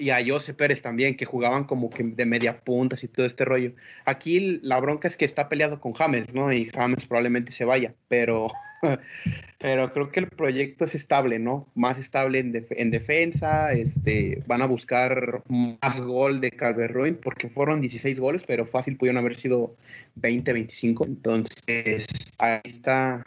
Y, 0.00 0.10
a 0.10 0.18
Jose 0.26 0.54
Pérez 0.54 0.82
también, 0.82 1.16
que 1.16 1.24
jugaban 1.24 1.64
como 1.64 1.90
que 1.90 2.02
de 2.02 2.26
media 2.26 2.60
puntas 2.60 3.04
y 3.04 3.08
todo 3.08 3.26
este 3.26 3.44
rollo. 3.44 3.72
Aquí 4.04 4.60
la 4.62 4.80
bronca 4.80 5.08
es 5.08 5.16
que 5.16 5.24
está 5.24 5.48
peleado 5.48 5.80
con 5.80 5.92
James, 5.92 6.34
¿no? 6.34 6.52
Y 6.52 6.70
James 6.70 7.06
probablemente 7.06 7.52
se 7.52 7.64
vaya, 7.64 7.94
pero, 8.08 8.50
pero 9.58 9.92
creo 9.92 10.10
que 10.10 10.20
el 10.20 10.28
proyecto 10.28 10.84
es 10.84 10.94
estable, 10.94 11.38
¿no? 11.38 11.68
Más 11.74 11.98
estable 11.98 12.38
en, 12.38 12.52
def 12.52 12.70
en 12.70 12.90
defensa, 12.90 13.72
este, 13.72 14.42
van 14.46 14.62
a 14.62 14.66
buscar 14.66 15.42
más 15.48 16.00
gol 16.00 16.40
de 16.40 16.50
Calvert-Lewin, 16.50 17.16
porque 17.22 17.48
fueron 17.48 17.80
16 17.80 18.18
goles, 18.18 18.44
pero 18.46 18.66
fácil 18.66 18.96
pudieron 18.96 19.18
haber 19.18 19.36
sido 19.36 19.74
20, 20.16 20.52
25. 20.52 21.04
Entonces, 21.04 22.06
ahí 22.38 22.60
está 22.64 23.24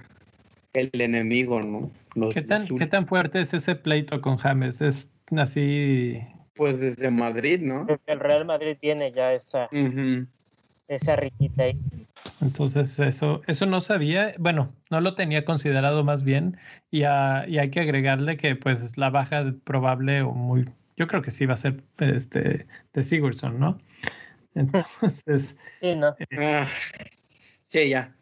el 0.74 0.90
enemigo, 1.00 1.62
¿no? 1.62 1.92
Los, 2.16 2.34
¿Qué, 2.34 2.42
tan, 2.42 2.68
¿Qué 2.68 2.86
tan 2.86 3.08
fuerte 3.08 3.42
es 3.42 3.54
ese 3.54 3.76
pleito 3.76 4.22
con 4.22 4.38
James? 4.38 4.82
Es 4.82 5.12
así. 5.36 6.20
Pues 6.56 6.80
desde 6.80 7.10
Madrid, 7.10 7.60
¿no? 7.62 7.88
El 8.06 8.20
Real 8.20 8.46
Madrid 8.46 8.78
tiene 8.80 9.12
ya 9.12 9.34
esa, 9.34 9.66
uh 9.72 9.76
-huh. 9.76 10.28
esa 10.88 11.16
riquita 11.16 11.64
ahí. 11.64 11.80
Entonces, 12.42 13.00
eso, 13.00 13.42
eso 13.48 13.66
no 13.66 13.82
sabía, 13.82 14.34
bueno, 14.38 14.74
no 14.90 15.02
lo 15.02 15.16
tenía 15.16 15.46
considerado 15.46 16.04
más 16.04 16.24
bien, 16.24 16.58
y, 16.92 17.04
a, 17.04 17.46
y 17.48 17.58
hay 17.58 17.70
que 17.70 17.82
agregarle 17.82 18.38
que 18.38 18.56
pues 18.56 18.98
la 18.98 19.10
baja 19.10 19.54
probable 19.64 20.22
o 20.22 20.32
muy, 20.32 20.70
yo 20.96 21.08
creo 21.08 21.22
que 21.22 21.32
sí 21.32 21.46
va 21.46 21.56
a 21.56 21.58
ser 21.58 21.84
este 22.00 22.68
de 22.94 23.04
Sigurdsson, 23.04 23.60
¿no? 23.60 23.80
Entonces. 24.56 25.58
Sí, 25.80 25.96
no. 25.96 26.10
Eh, 26.20 26.26
ah, 26.38 26.68
sí, 27.66 27.90
ya. 27.90 28.14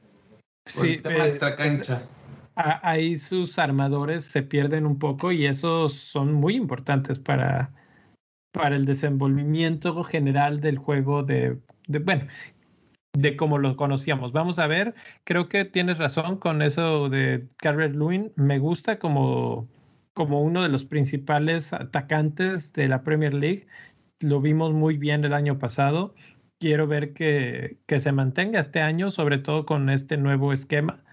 Sí, 0.66 0.94
el 0.94 1.02
tema 1.02 1.26
eh, 1.26 1.28
extra 1.28 1.56
cancha 1.56 2.02
ahí 2.56 3.18
sus 3.18 3.58
armadores 3.60 4.26
se 4.26 4.44
pierden 4.44 4.86
un 4.86 5.00
poco 5.00 5.32
y 5.32 5.46
esos 5.46 5.94
son 5.94 6.34
muy 6.34 6.56
importantes 6.56 7.20
para, 7.20 7.72
para 8.52 8.76
el 8.76 8.86
desenvolvimiento 8.86 10.04
general 10.04 10.60
del 10.62 10.78
juego 10.78 11.24
de, 11.24 11.58
bueno, 11.88 12.28
de 13.14 13.36
como 13.36 13.58
lo 13.58 13.76
conocíamos. 13.76 14.32
Vamos 14.32 14.60
a 14.60 14.68
ver, 14.68 14.94
creo 15.24 15.50
que 15.50 15.66
tienes 15.66 15.98
razón 15.98 16.38
con 16.38 16.62
eso 16.62 17.10
de 17.10 17.48
Calvert 17.58 17.96
Lewin. 17.96 18.32
Me 18.36 18.60
gusta 18.60 19.00
como, 19.00 19.68
como 20.14 20.42
uno 20.42 20.64
de 20.64 20.70
los 20.70 20.86
principales 20.86 21.74
atacantes 21.74 22.74
de 22.74 22.88
la 22.88 23.04
Premier 23.04 23.34
League. 23.34 23.68
Lo 24.20 24.42
vimos 24.42 24.74
muy 24.74 24.98
bien 24.98 25.26
el 25.26 25.34
año 25.34 25.60
pasado. 25.60 26.14
Quiero 26.60 26.88
ver 26.88 27.14
que, 27.14 27.78
que 27.88 28.00
se 28.00 28.12
mantenga 28.12 28.60
este 28.60 28.82
año, 28.82 29.12
sobre 29.12 29.40
todo 29.40 29.66
con 29.66 29.90
este 29.90 30.18
nuevo 30.18 30.54
esquema 30.54 31.04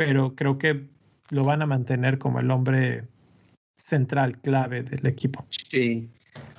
pero 0.00 0.34
creo 0.34 0.56
que 0.56 0.86
lo 1.28 1.44
van 1.44 1.60
a 1.60 1.66
mantener 1.66 2.18
como 2.18 2.40
el 2.40 2.50
hombre 2.50 3.04
central, 3.76 4.38
clave 4.40 4.82
del 4.82 5.04
equipo. 5.04 5.44
Sí. 5.50 6.08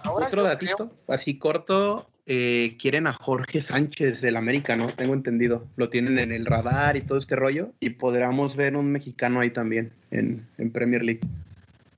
Ahora 0.03 0.27
Otro 0.27 0.43
datito, 0.43 0.89
creo... 0.89 0.91
así 1.07 1.37
corto, 1.37 2.09
eh, 2.25 2.77
quieren 2.79 3.07
a 3.07 3.13
Jorge 3.13 3.61
Sánchez 3.61 4.21
del 4.21 4.37
América, 4.37 4.75
¿no? 4.75 4.87
Tengo 4.87 5.13
entendido. 5.13 5.67
Lo 5.75 5.89
tienen 5.89 6.19
en 6.19 6.31
el 6.31 6.45
radar 6.45 6.97
y 6.97 7.01
todo 7.01 7.17
este 7.17 7.35
rollo. 7.35 7.71
Y 7.79 7.91
podríamos 7.91 8.55
ver 8.55 8.75
un 8.75 8.91
mexicano 8.91 9.39
ahí 9.39 9.51
también 9.51 9.93
en, 10.11 10.47
en 10.57 10.71
Premier 10.71 11.03
League. 11.03 11.21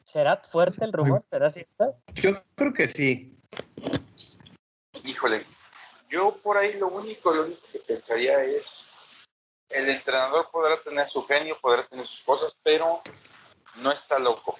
¿Será 0.05 0.37
fuerte 0.37 0.85
el 0.85 0.93
rumor? 0.93 1.23
¿Será 1.29 1.49
cierto? 1.49 1.95
Yo 2.15 2.31
creo 2.55 2.73
que 2.73 2.87
sí. 2.87 3.35
Híjole, 5.03 5.45
yo 6.09 6.37
por 6.43 6.57
ahí 6.57 6.73
lo 6.77 6.87
único, 6.87 7.33
lo 7.33 7.45
único 7.45 7.61
que 7.71 7.79
pensaría 7.79 8.43
es 8.43 8.85
el 9.69 9.89
entrenador 9.89 10.49
podrá 10.51 10.79
tener 10.81 11.09
su 11.09 11.25
genio, 11.25 11.57
podrá 11.59 11.87
tener 11.87 12.05
sus 12.05 12.21
cosas, 12.21 12.55
pero 12.63 13.01
no 13.77 13.91
está 13.91 14.19
loco. 14.19 14.57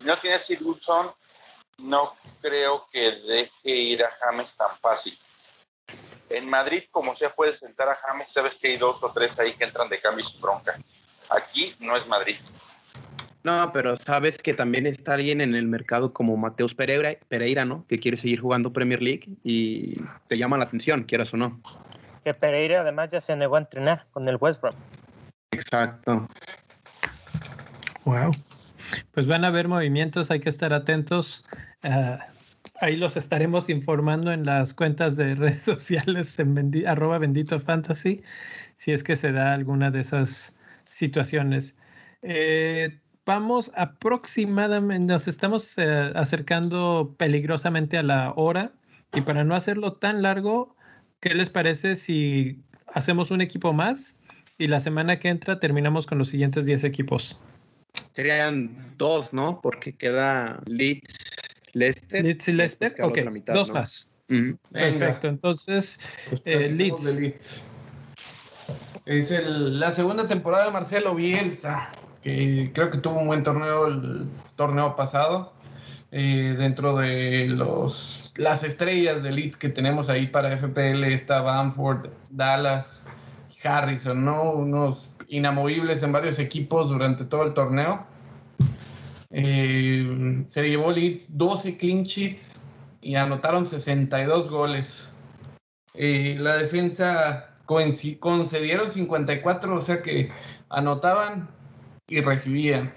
No 0.00 0.20
tiene 0.20 0.40
Sid 0.40 0.60
Wilson, 0.60 1.12
no 1.78 2.14
creo 2.40 2.86
que 2.90 3.00
deje 3.00 3.70
ir 3.70 4.04
a 4.04 4.10
James 4.20 4.54
tan 4.56 4.76
fácil. 4.80 5.18
En 6.30 6.48
Madrid, 6.48 6.84
como 6.90 7.14
sea, 7.16 7.34
puede 7.34 7.56
sentar 7.56 7.88
a 7.88 7.96
James, 7.96 8.32
sabes 8.32 8.54
que 8.54 8.68
hay 8.68 8.76
dos 8.76 9.02
o 9.02 9.10
tres 9.12 9.38
ahí 9.38 9.54
que 9.54 9.64
entran 9.64 9.88
de 9.88 10.00
cambio 10.00 10.24
y 10.24 10.30
sin 10.30 10.40
bronca. 10.40 10.78
Aquí 11.28 11.74
no 11.78 11.96
es 11.96 12.06
Madrid. 12.06 12.36
No, 13.44 13.70
pero 13.72 13.96
sabes 13.96 14.38
que 14.38 14.54
también 14.54 14.86
está 14.86 15.14
alguien 15.14 15.40
en 15.40 15.54
el 15.54 15.66
mercado 15.66 16.12
como 16.12 16.36
Mateus 16.36 16.74
Pereira, 16.74 17.16
Pereira, 17.28 17.64
¿no? 17.64 17.84
Que 17.88 17.98
quiere 17.98 18.16
seguir 18.16 18.40
jugando 18.40 18.72
Premier 18.72 19.02
League 19.02 19.28
y 19.42 19.96
te 20.28 20.38
llama 20.38 20.58
la 20.58 20.64
atención, 20.64 21.02
quieras 21.02 21.34
o 21.34 21.36
no. 21.36 21.60
Que 22.22 22.34
Pereira 22.34 22.82
además 22.82 23.10
ya 23.10 23.20
se 23.20 23.34
negó 23.34 23.56
a 23.56 23.58
entrenar 23.58 24.06
con 24.12 24.28
el 24.28 24.36
West 24.36 24.60
Brom. 24.60 24.74
Exacto. 25.50 26.28
Wow. 28.04 28.30
Pues 29.12 29.26
van 29.26 29.44
a 29.44 29.48
haber 29.48 29.68
movimientos, 29.68 30.30
hay 30.30 30.40
que 30.40 30.48
estar 30.48 30.72
atentos. 30.72 31.46
Ah, 31.82 32.18
ahí 32.80 32.96
los 32.96 33.16
estaremos 33.16 33.68
informando 33.68 34.32
en 34.32 34.44
las 34.46 34.72
cuentas 34.74 35.16
de 35.16 35.34
redes 35.36 35.62
sociales 35.62 36.38
en 36.38 36.86
arroba 36.86 37.18
bendito 37.18 37.60
fantasy, 37.60 38.22
si 38.76 38.92
es 38.92 39.04
que 39.04 39.16
se 39.16 39.32
da 39.32 39.52
alguna 39.52 39.90
de 39.90 40.00
esas 40.00 40.56
situaciones. 40.88 41.74
Eh, 42.22 43.00
vamos 43.26 43.70
aproximadamente, 43.74 45.12
nos 45.12 45.28
estamos 45.28 45.76
eh, 45.78 46.12
acercando 46.14 47.14
peligrosamente 47.18 47.98
a 47.98 48.02
la 48.02 48.32
hora 48.36 48.72
y 49.14 49.20
para 49.20 49.44
no 49.44 49.54
hacerlo 49.54 49.94
tan 49.94 50.22
largo, 50.22 50.74
¿qué 51.20 51.34
les 51.34 51.50
parece 51.50 51.96
si 51.96 52.62
hacemos 52.86 53.30
un 53.30 53.42
equipo 53.42 53.72
más 53.72 54.16
y 54.58 54.68
la 54.68 54.80
semana 54.80 55.18
que 55.18 55.28
entra 55.28 55.60
terminamos 55.60 56.06
con 56.06 56.18
los 56.18 56.28
siguientes 56.28 56.64
10 56.66 56.84
equipos? 56.84 57.38
Serían 58.12 58.76
dos, 58.98 59.32
¿no? 59.32 59.60
Porque 59.60 59.94
queda 59.94 60.60
Leeds, 60.66 61.30
Leicester. 61.72 62.24
Leeds 62.24 62.48
y 62.48 62.52
Leicester, 62.52 62.94
ok, 63.00 63.18
dos 63.46 63.70
más. 63.70 64.12
Perfecto, 64.70 65.28
entonces 65.28 65.98
pues 66.28 66.42
eh, 66.44 66.68
Leeds. 66.68 67.68
Es 69.04 69.30
el, 69.30 69.80
la 69.80 69.90
segunda 69.90 70.28
temporada 70.28 70.66
de 70.66 70.70
Marcelo 70.70 71.14
Bielsa 71.14 71.90
que 72.22 72.70
creo 72.72 72.90
que 72.90 72.98
tuvo 72.98 73.20
un 73.20 73.26
buen 73.26 73.42
torneo 73.42 73.86
el 73.86 74.28
torneo 74.56 74.96
pasado. 74.96 75.52
Eh, 76.14 76.54
dentro 76.58 76.96
de 76.98 77.46
los, 77.48 78.34
las 78.36 78.64
estrellas 78.64 79.22
de 79.22 79.32
Leeds 79.32 79.56
que 79.56 79.70
tenemos 79.70 80.10
ahí 80.10 80.26
para 80.26 80.56
FPL 80.58 81.04
está 81.04 81.40
Bamford, 81.40 82.10
Dallas, 82.30 83.06
Harrison, 83.64 84.22
¿no? 84.22 84.52
Unos 84.52 85.11
inamovibles 85.32 86.02
en 86.02 86.12
varios 86.12 86.38
equipos 86.38 86.90
durante 86.90 87.24
todo 87.24 87.44
el 87.44 87.54
torneo. 87.54 88.06
Eh, 89.30 90.44
se 90.48 90.68
llevó 90.68 90.92
Leeds 90.92 91.38
12 91.38 91.78
clean 91.78 92.02
sheets 92.02 92.62
y 93.00 93.14
anotaron 93.14 93.64
62 93.64 94.50
goles. 94.50 95.10
Eh, 95.94 96.36
la 96.38 96.56
defensa 96.56 97.56
concedieron 97.64 98.90
54, 98.90 99.74
o 99.74 99.80
sea 99.80 100.02
que 100.02 100.30
anotaban 100.68 101.48
y 102.08 102.20
recibía. 102.20 102.94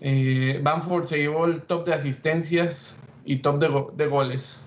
Eh, 0.00 0.58
Bamford 0.60 1.04
se 1.04 1.18
llevó 1.18 1.44
el 1.44 1.62
top 1.62 1.86
de 1.86 1.94
asistencias 1.94 3.04
y 3.24 3.36
top 3.36 3.94
de, 3.94 4.06
goles. 4.08 4.66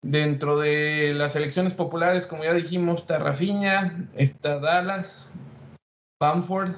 Dentro 0.00 0.58
de 0.58 1.12
las 1.14 1.36
elecciones 1.36 1.74
populares, 1.74 2.26
como 2.26 2.44
ya 2.44 2.54
dijimos, 2.54 3.02
está 3.02 3.18
Rafinha, 3.18 4.08
está 4.14 4.60
Dallas, 4.60 5.34
Bamford, 6.20 6.72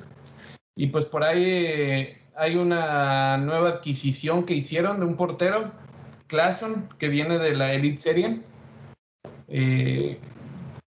y 0.77 0.89
pues 0.89 1.07
por 1.07 1.25
ahí 1.25 1.45
eh, 1.47 2.19
hay 2.37 2.57
una 2.57 3.37
nueva 3.39 3.69
adquisición 3.69 4.45
que 4.45 4.55
hicieron 4.55 5.01
de 5.01 5.07
un 5.07 5.17
portero, 5.17 5.73
Clason, 6.27 6.89
que 6.99 7.09
viene 7.09 7.39
de 7.39 7.55
la 7.55 7.73
Elite 7.73 8.01
Serie. 8.01 8.41
Eh, 9.49 10.19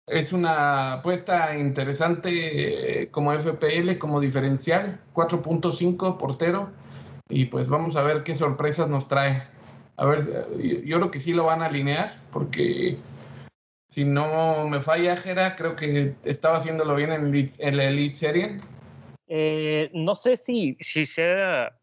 es 0.07 0.33
una 0.33 0.93
apuesta 0.93 1.57
interesante 1.57 3.03
eh, 3.03 3.11
como 3.11 3.33
FPL, 3.33 3.97
como 3.97 4.19
diferencial, 4.19 4.99
4.5 5.13 6.17
portero. 6.17 6.69
Y 7.29 7.45
pues 7.45 7.69
vamos 7.69 7.95
a 7.95 8.03
ver 8.03 8.23
qué 8.23 8.35
sorpresas 8.35 8.89
nos 8.89 9.07
trae. 9.07 9.43
A 9.97 10.05
ver, 10.05 10.23
yo 10.85 10.97
creo 10.97 11.11
que 11.11 11.19
sí 11.19 11.33
lo 11.33 11.45
van 11.45 11.61
a 11.61 11.67
alinear, 11.67 12.19
porque 12.31 12.97
si 13.93 14.05
no 14.05 14.67
me 14.67 14.81
falla 14.81 15.15
Jera, 15.15 15.55
creo 15.55 15.75
que 15.75 16.15
estaba 16.23 16.57
haciéndolo 16.57 16.95
bien 16.95 17.11
en, 17.11 17.77
la 17.77 17.83
Elite 17.83 18.15
Serie. 18.15 18.57
Eh, 19.27 19.91
no 19.93 20.15
sé 20.15 20.35
si, 20.35 20.75
si 20.79 21.05
sea, 21.05 21.77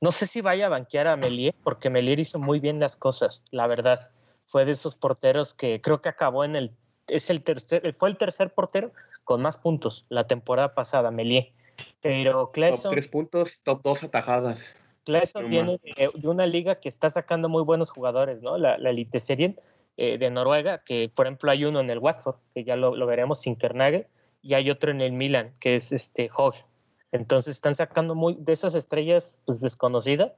no 0.00 0.12
sé 0.12 0.28
si 0.28 0.40
vaya 0.40 0.66
a 0.66 0.68
banquear 0.68 1.08
a 1.08 1.16
Melier, 1.16 1.52
porque 1.64 1.90
Melier 1.90 2.20
hizo 2.20 2.38
muy 2.38 2.60
bien 2.60 2.78
las 2.78 2.96
cosas, 2.96 3.42
la 3.50 3.66
verdad. 3.66 4.10
Fue 4.46 4.64
de 4.64 4.70
esos 4.70 4.94
porteros 4.94 5.52
que 5.52 5.80
creo 5.80 6.00
que 6.00 6.08
acabó 6.08 6.44
en 6.44 6.54
el 6.54 6.70
es 7.08 7.28
el 7.28 7.42
tercer, 7.42 7.92
fue 7.98 8.10
el 8.10 8.16
tercer 8.16 8.54
portero 8.54 8.92
con 9.24 9.42
más 9.42 9.56
puntos 9.56 10.06
la 10.10 10.28
temporada 10.28 10.76
pasada, 10.76 11.10
Melié. 11.10 11.54
Pero 12.00 12.52
Clayson. 12.52 12.82
Top 12.82 12.92
tres 12.92 13.08
puntos, 13.08 13.60
top 13.64 13.82
dos 13.82 14.04
atajadas. 14.04 14.76
Clayson 15.02 15.50
viene 15.50 15.80
de, 15.82 16.28
una 16.28 16.46
liga 16.46 16.76
que 16.76 16.88
está 16.88 17.10
sacando 17.10 17.48
muy 17.48 17.64
buenos 17.64 17.90
jugadores, 17.90 18.42
¿no? 18.42 18.58
La, 18.58 18.78
la 18.78 18.90
Elite 18.90 19.18
Serie 19.18 19.56
eh, 20.00 20.16
de 20.16 20.30
Noruega, 20.30 20.78
que 20.84 21.10
por 21.12 21.26
ejemplo 21.26 21.50
hay 21.50 21.64
uno 21.64 21.80
en 21.80 21.90
el 21.90 21.98
Watford, 21.98 22.36
que 22.54 22.62
ya 22.62 22.76
lo, 22.76 22.94
veremos 23.04 23.40
sin 23.40 23.56
Kernagel, 23.56 24.06
y 24.42 24.54
hay 24.54 24.70
otro 24.70 24.92
en 24.92 25.00
el 25.00 25.10
Milan, 25.10 25.56
que 25.58 25.74
es 25.74 25.90
este 25.90 26.30
Hogg. 26.32 26.54
Entonces 27.10 27.56
están 27.56 27.74
sacando 27.74 28.14
muy 28.14 28.36
de 28.38 28.52
esas 28.52 28.76
estrellas 28.76 29.42
pues, 29.44 29.60
desconocidas. 29.60 30.30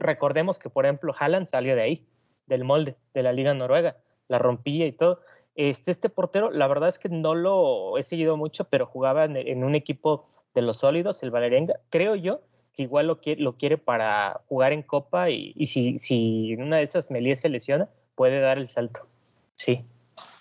recordemos 0.00 0.58
que, 0.58 0.68
por 0.68 0.84
ejemplo, 0.84 1.14
Haaland 1.16 1.46
salió 1.46 1.76
de 1.76 1.82
ahí, 1.82 2.06
del 2.48 2.64
molde 2.64 2.96
de 3.14 3.22
la 3.22 3.32
Liga 3.32 3.54
Noruega, 3.54 3.98
la 4.26 4.40
rompía 4.40 4.84
y 4.88 4.92
todo. 4.92 5.20
Este, 5.54 5.92
este 5.92 6.08
portero, 6.08 6.50
la 6.50 6.66
verdad 6.66 6.88
es 6.88 6.98
que 6.98 7.08
no 7.08 7.36
lo 7.36 7.96
he 7.98 8.02
seguido 8.02 8.36
mucho, 8.36 8.64
pero 8.64 8.86
jugaba 8.86 9.26
en, 9.26 9.62
un 9.62 9.76
equipo 9.76 10.28
de 10.56 10.62
los 10.62 10.78
sólidos, 10.78 11.22
el 11.22 11.30
Valerenga. 11.30 11.78
Creo 11.88 12.16
yo 12.16 12.40
que 12.72 12.82
igual 12.82 13.06
lo, 13.06 13.20
quiere, 13.20 13.40
lo 13.42 13.56
quiere 13.56 13.78
para 13.78 14.40
jugar 14.48 14.72
en 14.72 14.82
Copa 14.82 15.30
y, 15.30 15.68
si, 15.68 16.00
si 16.00 16.54
en 16.54 16.64
una 16.64 16.78
de 16.78 16.82
esas 16.82 17.12
Melíes 17.12 17.42
se 17.42 17.48
lesiona, 17.48 17.88
puede 18.14 18.40
dar 18.40 18.58
el 18.58 18.68
salto. 18.68 19.08
Sí. 19.54 19.84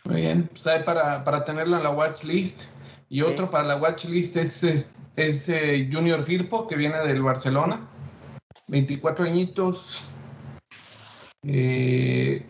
Muy 0.05 0.22
bien, 0.22 0.49
pues 0.51 0.84
para, 0.84 1.24
para 1.24 1.45
tenerlo 1.45 1.78
en 1.78 1.84
la 1.84 1.91
watch 1.91 2.24
list. 2.24 2.74
Y 3.09 3.22
otro 3.22 3.49
para 3.49 3.65
la 3.65 3.76
watch 3.78 4.05
list 4.05 4.38
es, 4.38 4.63
es, 5.15 5.49
eh, 5.49 5.89
Junior 5.91 6.24
Firpo, 6.24 6.67
que 6.67 6.76
viene 6.76 6.97
del 6.99 7.22
Barcelona. 7.22 7.88
24 8.67 9.26
añitos. 9.26 10.05
Eh, 11.43 12.45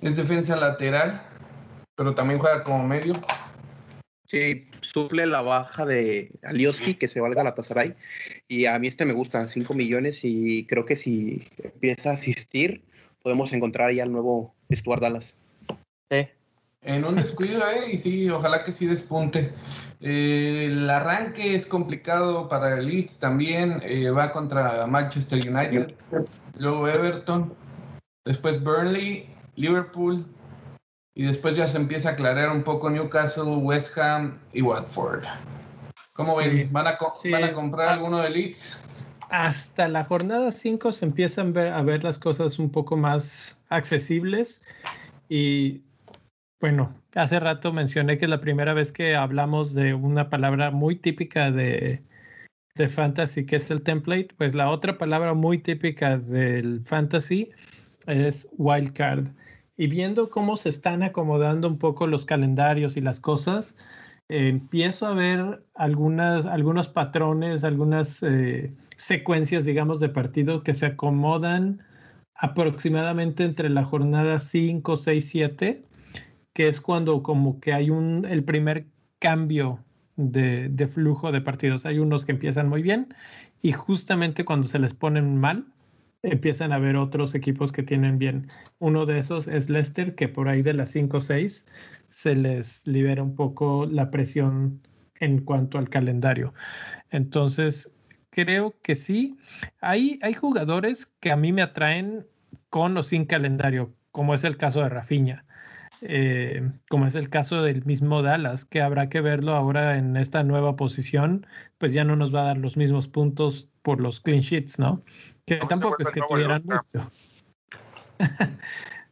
es 0.00 0.16
defensa 0.16 0.56
lateral 0.56 1.28
pero 1.98 2.14
también 2.14 2.38
juega 2.38 2.62
como 2.62 2.86
medio. 2.86 3.12
Sí, 4.24 4.68
suple 4.82 5.26
la 5.26 5.42
baja 5.42 5.84
de 5.84 6.30
Alioski, 6.44 6.94
que 6.94 7.08
se 7.08 7.20
valga 7.20 7.42
la 7.42 7.56
Tazaray. 7.56 7.96
Y 8.46 8.66
a 8.66 8.78
mí 8.78 8.86
este 8.86 9.04
me 9.04 9.14
gusta, 9.14 9.48
5 9.48 9.74
millones, 9.74 10.20
y 10.22 10.64
creo 10.66 10.84
que 10.84 10.94
si 10.94 11.48
empieza 11.60 12.10
a 12.10 12.12
asistir, 12.12 12.84
podemos 13.28 13.52
encontrar 13.52 13.92
ya 13.92 14.04
el 14.04 14.10
nuevo 14.10 14.54
Stuart 14.72 15.02
Dallas. 15.02 15.36
Sí. 16.10 16.26
En 16.80 17.04
un 17.04 17.16
descuido, 17.16 17.60
¿eh? 17.68 17.92
Y 17.92 17.98
sí, 17.98 18.30
ojalá 18.30 18.64
que 18.64 18.72
sí 18.72 18.86
despunte. 18.86 19.52
Eh, 20.00 20.68
el 20.70 20.88
arranque 20.88 21.54
es 21.54 21.66
complicado 21.66 22.48
para 22.48 22.78
el 22.78 22.86
Leeds 22.86 23.18
también. 23.18 23.82
Eh, 23.84 24.08
va 24.08 24.32
contra 24.32 24.86
Manchester 24.86 25.46
United, 25.46 25.94
luego 26.56 26.88
Everton, 26.88 27.52
después 28.24 28.64
Burnley, 28.64 29.28
Liverpool, 29.56 30.24
y 31.14 31.24
después 31.24 31.54
ya 31.54 31.66
se 31.66 31.76
empieza 31.76 32.08
a 32.08 32.12
aclarar 32.12 32.48
un 32.48 32.62
poco 32.62 32.88
Newcastle, 32.88 33.56
West 33.56 33.98
Ham 33.98 34.38
y 34.54 34.62
Watford. 34.62 35.24
¿Cómo 36.14 36.36
ven? 36.36 36.72
¿Van 36.72 36.86
a, 36.86 36.96
comprar 36.96 37.90
alguno 37.90 38.20
de 38.20 38.30
Leeds? 38.30 38.82
Hasta 39.30 39.88
la 39.88 40.04
jornada 40.04 40.52
5 40.52 40.92
se 40.92 41.04
empiezan 41.04 41.56
a 41.56 41.82
ver 41.82 42.02
las 42.04 42.18
cosas 42.18 42.58
un 42.58 42.70
poco 42.70 42.96
más 42.96 43.62
accesibles 43.68 44.62
y 45.28 45.82
bueno, 46.60 46.94
hace 47.14 47.38
rato 47.38 47.72
mencioné 47.72 48.18
que 48.18 48.24
es 48.24 48.30
la 48.30 48.40
primera 48.40 48.72
vez 48.72 48.90
que 48.90 49.14
hablamos 49.14 49.74
de 49.74 49.94
una 49.94 50.28
palabra 50.28 50.70
muy 50.70 50.96
típica 50.96 51.50
de, 51.50 52.02
de 52.74 52.88
fantasy, 52.88 53.44
que 53.44 53.56
es 53.56 53.70
el 53.70 53.82
template. 53.82 54.28
Pues 54.36 54.54
la 54.54 54.70
otra 54.70 54.98
palabra 54.98 55.34
muy 55.34 55.58
típica 55.58 56.18
del 56.18 56.80
fantasy 56.84 57.50
es 58.06 58.48
wildcard. 58.56 59.26
Y 59.76 59.86
viendo 59.86 60.30
cómo 60.30 60.56
se 60.56 60.70
están 60.70 61.02
acomodando 61.02 61.68
un 61.68 61.78
poco 61.78 62.06
los 62.06 62.24
calendarios 62.24 62.96
y 62.96 63.00
las 63.00 63.20
cosas, 63.20 63.76
eh, 64.28 64.48
empiezo 64.48 65.06
a 65.06 65.14
ver 65.14 65.62
algunas, 65.74 66.46
algunos 66.46 66.88
patrones, 66.88 67.62
algunas 67.62 68.22
eh, 68.22 68.72
secuencias, 68.98 69.64
digamos, 69.64 70.00
de 70.00 70.10
partido 70.10 70.62
que 70.62 70.74
se 70.74 70.86
acomodan 70.86 71.82
aproximadamente 72.34 73.44
entre 73.44 73.70
la 73.70 73.84
jornada 73.84 74.38
5, 74.38 74.96
6, 74.96 75.28
7, 75.28 75.84
que 76.52 76.68
es 76.68 76.80
cuando 76.80 77.22
como 77.22 77.60
que 77.60 77.72
hay 77.72 77.90
un, 77.90 78.26
el 78.26 78.44
primer 78.44 78.86
cambio 79.18 79.84
de, 80.16 80.68
de 80.68 80.88
flujo 80.88 81.32
de 81.32 81.40
partidos. 81.40 81.86
Hay 81.86 81.98
unos 81.98 82.26
que 82.26 82.32
empiezan 82.32 82.68
muy 82.68 82.82
bien 82.82 83.14
y 83.62 83.72
justamente 83.72 84.44
cuando 84.44 84.66
se 84.68 84.78
les 84.78 84.94
ponen 84.94 85.36
mal, 85.36 85.66
empiezan 86.22 86.72
a 86.72 86.78
ver 86.78 86.96
otros 86.96 87.34
equipos 87.34 87.72
que 87.72 87.82
tienen 87.82 88.18
bien. 88.18 88.48
Uno 88.78 89.06
de 89.06 89.20
esos 89.20 89.46
es 89.46 89.70
Leicester, 89.70 90.14
que 90.14 90.28
por 90.28 90.48
ahí 90.48 90.62
de 90.62 90.74
las 90.74 90.90
5 90.90 91.18
o 91.18 91.20
6 91.20 91.66
se 92.08 92.34
les 92.34 92.86
libera 92.86 93.22
un 93.22 93.34
poco 93.36 93.86
la 93.86 94.10
presión 94.10 94.80
en 95.20 95.42
cuanto 95.42 95.78
al 95.78 95.88
calendario. 95.88 96.54
Entonces, 97.10 97.90
creo 98.30 98.74
que 98.82 98.96
sí. 98.96 99.36
Hay, 99.80 100.18
hay 100.22 100.34
jugadores 100.34 101.06
que 101.20 101.30
a 101.30 101.36
mí 101.36 101.52
me 101.52 101.62
atraen 101.62 102.26
con 102.70 102.96
o 102.96 103.02
sin 103.02 103.24
calendario, 103.24 103.94
como 104.12 104.34
es 104.34 104.44
el 104.44 104.56
caso 104.56 104.80
de 104.80 104.88
Rafinha. 104.88 105.44
Eh, 106.00 106.70
como 106.88 107.06
es 107.06 107.16
el 107.16 107.28
caso 107.28 107.62
del 107.62 107.84
mismo 107.84 108.22
Dallas, 108.22 108.64
que 108.64 108.80
habrá 108.80 109.08
que 109.08 109.20
verlo 109.20 109.54
ahora 109.54 109.98
en 109.98 110.16
esta 110.16 110.44
nueva 110.44 110.76
posición, 110.76 111.46
pues 111.78 111.92
ya 111.92 112.04
no 112.04 112.14
nos 112.14 112.32
va 112.32 112.42
a 112.42 112.46
dar 112.46 112.58
los 112.58 112.76
mismos 112.76 113.08
puntos 113.08 113.68
por 113.82 114.00
los 114.00 114.20
clean 114.20 114.40
sheets, 114.40 114.78
¿no? 114.78 115.02
Que 115.44 115.56
tampoco 115.68 115.96
es 116.00 116.10
que 116.10 116.20
tuvieran 116.20 116.62
mucho. 116.64 117.10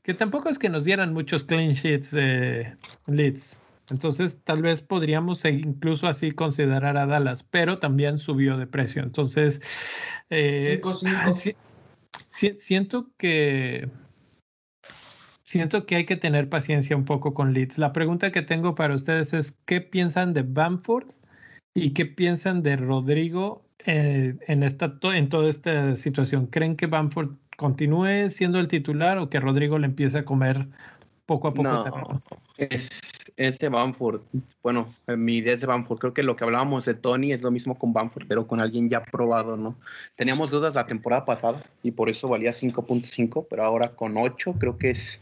que 0.03 0.15
tampoco 0.15 0.49
es 0.49 0.59
que 0.59 0.69
nos 0.69 0.85
dieran 0.85 1.13
muchos 1.13 1.43
clean 1.45 1.73
sheets 1.73 2.13
de 2.13 2.77
leads. 3.07 3.63
Entonces, 3.91 4.41
tal 4.43 4.63
vez 4.63 4.83
podríamos 4.83 5.45
e 5.45 5.51
incluso 5.51 6.07
así 6.07 6.33
considerar 6.33 6.97
a 6.97 7.07
Dallas, 7.07 7.43
pero 7.45 7.79
también 7.79 8.19
subió 8.19 8.57
de 8.57 8.67
precio. 8.67 9.03
Entonces, 9.03 9.61
eh, 10.31 10.81
siento 12.29 13.11
que 13.17 13.89
siento 15.47 15.87
que 15.87 15.95
hay 15.95 16.07
que 16.07 16.17
tener 16.17 16.49
paciencia 16.49 16.97
un 16.97 17.05
poco 17.05 17.33
con 17.33 17.53
Leeds. 17.53 17.79
La 17.79 17.93
pregunta 17.93 18.33
que 18.33 18.43
tengo 18.43 18.75
para 18.75 18.95
ustedes 18.95 19.33
es, 19.33 19.53
¿qué 19.65 19.81
piensan 19.81 20.35
de 20.35 20.43
Bamford 20.43 21.07
y 21.73 21.91
qué 21.91 22.05
piensan 22.05 22.63
de 22.63 22.77
Rodrigo 22.77 23.65
eh, 23.87 24.35
en, 24.49 24.65
esta, 24.65 24.99
en 25.03 25.29
toda 25.29 25.49
esta 25.49 25.95
situación? 25.95 26.47
¿Creen 26.47 26.75
que 26.75 26.87
Bamford 26.87 27.37
continúe 27.57 28.29
siendo 28.29 28.59
el 28.59 28.67
titular 28.67 29.19
o 29.19 29.31
que 29.31 29.39
Rodrigo 29.39 29.79
le 29.79 29.87
empiece 29.87 30.19
a 30.19 30.25
comer 30.25 30.67
poco 31.27 31.47
a 31.47 31.55
poco? 31.55 31.63
No, 31.63 32.21
es, 32.59 33.01
de 33.37 33.69
Bamford. 33.69 34.23
Bueno, 34.63 34.95
mi 35.07 35.37
idea 35.37 35.55
es 35.55 35.61
de 35.61 35.67
Bamford. 35.67 35.99
Creo 35.99 36.15
que 36.15 36.23
lo 36.23 36.37
que 36.37 36.45
hablábamos 36.45 36.85
de 36.87 36.95
Tony 36.95 37.33
es 37.33 37.43
lo 37.43 37.51
mismo 37.51 37.79
con 37.79 37.93
Bamford, 37.93 38.27
pero 38.27 38.47
con 38.47 38.61
alguien 38.61 38.89
ya 38.89 39.03
probado, 39.03 39.57
¿no? 39.57 39.77
Teníamos 40.15 40.51
dudas 40.51 40.75
la 40.75 40.87
temporada 40.87 41.25
pasada 41.25 41.63
y 41.83 41.91
por 41.91 42.09
eso 42.09 42.29
valía 42.29 42.53
5.5, 42.53 43.47
pero 43.49 43.65
ahora 43.65 43.91
con 43.91 44.17
8 44.17 44.57
creo 44.59 44.79
que 44.79 44.91
es 44.91 45.21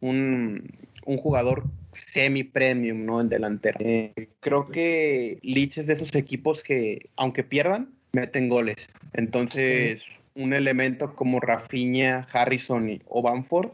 un, 0.00 0.70
jugador 1.04 1.64
semi-premium, 1.92 3.04
¿no? 3.04 3.20
En 3.20 3.28
delantera. 3.28 3.76
Eh, 3.80 4.28
creo 4.40 4.68
que 4.68 5.38
Leeds 5.42 5.78
es 5.78 5.86
de 5.86 5.92
esos 5.94 6.14
equipos 6.14 6.62
que, 6.62 7.10
aunque 7.16 7.44
pierdan, 7.44 7.90
meten 8.12 8.48
goles. 8.48 8.88
Entonces, 9.12 10.06
un 10.34 10.54
elemento 10.54 11.14
como 11.14 11.40
Rafinha, 11.40 12.26
Harrison 12.32 12.98
o 13.08 13.20
Bamford, 13.20 13.70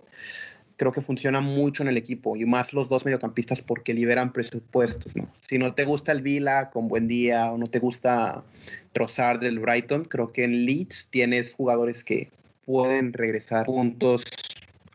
creo 0.78 0.92
que 0.92 1.00
funciona 1.00 1.40
mucho 1.40 1.82
en 1.82 1.88
el 1.90 1.96
equipo 1.96 2.36
y 2.36 2.46
más 2.46 2.72
los 2.72 2.88
dos 2.88 3.04
mediocampistas 3.04 3.60
porque 3.60 3.92
liberan 3.92 4.32
presupuestos, 4.32 5.14
¿no? 5.16 5.28
Si 5.48 5.58
no 5.58 5.74
te 5.74 5.84
gusta 5.84 6.12
el 6.12 6.22
Vila 6.22 6.70
con 6.70 6.88
buen 6.88 7.08
día 7.08 7.52
o 7.52 7.58
no 7.58 7.66
te 7.66 7.80
gusta 7.80 8.44
trozar 8.92 9.40
del 9.40 9.58
Brighton, 9.58 10.04
creo 10.04 10.32
que 10.32 10.44
en 10.44 10.64
Leeds 10.64 11.08
tienes 11.10 11.52
jugadores 11.52 12.04
que 12.04 12.30
pueden 12.64 13.12
regresar 13.12 13.66
puntos 13.66 14.22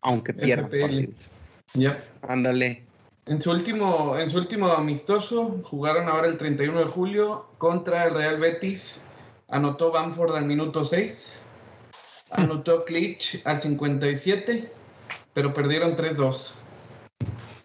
aunque 0.01 0.34
pierdan 0.34 0.69
Ya. 1.73 2.03
Ándale. 2.21 2.84
En 3.25 3.41
su, 3.41 3.51
último, 3.51 4.17
en 4.17 4.29
su 4.29 4.38
último 4.38 4.67
amistoso 4.67 5.61
jugaron 5.63 6.07
ahora 6.07 6.27
el 6.27 6.38
31 6.38 6.79
de 6.79 6.86
julio 6.86 7.47
contra 7.57 8.05
el 8.05 8.13
Real 8.13 8.39
Betis. 8.39 9.05
Anotó 9.49 9.91
Bamford 9.91 10.36
al 10.36 10.45
minuto 10.45 10.86
6. 10.86 11.45
Anotó 12.31 12.84
Klitsch 12.86 13.41
al 13.45 13.61
57, 13.61 14.69
pero 15.34 15.53
perdieron 15.53 15.95
3-2. 15.95 16.61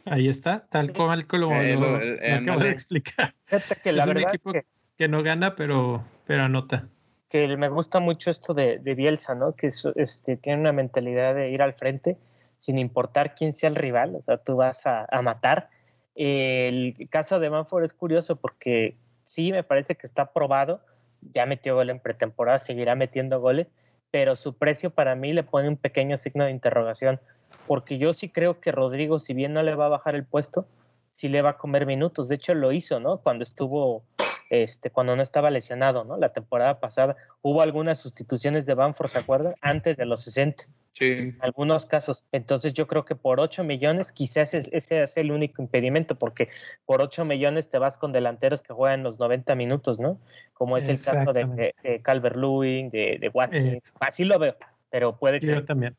Ahí 0.04 0.28
está, 0.28 0.66
tal 0.68 0.92
cual 0.92 1.26
como 1.26 1.54
eh, 1.54 1.76
lo, 1.76 2.36
acabo 2.36 2.60
de 2.60 2.70
explicar. 2.70 3.34
Que 3.82 3.92
la 3.92 4.04
es 4.04 4.08
un 4.08 4.18
equipo 4.18 4.52
que... 4.96 5.08
no 5.08 5.22
gana, 5.22 5.54
pero, 5.54 6.04
pero 6.26 6.44
anota. 6.44 6.88
Que 7.28 7.56
me 7.56 7.68
gusta 7.68 8.00
mucho 8.00 8.30
esto 8.30 8.54
de, 8.54 8.78
de 8.78 8.94
Bielsa, 8.94 9.34
¿no? 9.34 9.54
Que 9.54 9.68
este, 9.96 10.36
tiene 10.36 10.60
una 10.60 10.72
mentalidad 10.72 11.34
de 11.34 11.50
ir 11.50 11.60
al 11.60 11.74
frente 11.74 12.16
sin 12.58 12.78
importar 12.78 13.34
quién 13.34 13.52
sea 13.52 13.70
el 13.70 13.76
rival, 13.76 14.16
o 14.16 14.22
sea, 14.22 14.36
tú 14.38 14.56
vas 14.56 14.82
a, 14.84 15.06
matar. 15.22 15.70
El 16.14 16.94
caso 17.10 17.38
de 17.38 17.50
Manford 17.50 17.84
es 17.84 17.94
curioso 17.94 18.36
porque 18.36 18.96
sí, 19.22 19.52
me 19.52 19.62
parece 19.62 19.94
que 19.94 20.06
está 20.06 20.32
probado, 20.32 20.80
ya 21.20 21.46
metió 21.46 21.76
gol 21.76 21.90
en 21.90 22.00
pretemporada, 22.00 22.58
seguirá 22.58 22.96
metiendo 22.96 23.40
goles, 23.40 23.68
pero 24.10 24.34
su 24.34 24.56
precio 24.56 24.90
para 24.90 25.14
mí 25.14 25.32
le 25.32 25.44
pone 25.44 25.68
un 25.68 25.76
pequeño 25.76 26.16
signo 26.16 26.44
de 26.44 26.50
interrogación, 26.50 27.20
porque 27.66 27.98
yo 27.98 28.12
sí 28.12 28.28
creo 28.28 28.60
que 28.60 28.72
Rodrigo, 28.72 29.20
si 29.20 29.34
bien 29.34 29.52
no 29.52 29.62
le 29.62 29.74
va 29.74 29.86
a 29.86 29.90
bajar 29.90 30.14
el 30.14 30.24
puesto, 30.24 30.66
sí 31.08 31.28
le 31.28 31.42
va 31.42 31.50
a 31.50 31.56
comer 31.56 31.86
minutos. 31.86 32.28
De 32.28 32.36
hecho, 32.36 32.54
lo 32.54 32.72
hizo, 32.72 33.00
¿no? 33.00 33.18
Cuando 33.18 33.44
estuvo, 33.44 34.04
este, 34.50 34.90
cuando 34.90 35.16
no 35.16 35.22
estaba 35.22 35.50
lesionado, 35.50 36.04
¿no? 36.04 36.16
La 36.16 36.32
temporada 36.32 36.80
pasada 36.80 37.16
hubo 37.42 37.60
algunas 37.62 37.98
sustituciones 37.98 38.66
de 38.66 38.74
Banford, 38.74 39.08
¿se 39.08 39.18
acuerdan? 39.18 39.54
Antes 39.60 39.96
de 39.96 40.06
los 40.06 40.22
60. 40.22 40.64
Sí. 40.92 41.32
algunos 41.38 41.86
casos. 41.86 42.24
Entonces 42.32 42.72
yo 42.72 42.88
creo 42.88 43.04
que 43.04 43.14
por 43.14 43.38
8 43.38 43.62
millones 43.62 44.10
quizás 44.10 44.52
ese 44.52 45.02
es 45.02 45.16
el 45.16 45.30
único 45.30 45.62
impedimento, 45.62 46.16
porque 46.16 46.48
por 46.86 47.00
8 47.00 47.24
millones 47.24 47.70
te 47.70 47.78
vas 47.78 47.96
con 47.98 48.10
delanteros 48.10 48.62
que 48.62 48.72
juegan 48.72 49.04
los 49.04 49.20
90 49.20 49.54
minutos, 49.54 50.00
¿no? 50.00 50.18
Como 50.54 50.76
es 50.76 50.88
el 50.88 51.00
caso 51.00 51.32
de, 51.32 52.00
Calvert 52.02 52.34
Lewin, 52.34 52.90
de, 52.90 53.18
de 53.20 53.28
Watkins. 53.28 53.94
Así 54.00 54.24
lo 54.24 54.40
veo, 54.40 54.56
pero 54.90 55.16
puede 55.16 55.38
que... 55.38 55.46
Yo 55.46 55.64
también. 55.64 55.96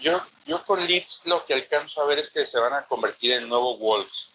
Yo, 0.00 0.22
yo 0.48 0.64
con 0.64 0.84
Leeds 0.84 1.22
lo 1.26 1.44
que 1.44 1.52
alcanzo 1.52 2.00
a 2.00 2.06
ver 2.06 2.20
es 2.20 2.30
que 2.30 2.46
se 2.46 2.58
van 2.58 2.72
a 2.72 2.86
convertir 2.86 3.32
en 3.32 3.48
nuevo 3.48 3.76
Wolves. 3.76 4.30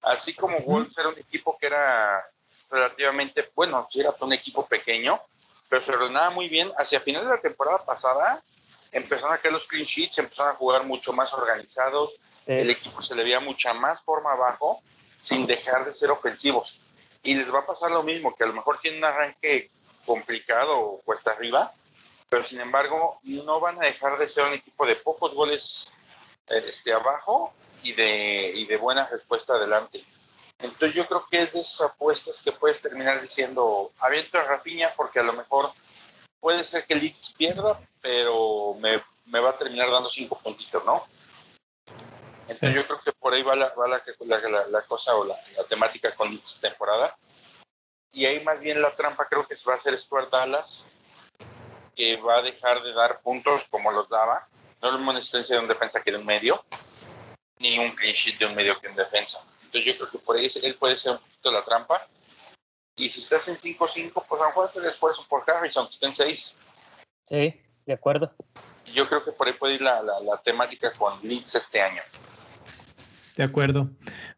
Así 0.00 0.34
como 0.34 0.58
Wolves 0.60 0.96
era 0.96 1.10
un 1.10 1.18
equipo 1.18 1.58
que 1.58 1.66
era 1.66 2.24
relativamente, 2.70 3.50
bueno, 3.54 3.86
sí 3.92 4.00
era 4.00 4.14
un 4.18 4.32
equipo 4.32 4.66
pequeño, 4.66 5.20
pero 5.68 5.82
se 5.82 5.92
ordenaba 5.92 6.30
muy 6.30 6.48
bien. 6.48 6.72
Hacia 6.78 7.02
final 7.02 7.24
de 7.24 7.30
la 7.30 7.40
temporada 7.40 7.84
pasada 7.84 8.42
empezaron 8.90 9.34
a 9.34 9.38
caer 9.38 9.52
los 9.52 9.66
clean 9.66 9.84
sheets, 9.84 10.16
empezaron 10.18 10.52
a 10.52 10.56
jugar 10.56 10.84
mucho 10.84 11.12
más 11.12 11.30
organizados, 11.34 12.14
el 12.46 12.70
equipo 12.70 13.02
se 13.02 13.14
le 13.14 13.22
veía 13.22 13.40
mucha 13.40 13.74
más 13.74 14.02
forma 14.02 14.32
abajo 14.32 14.80
sin 15.20 15.46
dejar 15.46 15.84
de 15.84 15.94
ser 15.94 16.10
ofensivos. 16.10 16.80
Y 17.22 17.34
les 17.34 17.52
va 17.52 17.60
a 17.60 17.66
pasar 17.66 17.90
lo 17.90 18.02
mismo, 18.02 18.34
que 18.34 18.44
a 18.44 18.46
lo 18.46 18.54
mejor 18.54 18.78
tienen 18.80 19.00
un 19.00 19.04
arranque 19.04 19.70
complicado 20.06 20.78
o 20.78 21.00
cuesta 21.02 21.32
arriba, 21.32 21.74
pero 22.28 22.46
sin 22.46 22.60
embargo 22.60 23.20
no 23.22 23.60
van 23.60 23.78
a 23.82 23.86
dejar 23.86 24.18
de 24.18 24.28
ser 24.28 24.44
un 24.44 24.54
equipo 24.54 24.86
de 24.86 24.96
pocos 24.96 25.34
goles 25.34 25.88
este, 26.48 26.92
abajo 26.92 27.52
y 27.82 27.92
de, 27.92 28.52
y 28.54 28.66
de 28.66 28.76
buena 28.76 29.06
respuesta 29.06 29.54
adelante. 29.54 30.04
Entonces 30.58 30.94
yo 30.94 31.06
creo 31.06 31.26
que 31.30 31.42
es 31.42 31.52
de 31.52 31.60
esas 31.60 31.82
apuestas 31.82 32.40
que 32.40 32.52
puedes 32.52 32.80
terminar 32.80 33.20
diciendo, 33.20 33.92
abierto 33.98 34.38
a 34.38 34.44
Rafinha 34.44 34.92
porque 34.96 35.20
a 35.20 35.22
lo 35.22 35.34
mejor 35.34 35.70
puede 36.40 36.64
ser 36.64 36.86
que 36.86 36.94
Leeds 36.94 37.34
pierda, 37.36 37.80
pero 38.00 38.74
me, 38.80 39.02
me, 39.26 39.40
va 39.40 39.50
a 39.50 39.58
terminar 39.58 39.90
dando 39.90 40.10
cinco 40.10 40.38
puntitos, 40.38 40.84
¿no? 40.84 41.04
Entonces 42.48 42.74
yo 42.74 42.86
creo 42.86 43.00
que 43.00 43.12
por 43.12 43.34
ahí 43.34 43.42
va 43.42 43.54
la, 43.56 43.74
va 43.74 43.88
la, 43.88 44.02
la, 44.24 44.66
la 44.68 44.82
cosa 44.82 45.14
o 45.16 45.24
la, 45.24 45.36
temática 45.68 46.14
con 46.14 46.30
Leeds 46.30 46.58
temporada. 46.60 47.16
Y 48.12 48.24
ahí 48.24 48.42
más 48.44 48.58
bien 48.60 48.80
la 48.80 48.94
trampa 48.94 49.28
creo 49.28 49.46
que 49.46 49.56
se 49.56 49.64
va 49.64 49.74
a 49.74 49.76
hacer 49.76 49.98
Stuart 50.00 50.30
Dallas, 50.30 50.86
que 51.96 52.16
va 52.16 52.38
a 52.38 52.42
dejar 52.42 52.82
de 52.82 52.92
dar 52.92 53.20
puntos 53.22 53.62
como 53.70 53.90
los 53.90 54.08
daba. 54.08 54.46
No 54.80 54.90
es 54.90 54.94
una 54.94 55.18
existencia 55.18 55.56
de 55.56 55.62
un 55.62 55.68
defensa 55.68 56.02
que 56.02 56.12
de 56.12 56.18
un 56.18 56.26
medio, 56.26 56.62
ni 57.58 57.78
un 57.78 57.90
clean 57.92 58.14
sheet 58.14 58.38
de 58.38 58.46
un 58.46 58.54
medio 58.54 58.78
que 58.78 58.88
en 58.88 58.94
defensa. 58.94 59.40
Entonces 59.64 59.84
yo 59.84 59.96
creo 59.96 60.10
que 60.10 60.18
por 60.18 60.36
ahí 60.36 60.50
él 60.62 60.76
puede 60.76 60.96
ser 60.98 61.12
un 61.12 61.18
poquito 61.18 61.50
la 61.50 61.64
trampa 61.64 62.06
y 62.98 63.10
si 63.10 63.20
estás 63.20 63.46
en 63.46 63.58
5-5, 63.58 64.24
pues 64.26 64.40
a 64.40 64.44
lo 64.44 64.48
mejor 64.48 64.68
hacer 64.68 64.84
esfuerzo 64.86 65.26
por 65.28 65.48
Harrison, 65.48 65.86
que 65.86 65.94
está 65.94 66.06
en 66.06 66.14
6. 66.14 66.56
Sí, 67.28 67.60
de 67.84 67.92
acuerdo. 67.92 68.32
Yo 68.86 69.06
creo 69.06 69.22
que 69.22 69.32
por 69.32 69.46
ahí 69.46 69.52
puede 69.52 69.74
ir 69.74 69.82
la, 69.82 70.02
la, 70.02 70.40
temática 70.42 70.92
con 70.92 71.20
Leeds 71.22 71.56
este 71.56 71.82
año. 71.82 72.02
De 73.36 73.44
acuerdo. 73.44 73.90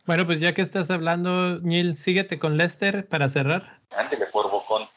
Bueno, 0.07 0.27
pues 0.27 0.41
ya 0.41 0.55
que 0.55 0.63
estás 0.63 0.91
hablando, 0.91 1.61
Neil, 1.61 1.95
síguete 1.95 2.41
con 2.41 2.57
Lester 2.57 3.07
para 3.07 3.29
cerrar. 3.29 3.79
Ándele 3.91 4.27
por 4.27 4.51
Bocón. 4.51 4.89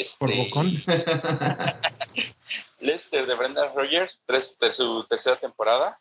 Este... 0.00 0.16
Por 0.18 0.34
Bocón. 0.34 0.82
Lester 2.80 3.26
de 3.26 3.34
Brendan 3.34 3.74
Rogers, 3.74 4.18
tres, 4.26 4.56
de 4.58 4.72
su 4.72 5.04
tercera 5.04 5.38
temporada. 5.38 5.98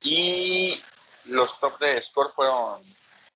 Y 0.00 0.80
los 1.24 1.58
top 1.60 1.78
de 1.78 2.02
score 2.02 2.32
fueron 2.34 2.82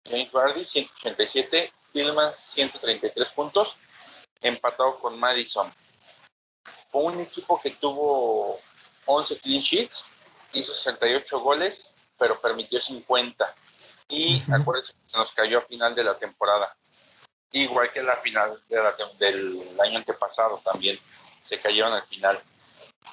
James 0.04 0.30
Bardi, 0.30 0.64
187, 0.64 1.72
Tillman 1.92 2.32
133 2.34 3.28
puntos, 3.30 3.76
empatado 4.40 4.98
con 4.98 5.18
Madison. 5.18 5.72
Fue 6.90 7.02
un 7.02 7.20
equipo 7.20 7.60
que 7.60 7.70
tuvo 7.70 8.60
11 9.06 9.40
clean 9.40 9.62
sheets, 9.62 10.04
hizo 10.52 10.72
68 10.72 11.40
goles, 11.40 11.92
pero 12.18 12.40
permitió 12.40 12.80
50. 12.80 13.54
Y 14.08 14.42
acuérdense 14.52 14.92
que 14.92 15.10
se 15.10 15.18
nos 15.18 15.32
cayó 15.32 15.58
a 15.58 15.62
final 15.62 15.94
de 15.94 16.04
la 16.04 16.16
temporada. 16.16 16.76
Igual 17.56 17.90
que 17.90 18.02
la 18.02 18.18
final 18.18 18.60
del 18.68 19.80
año 19.80 19.96
antepasado 19.96 20.60
también. 20.62 20.98
Se 21.44 21.58
cayeron 21.58 21.94
al 21.94 22.02
final. 22.02 22.38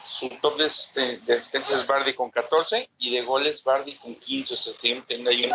Su 0.06 0.28
top 0.42 0.58
de, 0.58 1.18
de, 1.20 1.34
asistencias 1.34 1.80
es 1.80 1.88
Bardi 1.88 2.14
con 2.14 2.30
14 2.30 2.90
y 2.98 3.16
de 3.16 3.22
goles 3.22 3.64
Bardi 3.64 3.96
con 3.96 4.16
15. 4.16 4.54
O 4.54 4.58
sea, 4.58 4.74
teniendo 4.82 5.30
ahí 5.30 5.50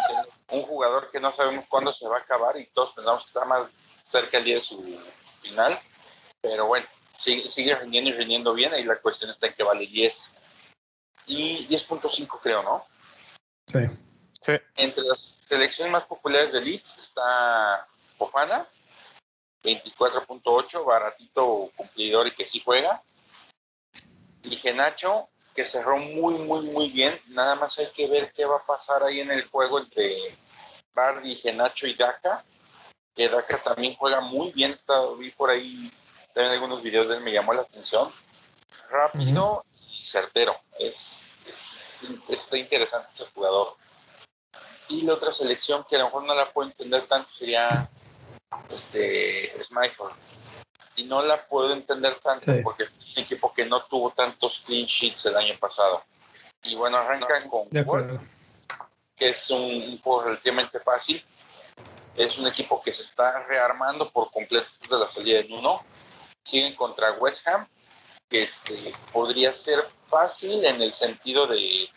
un, 0.49 0.63
jugador 0.63 1.11
que 1.11 1.21
no 1.21 1.37
sabemos 1.37 1.67
cuándo 1.69 1.93
se 1.93 2.09
va 2.09 2.17
a 2.17 2.21
acabar 2.21 2.57
y 2.57 2.67
todos 2.69 2.95
pensamos 2.95 3.25
que 3.25 3.29
está 3.29 3.45
más 3.45 3.69
cerca 4.11 4.39
el 4.39 4.45
día 4.45 4.55
de 4.55 4.63
su 4.63 4.99
final. 5.43 5.79
Pero 6.41 6.67
bueno, 6.67 6.87
sigue, 7.19 7.51
sigue 7.51 7.75
rindiendo 7.75 8.09
y 8.09 8.15
rindiendo 8.15 8.55
bien. 8.55 8.73
y 8.75 8.85
la 8.85 8.97
cuestión 8.97 9.31
está 9.31 9.49
en 9.49 9.55
que 9.55 9.65
vale 9.65 9.87
10. 9.87 10.35
Y 11.27 11.69
10.5 11.69 12.41
creo, 12.43 12.63
¿no? 12.63 12.87
Sí. 13.67 13.81
Sí. 14.47 14.53
Entre 14.77 15.05
las 15.05 15.21
selecciones 15.47 15.93
más 15.93 16.05
populares 16.05 16.55
de 16.55 16.63
Leeds 16.63 16.97
está 16.97 17.87
Fofana, 18.17 18.67
24.8, 19.63 20.85
baratito 20.85 21.71
cumplidor 21.77 22.27
y 22.29 22.35
que 22.35 22.47
sí 22.47 22.61
juega. 22.65 23.03
Y 24.43 24.57
Genacho, 24.57 25.29
que 25.55 25.67
cerró 25.67 25.99
muy, 25.99 26.39
muy, 26.39 26.67
muy 26.67 26.89
bien. 26.91 27.21
Nada 27.29 27.55
más 27.57 27.77
hay 27.79 27.89
que 27.91 28.07
ver 28.07 28.33
qué 28.33 28.45
va 28.45 28.59
a 28.59 28.67
pasar 28.67 29.03
ahí 29.03 29.21
en 29.21 29.31
el 29.31 29.49
juego 29.49 29.79
entre 29.81 30.17
Bardi, 30.95 31.35
Genacho 31.37 31.87
y 31.87 31.95
Daka. 31.95 32.45
Que 33.15 33.29
Daka 33.29 33.63
también 33.63 33.97
juega 33.97 34.21
muy 34.21 34.53
bien. 34.53 34.73
Está- 34.73 35.07
vi 35.19 35.31
por 35.33 35.51
ahí 35.51 35.93
también 36.33 36.53
algunos 36.55 36.83
videos 36.83 37.09
de 37.09 37.17
él, 37.17 37.21
me 37.23 37.33
llamó 37.33 37.53
la 37.53 37.63
atención. 37.63 38.13
Rápido 38.89 39.65
y 39.91 40.05
certero. 40.05 40.57
Es, 40.79 41.35
es- 41.47 42.01
está 42.29 42.57
interesante 42.57 43.09
ese 43.15 43.27
jugador. 43.35 43.77
Y 44.89 45.03
la 45.03 45.15
otra 45.15 45.33
selección 45.33 45.85
que 45.91 45.97
a 45.97 45.99
lo 45.99 46.05
mejor 46.07 46.23
no 46.25 46.35
la 46.35 46.51
puedo 46.53 46.69
entender 46.71 47.07
tanto 47.09 47.29
sería 47.37 47.91
este 48.71 49.53
Smyford. 49.65 50.13
Y 50.97 51.05
no 51.05 51.23
la 51.23 51.47
puedo 51.47 51.73
entender 51.73 52.19
tanto 52.21 52.53
Sí. 52.53 52.61
porque 52.63 52.85
es 52.85 52.91
un 53.17 53.23
equipo 53.23 53.53
que 53.53 53.65
no 53.65 53.85
tuvo 53.85 54.11
tantos 54.11 54.63
clean 54.67 54.87
sheets 54.87 55.27
el 55.27 55.37
año 55.37 55.57
pasado. 55.59 56.03
Y 56.65 56.75
bueno, 56.75 56.97
arrancan 56.99 57.49
con 57.49 57.69
De 57.71 57.81
acuerdo. 57.81 58.21
que 59.17 59.31
es 59.31 59.51
un, 59.51 60.01
juego 60.01 60.25
relativamente 60.25 60.81
fácil. 60.81 61.25
Es 62.17 62.37
un 62.37 62.49
equipo 62.49 62.83
que 62.83 62.93
se 62.93 63.03
está 63.03 63.45
rearmando 63.45 64.11
por 64.11 64.31
completo 64.33 64.69
desde 64.81 64.99
la 64.99 65.09
salida 65.11 65.39
de 65.39 65.49
Nuno. 65.49 65.85
Siguen 66.45 66.75
contra 66.75 67.13
West 67.13 67.47
Ham, 67.47 67.69
que 68.29 68.43
este, 68.45 68.93
podría 69.13 69.55
ser 69.55 69.87
fácil 70.09 70.65
en 70.65 70.83
el 70.83 70.93
sentido 70.95 71.47
de, 71.47 71.89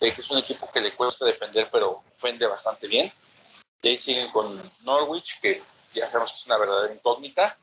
de 0.00 0.14
que 0.14 0.20
es 0.20 0.30
un 0.30 0.38
equipo 0.38 0.68
que 0.72 0.80
le 0.80 0.94
cuesta 0.96 1.24
defender, 1.24 1.68
pero 1.70 2.02
ofende 2.16 2.46
bastante 2.46 2.88
bien. 2.88 3.12
De 3.82 3.90
ahí 3.90 3.98
siguen 4.00 4.30
con 4.32 4.60
Norwich, 4.80 5.38
que 5.40 5.62
ya 5.98 6.10
sabemos 6.10 6.32
que 6.32 6.38
es 6.38 6.46
una 6.46 6.58
verdadera 6.58 6.94
incógnita. 6.94 7.56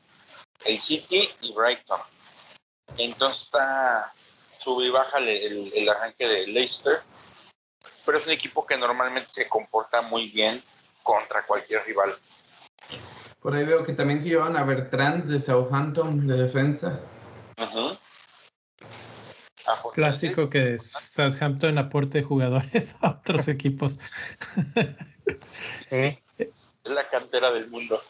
El 0.64 0.80
City 0.80 1.28
y 1.40 1.52
Brighton. 1.52 2.00
Entonces 2.98 3.44
está 3.44 4.12
sube 4.58 4.86
y 4.86 4.90
baja 4.90 5.18
el, 5.18 5.28
el- 5.28 5.72
el 5.74 5.88
arranque 5.88 6.26
de 6.26 6.46
Leicester, 6.48 7.02
pero 8.04 8.18
es 8.18 8.24
un 8.26 8.32
equipo 8.32 8.66
que 8.66 8.76
normalmente 8.76 9.30
se 9.32 9.48
comporta 9.48 10.02
muy 10.02 10.28
bien 10.30 10.62
contra 11.02 11.44
cualquier 11.46 11.84
rival. 11.84 12.16
Por 13.40 13.54
ahí 13.54 13.64
veo 13.64 13.84
que 13.84 13.92
también 13.92 14.20
se 14.20 14.30
llevan 14.30 14.56
a 14.56 14.64
Bertrand 14.64 15.24
de 15.26 15.38
Southampton 15.38 16.26
de 16.26 16.36
defensa. 16.36 17.00
Clásico 19.92 20.50
que 20.50 20.78
Southampton 20.78 21.78
aporte 21.78 22.22
jugadores 22.22 22.96
a 23.02 23.10
otros 23.10 23.46
equipos. 23.48 23.98
Es 25.90 26.92
la 26.92 27.08
cantera 27.08 27.50
del 27.52 27.68
mundo. 27.68 28.00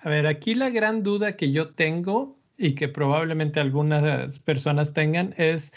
A 0.00 0.08
ver, 0.08 0.26
aquí 0.26 0.54
la 0.54 0.70
gran 0.70 1.02
duda 1.02 1.36
que 1.36 1.50
yo 1.50 1.74
tengo 1.74 2.38
y 2.56 2.74
que 2.74 2.88
probablemente 2.88 3.60
algunas 3.60 4.38
personas 4.40 4.92
tengan 4.92 5.34
es, 5.36 5.72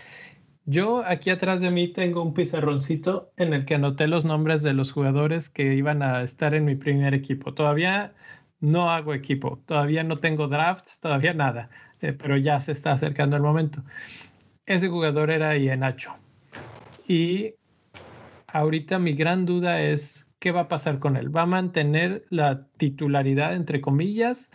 yo 0.65 1.03
aquí 1.05 1.29
atrás 1.31 1.61
de 1.61 1.71
mí 1.71 1.87
tengo 1.87 2.21
un 2.21 2.33
pizarroncito 2.33 3.31
en 3.37 3.53
el 3.53 3.65
que 3.65 3.75
anoté 3.75 4.07
los 4.07 4.25
nombres 4.25 4.61
de 4.61 4.73
los 4.73 4.91
jugadores 4.91 5.49
que 5.49 5.73
iban 5.75 6.03
a 6.03 6.21
estar 6.23 6.53
en 6.53 6.65
mi 6.65 6.75
primer 6.75 7.13
equipo. 7.13 7.53
Todavía 7.53 8.13
no 8.59 8.91
hago 8.91 9.13
equipo, 9.13 9.61
todavía 9.65 10.03
no 10.03 10.17
tengo 10.17 10.47
drafts, 10.47 10.99
todavía 10.99 11.33
nada, 11.33 11.69
eh, 12.01 12.13
pero 12.13 12.37
ya 12.37 12.59
se 12.59 12.71
está 12.71 12.93
acercando 12.93 13.35
el 13.35 13.41
momento. 13.41 13.83
Ese 14.65 14.87
jugador 14.87 15.31
era 15.31 15.57
Ienacho. 15.57 16.15
Y 17.07 17.55
ahorita 18.47 18.99
mi 18.99 19.13
gran 19.13 19.45
duda 19.45 19.81
es 19.81 20.30
qué 20.41 20.51
va 20.51 20.61
a 20.61 20.67
pasar 20.67 20.99
con 20.99 21.15
él. 21.15 21.33
¿Va 21.33 21.43
a 21.43 21.45
mantener 21.45 22.25
la 22.29 22.65
titularidad, 22.77 23.53
entre 23.53 23.79
comillas? 23.79 24.51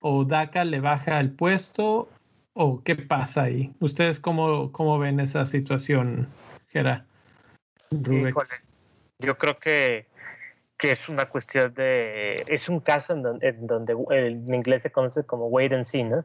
¿O 0.00 0.24
Daka 0.24 0.64
le 0.64 0.80
baja 0.80 1.20
el 1.20 1.30
puesto? 1.30 2.08
¿O 2.54 2.82
qué 2.82 2.96
pasa 2.96 3.42
ahí? 3.44 3.72
¿Ustedes 3.78 4.18
cómo, 4.18 4.72
cómo 4.72 4.98
ven 4.98 5.20
esa 5.20 5.44
situación, 5.44 6.28
Gera? 6.68 7.04
Yo 9.18 9.36
creo 9.36 9.58
que, 9.58 10.06
que 10.78 10.92
es 10.92 11.08
una 11.10 11.26
cuestión 11.26 11.74
de. 11.74 12.42
Es 12.48 12.70
un 12.70 12.80
caso 12.80 13.12
en 13.12 13.22
donde, 13.22 13.48
en 13.48 13.66
donde 13.66 13.96
en 14.10 14.54
inglés 14.54 14.82
se 14.82 14.90
conoce 14.90 15.24
como 15.24 15.48
wait 15.48 15.72
and 15.72 15.84
see, 15.84 16.04
¿no? 16.04 16.24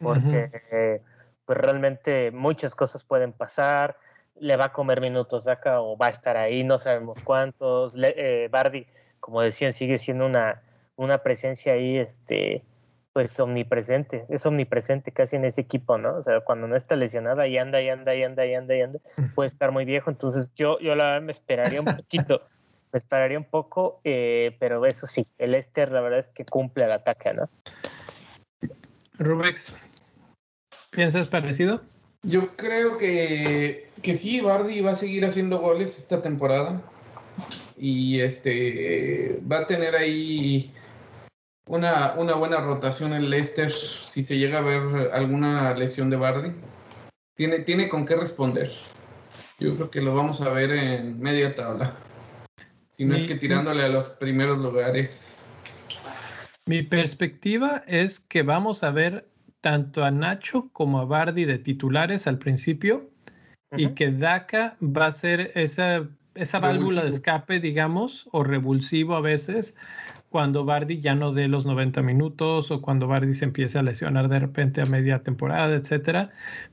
Porque 0.00 0.50
eh, 0.72 1.00
pues 1.46 1.56
realmente 1.56 2.32
muchas 2.32 2.74
cosas 2.74 3.04
pueden 3.04 3.32
pasar. 3.32 3.96
Le 4.40 4.56
va 4.56 4.66
a 4.66 4.72
comer 4.72 5.00
minutos 5.00 5.46
acá 5.46 5.80
o 5.80 5.96
va 5.96 6.06
a 6.06 6.10
estar 6.10 6.36
ahí, 6.36 6.64
no 6.64 6.78
sabemos 6.78 7.20
cuántos. 7.22 7.94
Le- 7.94 8.14
eh, 8.44 8.48
Bardi, 8.48 8.86
como 9.20 9.40
decían, 9.40 9.72
sigue 9.72 9.98
siendo 9.98 10.26
una, 10.26 10.62
una 10.96 11.18
presencia 11.22 11.74
ahí, 11.74 11.96
este, 11.96 12.64
pues 13.12 13.38
omnipresente. 13.38 14.26
Es 14.28 14.44
omnipresente 14.44 15.12
casi 15.12 15.36
en 15.36 15.44
ese 15.44 15.60
equipo, 15.60 15.98
¿no? 15.98 16.16
O 16.16 16.22
sea, 16.22 16.40
cuando 16.40 16.66
no 16.66 16.76
está 16.76 16.96
lesionada 16.96 17.46
y 17.46 17.58
anda 17.58 17.80
y 17.80 17.88
anda 17.88 18.14
y 18.14 18.22
anda 18.24 18.44
y 18.44 18.54
anda 18.54 18.76
y 18.76 18.80
anda, 18.80 18.98
puede 19.34 19.48
estar 19.48 19.70
muy 19.70 19.84
viejo. 19.84 20.10
Entonces 20.10 20.50
yo, 20.56 20.78
yo 20.80 20.96
la 20.96 21.04
verdad 21.04 21.22
me 21.22 21.32
esperaría 21.32 21.80
un 21.80 21.86
poquito. 21.96 22.42
Me 22.92 22.98
esperaría 22.98 23.36
un 23.36 23.44
poco, 23.44 24.00
eh, 24.04 24.56
pero 24.60 24.86
eso 24.86 25.08
sí, 25.08 25.26
el 25.38 25.56
Esther 25.56 25.90
la 25.90 26.00
verdad 26.00 26.20
es 26.20 26.30
que 26.30 26.44
cumple 26.44 26.84
al 26.84 26.92
ataque, 26.92 27.34
¿no? 27.34 27.50
Rubex, 29.18 29.76
¿piensas 30.90 31.26
parecido? 31.26 31.80
Yo 32.24 32.56
creo 32.56 32.96
que, 32.96 33.90
que 34.02 34.14
sí, 34.14 34.40
Bardi 34.40 34.80
va 34.80 34.92
a 34.92 34.94
seguir 34.94 35.24
haciendo 35.24 35.58
goles 35.58 35.98
esta 35.98 36.22
temporada. 36.22 36.82
Y 37.76 38.20
este 38.20 39.40
va 39.50 39.60
a 39.60 39.66
tener 39.66 39.94
ahí 39.94 40.72
una, 41.66 42.14
una 42.16 42.34
buena 42.34 42.60
rotación 42.60 43.12
en 43.12 43.28
Leicester 43.28 43.72
si 43.72 44.22
se 44.22 44.38
llega 44.38 44.58
a 44.58 44.62
ver 44.62 45.10
alguna 45.12 45.74
lesión 45.74 46.08
de 46.08 46.16
Bardi. 46.16 46.52
Tiene, 47.36 47.60
tiene 47.60 47.88
con 47.88 48.06
qué 48.06 48.16
responder. 48.16 48.70
Yo 49.58 49.74
creo 49.76 49.90
que 49.90 50.00
lo 50.00 50.14
vamos 50.14 50.40
a 50.40 50.50
ver 50.50 50.70
en 50.70 51.20
media 51.20 51.54
tabla. 51.54 51.96
Si 52.90 53.04
no 53.04 53.16
es 53.16 53.24
que 53.24 53.34
tirándole 53.34 53.82
a 53.82 53.88
los 53.88 54.10
primeros 54.10 54.58
lugares. 54.58 55.52
Mi 56.66 56.82
perspectiva 56.82 57.82
es 57.86 58.20
que 58.20 58.42
vamos 58.42 58.84
a 58.84 58.92
ver 58.92 59.28
tanto 59.64 60.04
a 60.04 60.10
Nacho 60.10 60.68
como 60.74 61.00
a 61.00 61.06
Bardi 61.06 61.46
de 61.46 61.58
titulares 61.58 62.26
al 62.26 62.36
principio 62.36 63.08
y 63.74 63.94
que 63.94 64.12
Daka 64.12 64.76
va 64.82 65.06
a 65.06 65.10
ser 65.10 65.52
esa, 65.54 66.06
esa 66.34 66.58
válvula 66.58 67.02
de 67.02 67.08
escape, 67.08 67.60
digamos, 67.60 68.28
o 68.32 68.44
revulsivo 68.44 69.16
a 69.16 69.22
veces, 69.22 69.74
cuando 70.28 70.66
Bardi 70.66 71.00
ya 71.00 71.14
no 71.14 71.32
dé 71.32 71.48
los 71.48 71.64
90 71.64 72.02
minutos 72.02 72.70
o 72.70 72.82
cuando 72.82 73.06
Bardi 73.08 73.32
se 73.32 73.46
empiece 73.46 73.78
a 73.78 73.82
lesionar 73.82 74.28
de 74.28 74.38
repente 74.38 74.82
a 74.82 74.90
media 74.90 75.22
temporada, 75.22 75.74
etcétera. 75.74 76.30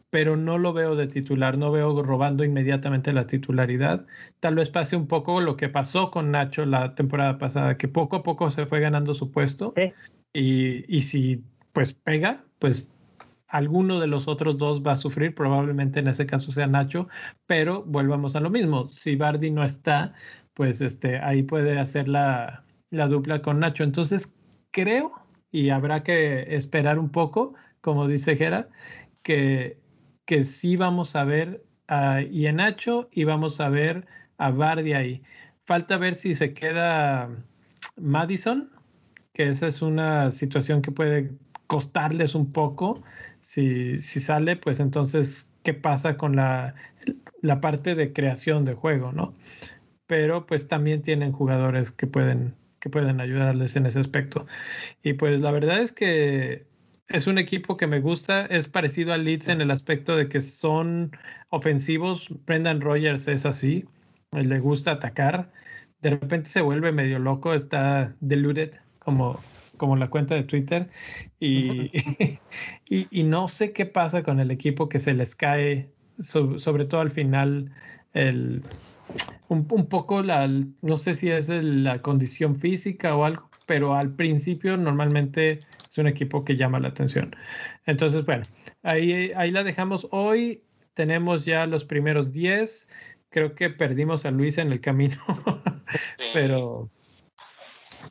Pero 0.10 0.36
no 0.36 0.58
lo 0.58 0.74
veo 0.74 0.98
de 0.98 1.08
titular, 1.08 1.58
no 1.58 1.72
veo 1.72 2.04
robando 2.04 2.44
inmediatamente 2.44 3.14
la 3.14 3.26
titularidad. 3.26 4.06
Tal 4.42 4.56
vez 4.56 4.70
pase 4.70 4.98
un 4.98 5.08
poco 5.08 5.40
lo 5.40 5.56
que 5.56 5.70
pasó 5.70 6.12
con 6.12 6.32
Nacho 6.32 6.66
la 6.66 6.90
temporada 6.90 7.38
pasada, 7.38 7.78
que 7.78 7.88
poco 7.88 8.18
a 8.18 8.24
poco 8.24 8.52
se 8.52 8.66
fue 8.66 8.82
ganando 8.82 9.14
su 9.14 9.32
puesto. 9.32 9.74
Sí. 9.78 9.94
Y, 10.34 10.86
y 10.94 11.02
si 11.04 11.44
pues 11.74 11.94
pega, 11.94 12.44
pues 12.60 12.94
alguno 13.48 14.00
de 14.00 14.08
los 14.08 14.28
otros 14.28 14.58
dos 14.58 14.82
va 14.82 14.94
a 14.94 14.98
sufrir, 14.98 15.36
probablemente 15.36 16.00
en 16.00 16.08
ese 16.08 16.26
caso 16.26 16.52
sea 16.52 16.68
Nacho, 16.68 17.08
pero 17.48 17.84
volvamos 17.84 18.36
a 18.36 18.40
lo 18.40 18.50
mismo, 18.50 18.88
si 18.88 19.16
Bardi 19.16 19.52
no 19.52 19.64
está, 19.64 20.14
pues 20.54 20.82
este, 20.82 21.20
ahí 21.20 21.44
puede 21.44 21.80
hacer 21.80 22.08
la, 22.08 22.64
la 22.92 23.08
dupla 23.08 23.42
con 23.42 23.60
Nacho. 23.60 23.84
Entonces 23.84 24.36
creo, 24.72 25.12
y 25.52 25.70
habrá 25.70 26.04
que 26.04 26.56
esperar 26.56 26.98
un 26.98 27.10
poco, 27.10 27.54
como 27.82 28.08
dice 28.08 28.38
Gera, 28.38 28.70
que, 29.24 29.78
que 30.26 30.46
sí 30.46 30.78
vamos 30.78 31.16
a 31.16 31.26
ver 31.26 31.64
a 31.88 32.22
Nacho 32.54 33.10
y 33.12 33.26
vamos 33.26 33.60
a 33.60 33.70
ver 33.70 34.08
a 34.38 34.52
Bardi 34.52 34.94
ahí. 34.94 35.22
Falta 35.66 35.98
ver 35.98 36.16
si 36.16 36.36
se 36.36 36.54
queda 36.54 37.30
Madison, 37.98 38.72
que 39.34 39.50
esa 39.50 39.68
es 39.68 39.82
una 39.82 40.32
situación 40.32 40.82
que 40.82 40.92
puede 40.92 41.32
costarles 41.72 42.36
un 42.36 42.52
poco. 42.52 43.02
Si, 43.40 44.02
si 44.02 44.20
sale, 44.20 44.58
pues 44.58 44.82
entonces, 44.82 45.54
¿qué 45.64 45.74
pasa 45.74 46.18
con 46.18 46.36
la, 46.36 46.76
la 47.42 47.62
parte 47.62 47.96
de 47.96 48.12
creación 48.12 48.66
de 48.66 48.74
juego, 48.74 49.14
no? 49.14 49.34
Pero 50.06 50.46
pues 50.46 50.68
también 50.68 51.02
tienen 51.02 51.32
jugadores 51.32 51.92
que 51.92 52.08
pueden, 52.08 52.56
que 52.82 52.90
pueden 52.90 53.22
ayudarles 53.22 53.78
en 53.78 53.86
ese 53.86 54.02
aspecto. 54.02 54.46
Y 55.02 55.14
pues 55.14 55.40
la 55.40 55.52
verdad 55.52 55.80
es 55.80 55.94
que 55.94 56.66
es 57.08 57.28
un 57.28 57.38
equipo 57.38 57.78
que 57.78 57.88
me 57.88 58.02
gusta, 58.02 58.46
es 58.48 58.68
parecido 58.68 59.14
al 59.14 59.24
Leeds 59.24 59.48
en 59.48 59.62
el 59.62 59.72
aspecto 59.72 60.18
de 60.18 60.28
que 60.28 60.42
son 60.42 61.12
ofensivos. 61.52 62.28
Brendan 62.46 62.82
Rogers 62.82 63.30
es 63.30 63.46
así, 63.46 63.86
le 64.34 64.60
gusta 64.60 64.92
atacar. 64.92 65.54
De 66.02 66.10
repente 66.10 66.50
se 66.50 66.60
vuelve 66.60 66.92
medio 66.92 67.18
loco, 67.18 67.54
está 67.54 68.14
deluded, 68.20 68.74
como, 69.00 69.40
como 69.82 69.96
la 69.96 70.12
cuenta 70.12 70.36
de 70.36 70.44
Twitter. 70.44 70.90
Y, 71.40 73.08
y, 73.10 73.24
no 73.24 73.48
sé 73.48 73.72
qué 73.72 73.88
pasa 73.88 74.22
con 74.22 74.40
el 74.40 74.52
equipo 74.52 74.90
que 74.90 75.00
se 75.00 75.14
les 75.14 75.34
cae, 75.34 75.90
sobre 76.20 76.86
todo 76.86 77.02
al 77.02 77.10
final, 77.10 77.72
el, 78.14 78.62
un, 79.48 79.88
poco 79.88 80.22
la, 80.22 80.48
no 80.48 80.98
sé 80.98 81.16
si 81.16 81.32
es 81.32 81.50
la 81.50 82.00
condición 82.00 82.58
física 82.58 83.16
o 83.16 83.26
algo, 83.26 83.50
pero 83.66 83.96
al 83.96 84.12
principio 84.14 84.78
normalmente 84.78 85.62
es 85.90 85.98
un 85.98 86.08
equipo 86.08 86.46
que 86.46 86.58
llama 86.58 86.80
la 86.80 86.90
atención. 86.90 87.36
Entonces, 87.88 88.24
bueno, 88.24 88.44
ahí, 88.84 89.32
ahí 89.36 89.50
la 89.50 89.64
dejamos 89.64 90.08
hoy. 90.12 90.62
Tenemos 90.94 91.46
ya 91.46 91.66
los 91.66 91.86
primeros 91.86 92.34
10. 92.34 92.88
Creo 93.30 93.56
que 93.56 93.72
perdimos 93.72 94.26
a 94.26 94.32
Luis 94.32 94.60
en 94.60 94.74
el 94.74 94.82
camino, 94.82 95.18
pero, 96.34 96.90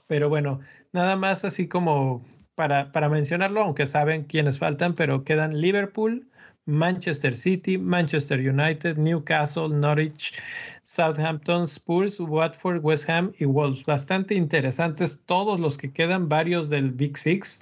pero 0.06 0.28
bueno, 0.28 0.60
nada 0.92 1.16
más 1.16 1.44
así 1.44 1.68
como 1.68 2.24
para, 2.54 2.92
para 2.92 3.08
mencionarlo, 3.08 3.62
aunque 3.62 3.86
saben 3.86 4.24
quiénes 4.24 4.58
faltan, 4.58 4.94
pero 4.94 5.24
quedan 5.24 5.60
Liverpool, 5.60 6.28
Manchester 6.66 7.34
City, 7.34 7.78
Manchester 7.78 8.38
United, 8.38 8.96
Newcastle, 8.96 9.68
Norwich, 9.68 10.40
Southampton, 10.82 11.64
Spurs, 11.66 12.20
Watford, 12.20 12.84
West 12.84 13.08
Ham 13.08 13.32
y 13.38 13.44
Wolves. 13.44 13.84
Bastante 13.84 14.34
interesantes 14.34 15.20
todos 15.26 15.58
los 15.58 15.76
que 15.76 15.92
quedan, 15.92 16.28
varios 16.28 16.68
del 16.68 16.92
Big 16.92 17.16
Six 17.16 17.60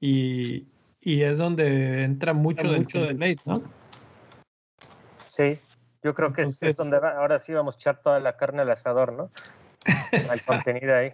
y, 0.00 0.66
es 1.00 1.38
donde 1.38 2.04
entra 2.04 2.32
mucho, 2.32 2.68
del 2.68 2.82
mucho 2.82 3.00
del 3.00 3.18
late, 3.18 3.40
¿no? 3.44 3.62
Sí, 5.28 5.58
yo 6.02 6.14
creo 6.14 6.32
que 6.32 6.42
es, 6.42 6.76
donde 6.76 6.96
ahora 6.96 7.38
sí 7.38 7.54
vamos 7.54 7.76
a 7.76 7.78
echar 7.78 8.02
toda 8.02 8.20
la 8.20 8.36
carne 8.36 8.62
al 8.62 8.70
asador, 8.70 9.12
¿no? 9.12 9.30
Al 10.30 10.42
contenido 10.42 10.94
ahí. 10.94 11.12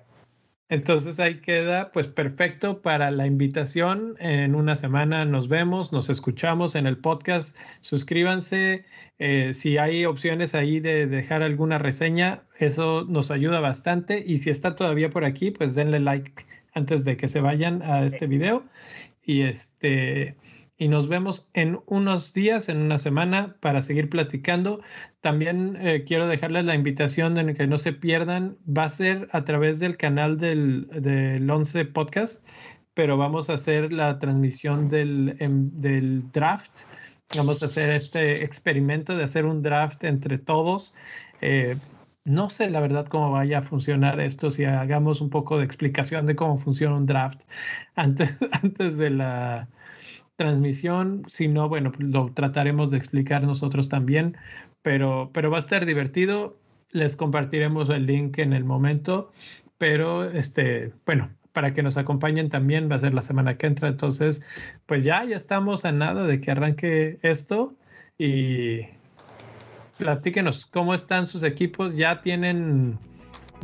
Entonces 0.70 1.18
ahí 1.18 1.40
queda 1.40 1.92
pues 1.92 2.08
perfecto 2.08 2.82
para 2.82 3.10
la 3.10 3.26
invitación. 3.26 4.16
En 4.18 4.54
una 4.54 4.76
semana 4.76 5.24
nos 5.24 5.48
vemos, 5.48 5.92
nos 5.92 6.10
escuchamos 6.10 6.74
en 6.74 6.86
el 6.86 6.98
podcast. 6.98 7.56
Suscríbanse. 7.80 8.84
Eh, 9.18 9.52
si 9.54 9.78
hay 9.78 10.04
opciones 10.04 10.54
ahí 10.54 10.80
de 10.80 11.06
dejar 11.06 11.42
alguna 11.42 11.78
reseña, 11.78 12.42
eso 12.58 13.06
nos 13.08 13.30
ayuda 13.30 13.60
bastante. 13.60 14.22
Y 14.26 14.38
si 14.38 14.50
está 14.50 14.76
todavía 14.76 15.08
por 15.08 15.24
aquí, 15.24 15.50
pues 15.50 15.74
denle 15.74 16.00
like 16.00 16.32
antes 16.74 17.04
de 17.04 17.16
que 17.16 17.28
se 17.28 17.40
vayan 17.40 17.82
a 17.82 18.04
este 18.04 18.26
video. 18.26 18.64
Y 19.24 19.42
este 19.42 20.36
y 20.78 20.86
nos 20.86 21.08
vemos 21.08 21.48
en 21.54 21.80
unos 21.86 22.32
días, 22.32 22.68
en 22.68 22.78
una 22.78 22.98
semana, 22.98 23.56
para 23.60 23.82
seguir 23.82 24.08
platicando. 24.08 24.80
También 25.20 25.76
eh, 25.80 26.04
quiero 26.06 26.28
dejarles 26.28 26.64
la 26.64 26.76
invitación 26.76 27.34
de 27.34 27.52
que 27.54 27.66
no 27.66 27.78
se 27.78 27.92
pierdan. 27.92 28.56
Va 28.66 28.84
a 28.84 28.88
ser 28.88 29.28
a 29.32 29.44
través 29.44 29.80
del 29.80 29.96
canal 29.96 30.38
del, 30.38 30.86
del 30.92 31.50
11 31.50 31.84
Podcast, 31.86 32.46
pero 32.94 33.16
vamos 33.16 33.50
a 33.50 33.54
hacer 33.54 33.92
la 33.92 34.20
transmisión 34.20 34.88
del, 34.88 35.36
em, 35.40 35.68
del 35.80 36.30
draft. 36.30 36.82
Vamos 37.36 37.62
a 37.62 37.66
hacer 37.66 37.90
este 37.90 38.44
experimento 38.44 39.16
de 39.16 39.24
hacer 39.24 39.46
un 39.46 39.62
draft 39.62 40.04
entre 40.04 40.38
todos. 40.38 40.94
Eh, 41.40 41.76
no 42.24 42.50
sé 42.50 42.70
la 42.70 42.80
verdad 42.80 43.06
cómo 43.06 43.32
vaya 43.32 43.58
a 43.58 43.62
funcionar 43.62 44.20
esto, 44.20 44.50
si 44.50 44.64
hagamos 44.64 45.20
un 45.20 45.30
poco 45.30 45.58
de 45.58 45.64
explicación 45.64 46.26
de 46.26 46.36
cómo 46.36 46.58
funciona 46.58 46.94
un 46.94 47.06
draft 47.06 47.42
antes, 47.96 48.36
antes 48.62 48.96
de 48.98 49.10
la 49.10 49.68
transmisión, 50.38 51.24
si 51.28 51.48
no, 51.48 51.68
bueno, 51.68 51.90
pues 51.92 52.08
lo 52.08 52.32
trataremos 52.32 52.92
de 52.92 52.96
explicar 52.96 53.42
nosotros 53.42 53.88
también, 53.88 54.36
pero, 54.82 55.30
pero 55.34 55.50
va 55.50 55.58
a 55.58 55.60
estar 55.60 55.84
divertido. 55.84 56.56
Les 56.90 57.16
compartiremos 57.16 57.90
el 57.90 58.06
link 58.06 58.38
en 58.38 58.52
el 58.52 58.64
momento, 58.64 59.32
pero 59.78 60.24
este, 60.24 60.92
bueno, 61.04 61.28
para 61.52 61.72
que 61.72 61.82
nos 61.82 61.96
acompañen 61.96 62.48
también 62.50 62.88
va 62.90 62.96
a 62.96 63.00
ser 63.00 63.14
la 63.14 63.20
semana 63.20 63.58
que 63.58 63.66
entra. 63.66 63.88
Entonces, 63.88 64.40
pues 64.86 65.02
ya, 65.02 65.24
ya 65.24 65.36
estamos 65.36 65.84
a 65.84 65.90
nada 65.90 66.24
de 66.24 66.40
que 66.40 66.52
arranque 66.52 67.18
esto 67.22 67.74
y 68.16 68.82
platíquenos 69.98 70.66
cómo 70.66 70.94
están 70.94 71.26
sus 71.26 71.42
equipos. 71.42 71.96
Ya 71.96 72.20
tienen 72.20 72.96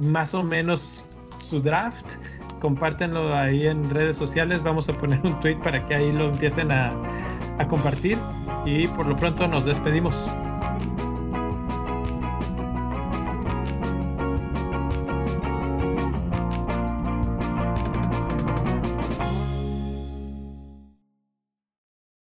más 0.02 0.34
o 0.34 0.42
menos 0.42 1.06
su 1.40 1.60
draft 1.60 2.16
compártenlo 2.60 3.34
ahí 3.34 3.66
en 3.66 3.88
redes 3.90 4.16
sociales. 4.16 4.62
Vamos 4.62 4.88
a 4.88 4.92
poner 4.92 5.20
un 5.24 5.38
tweet 5.40 5.56
para 5.56 5.86
que 5.86 5.94
ahí 5.94 6.12
lo 6.12 6.30
empiecen 6.30 6.72
a, 6.72 6.92
a 7.58 7.68
compartir. 7.68 8.18
Y 8.64 8.86
por 8.88 9.06
lo 9.06 9.16
pronto 9.16 9.46
nos 9.46 9.64
despedimos. 9.64 10.28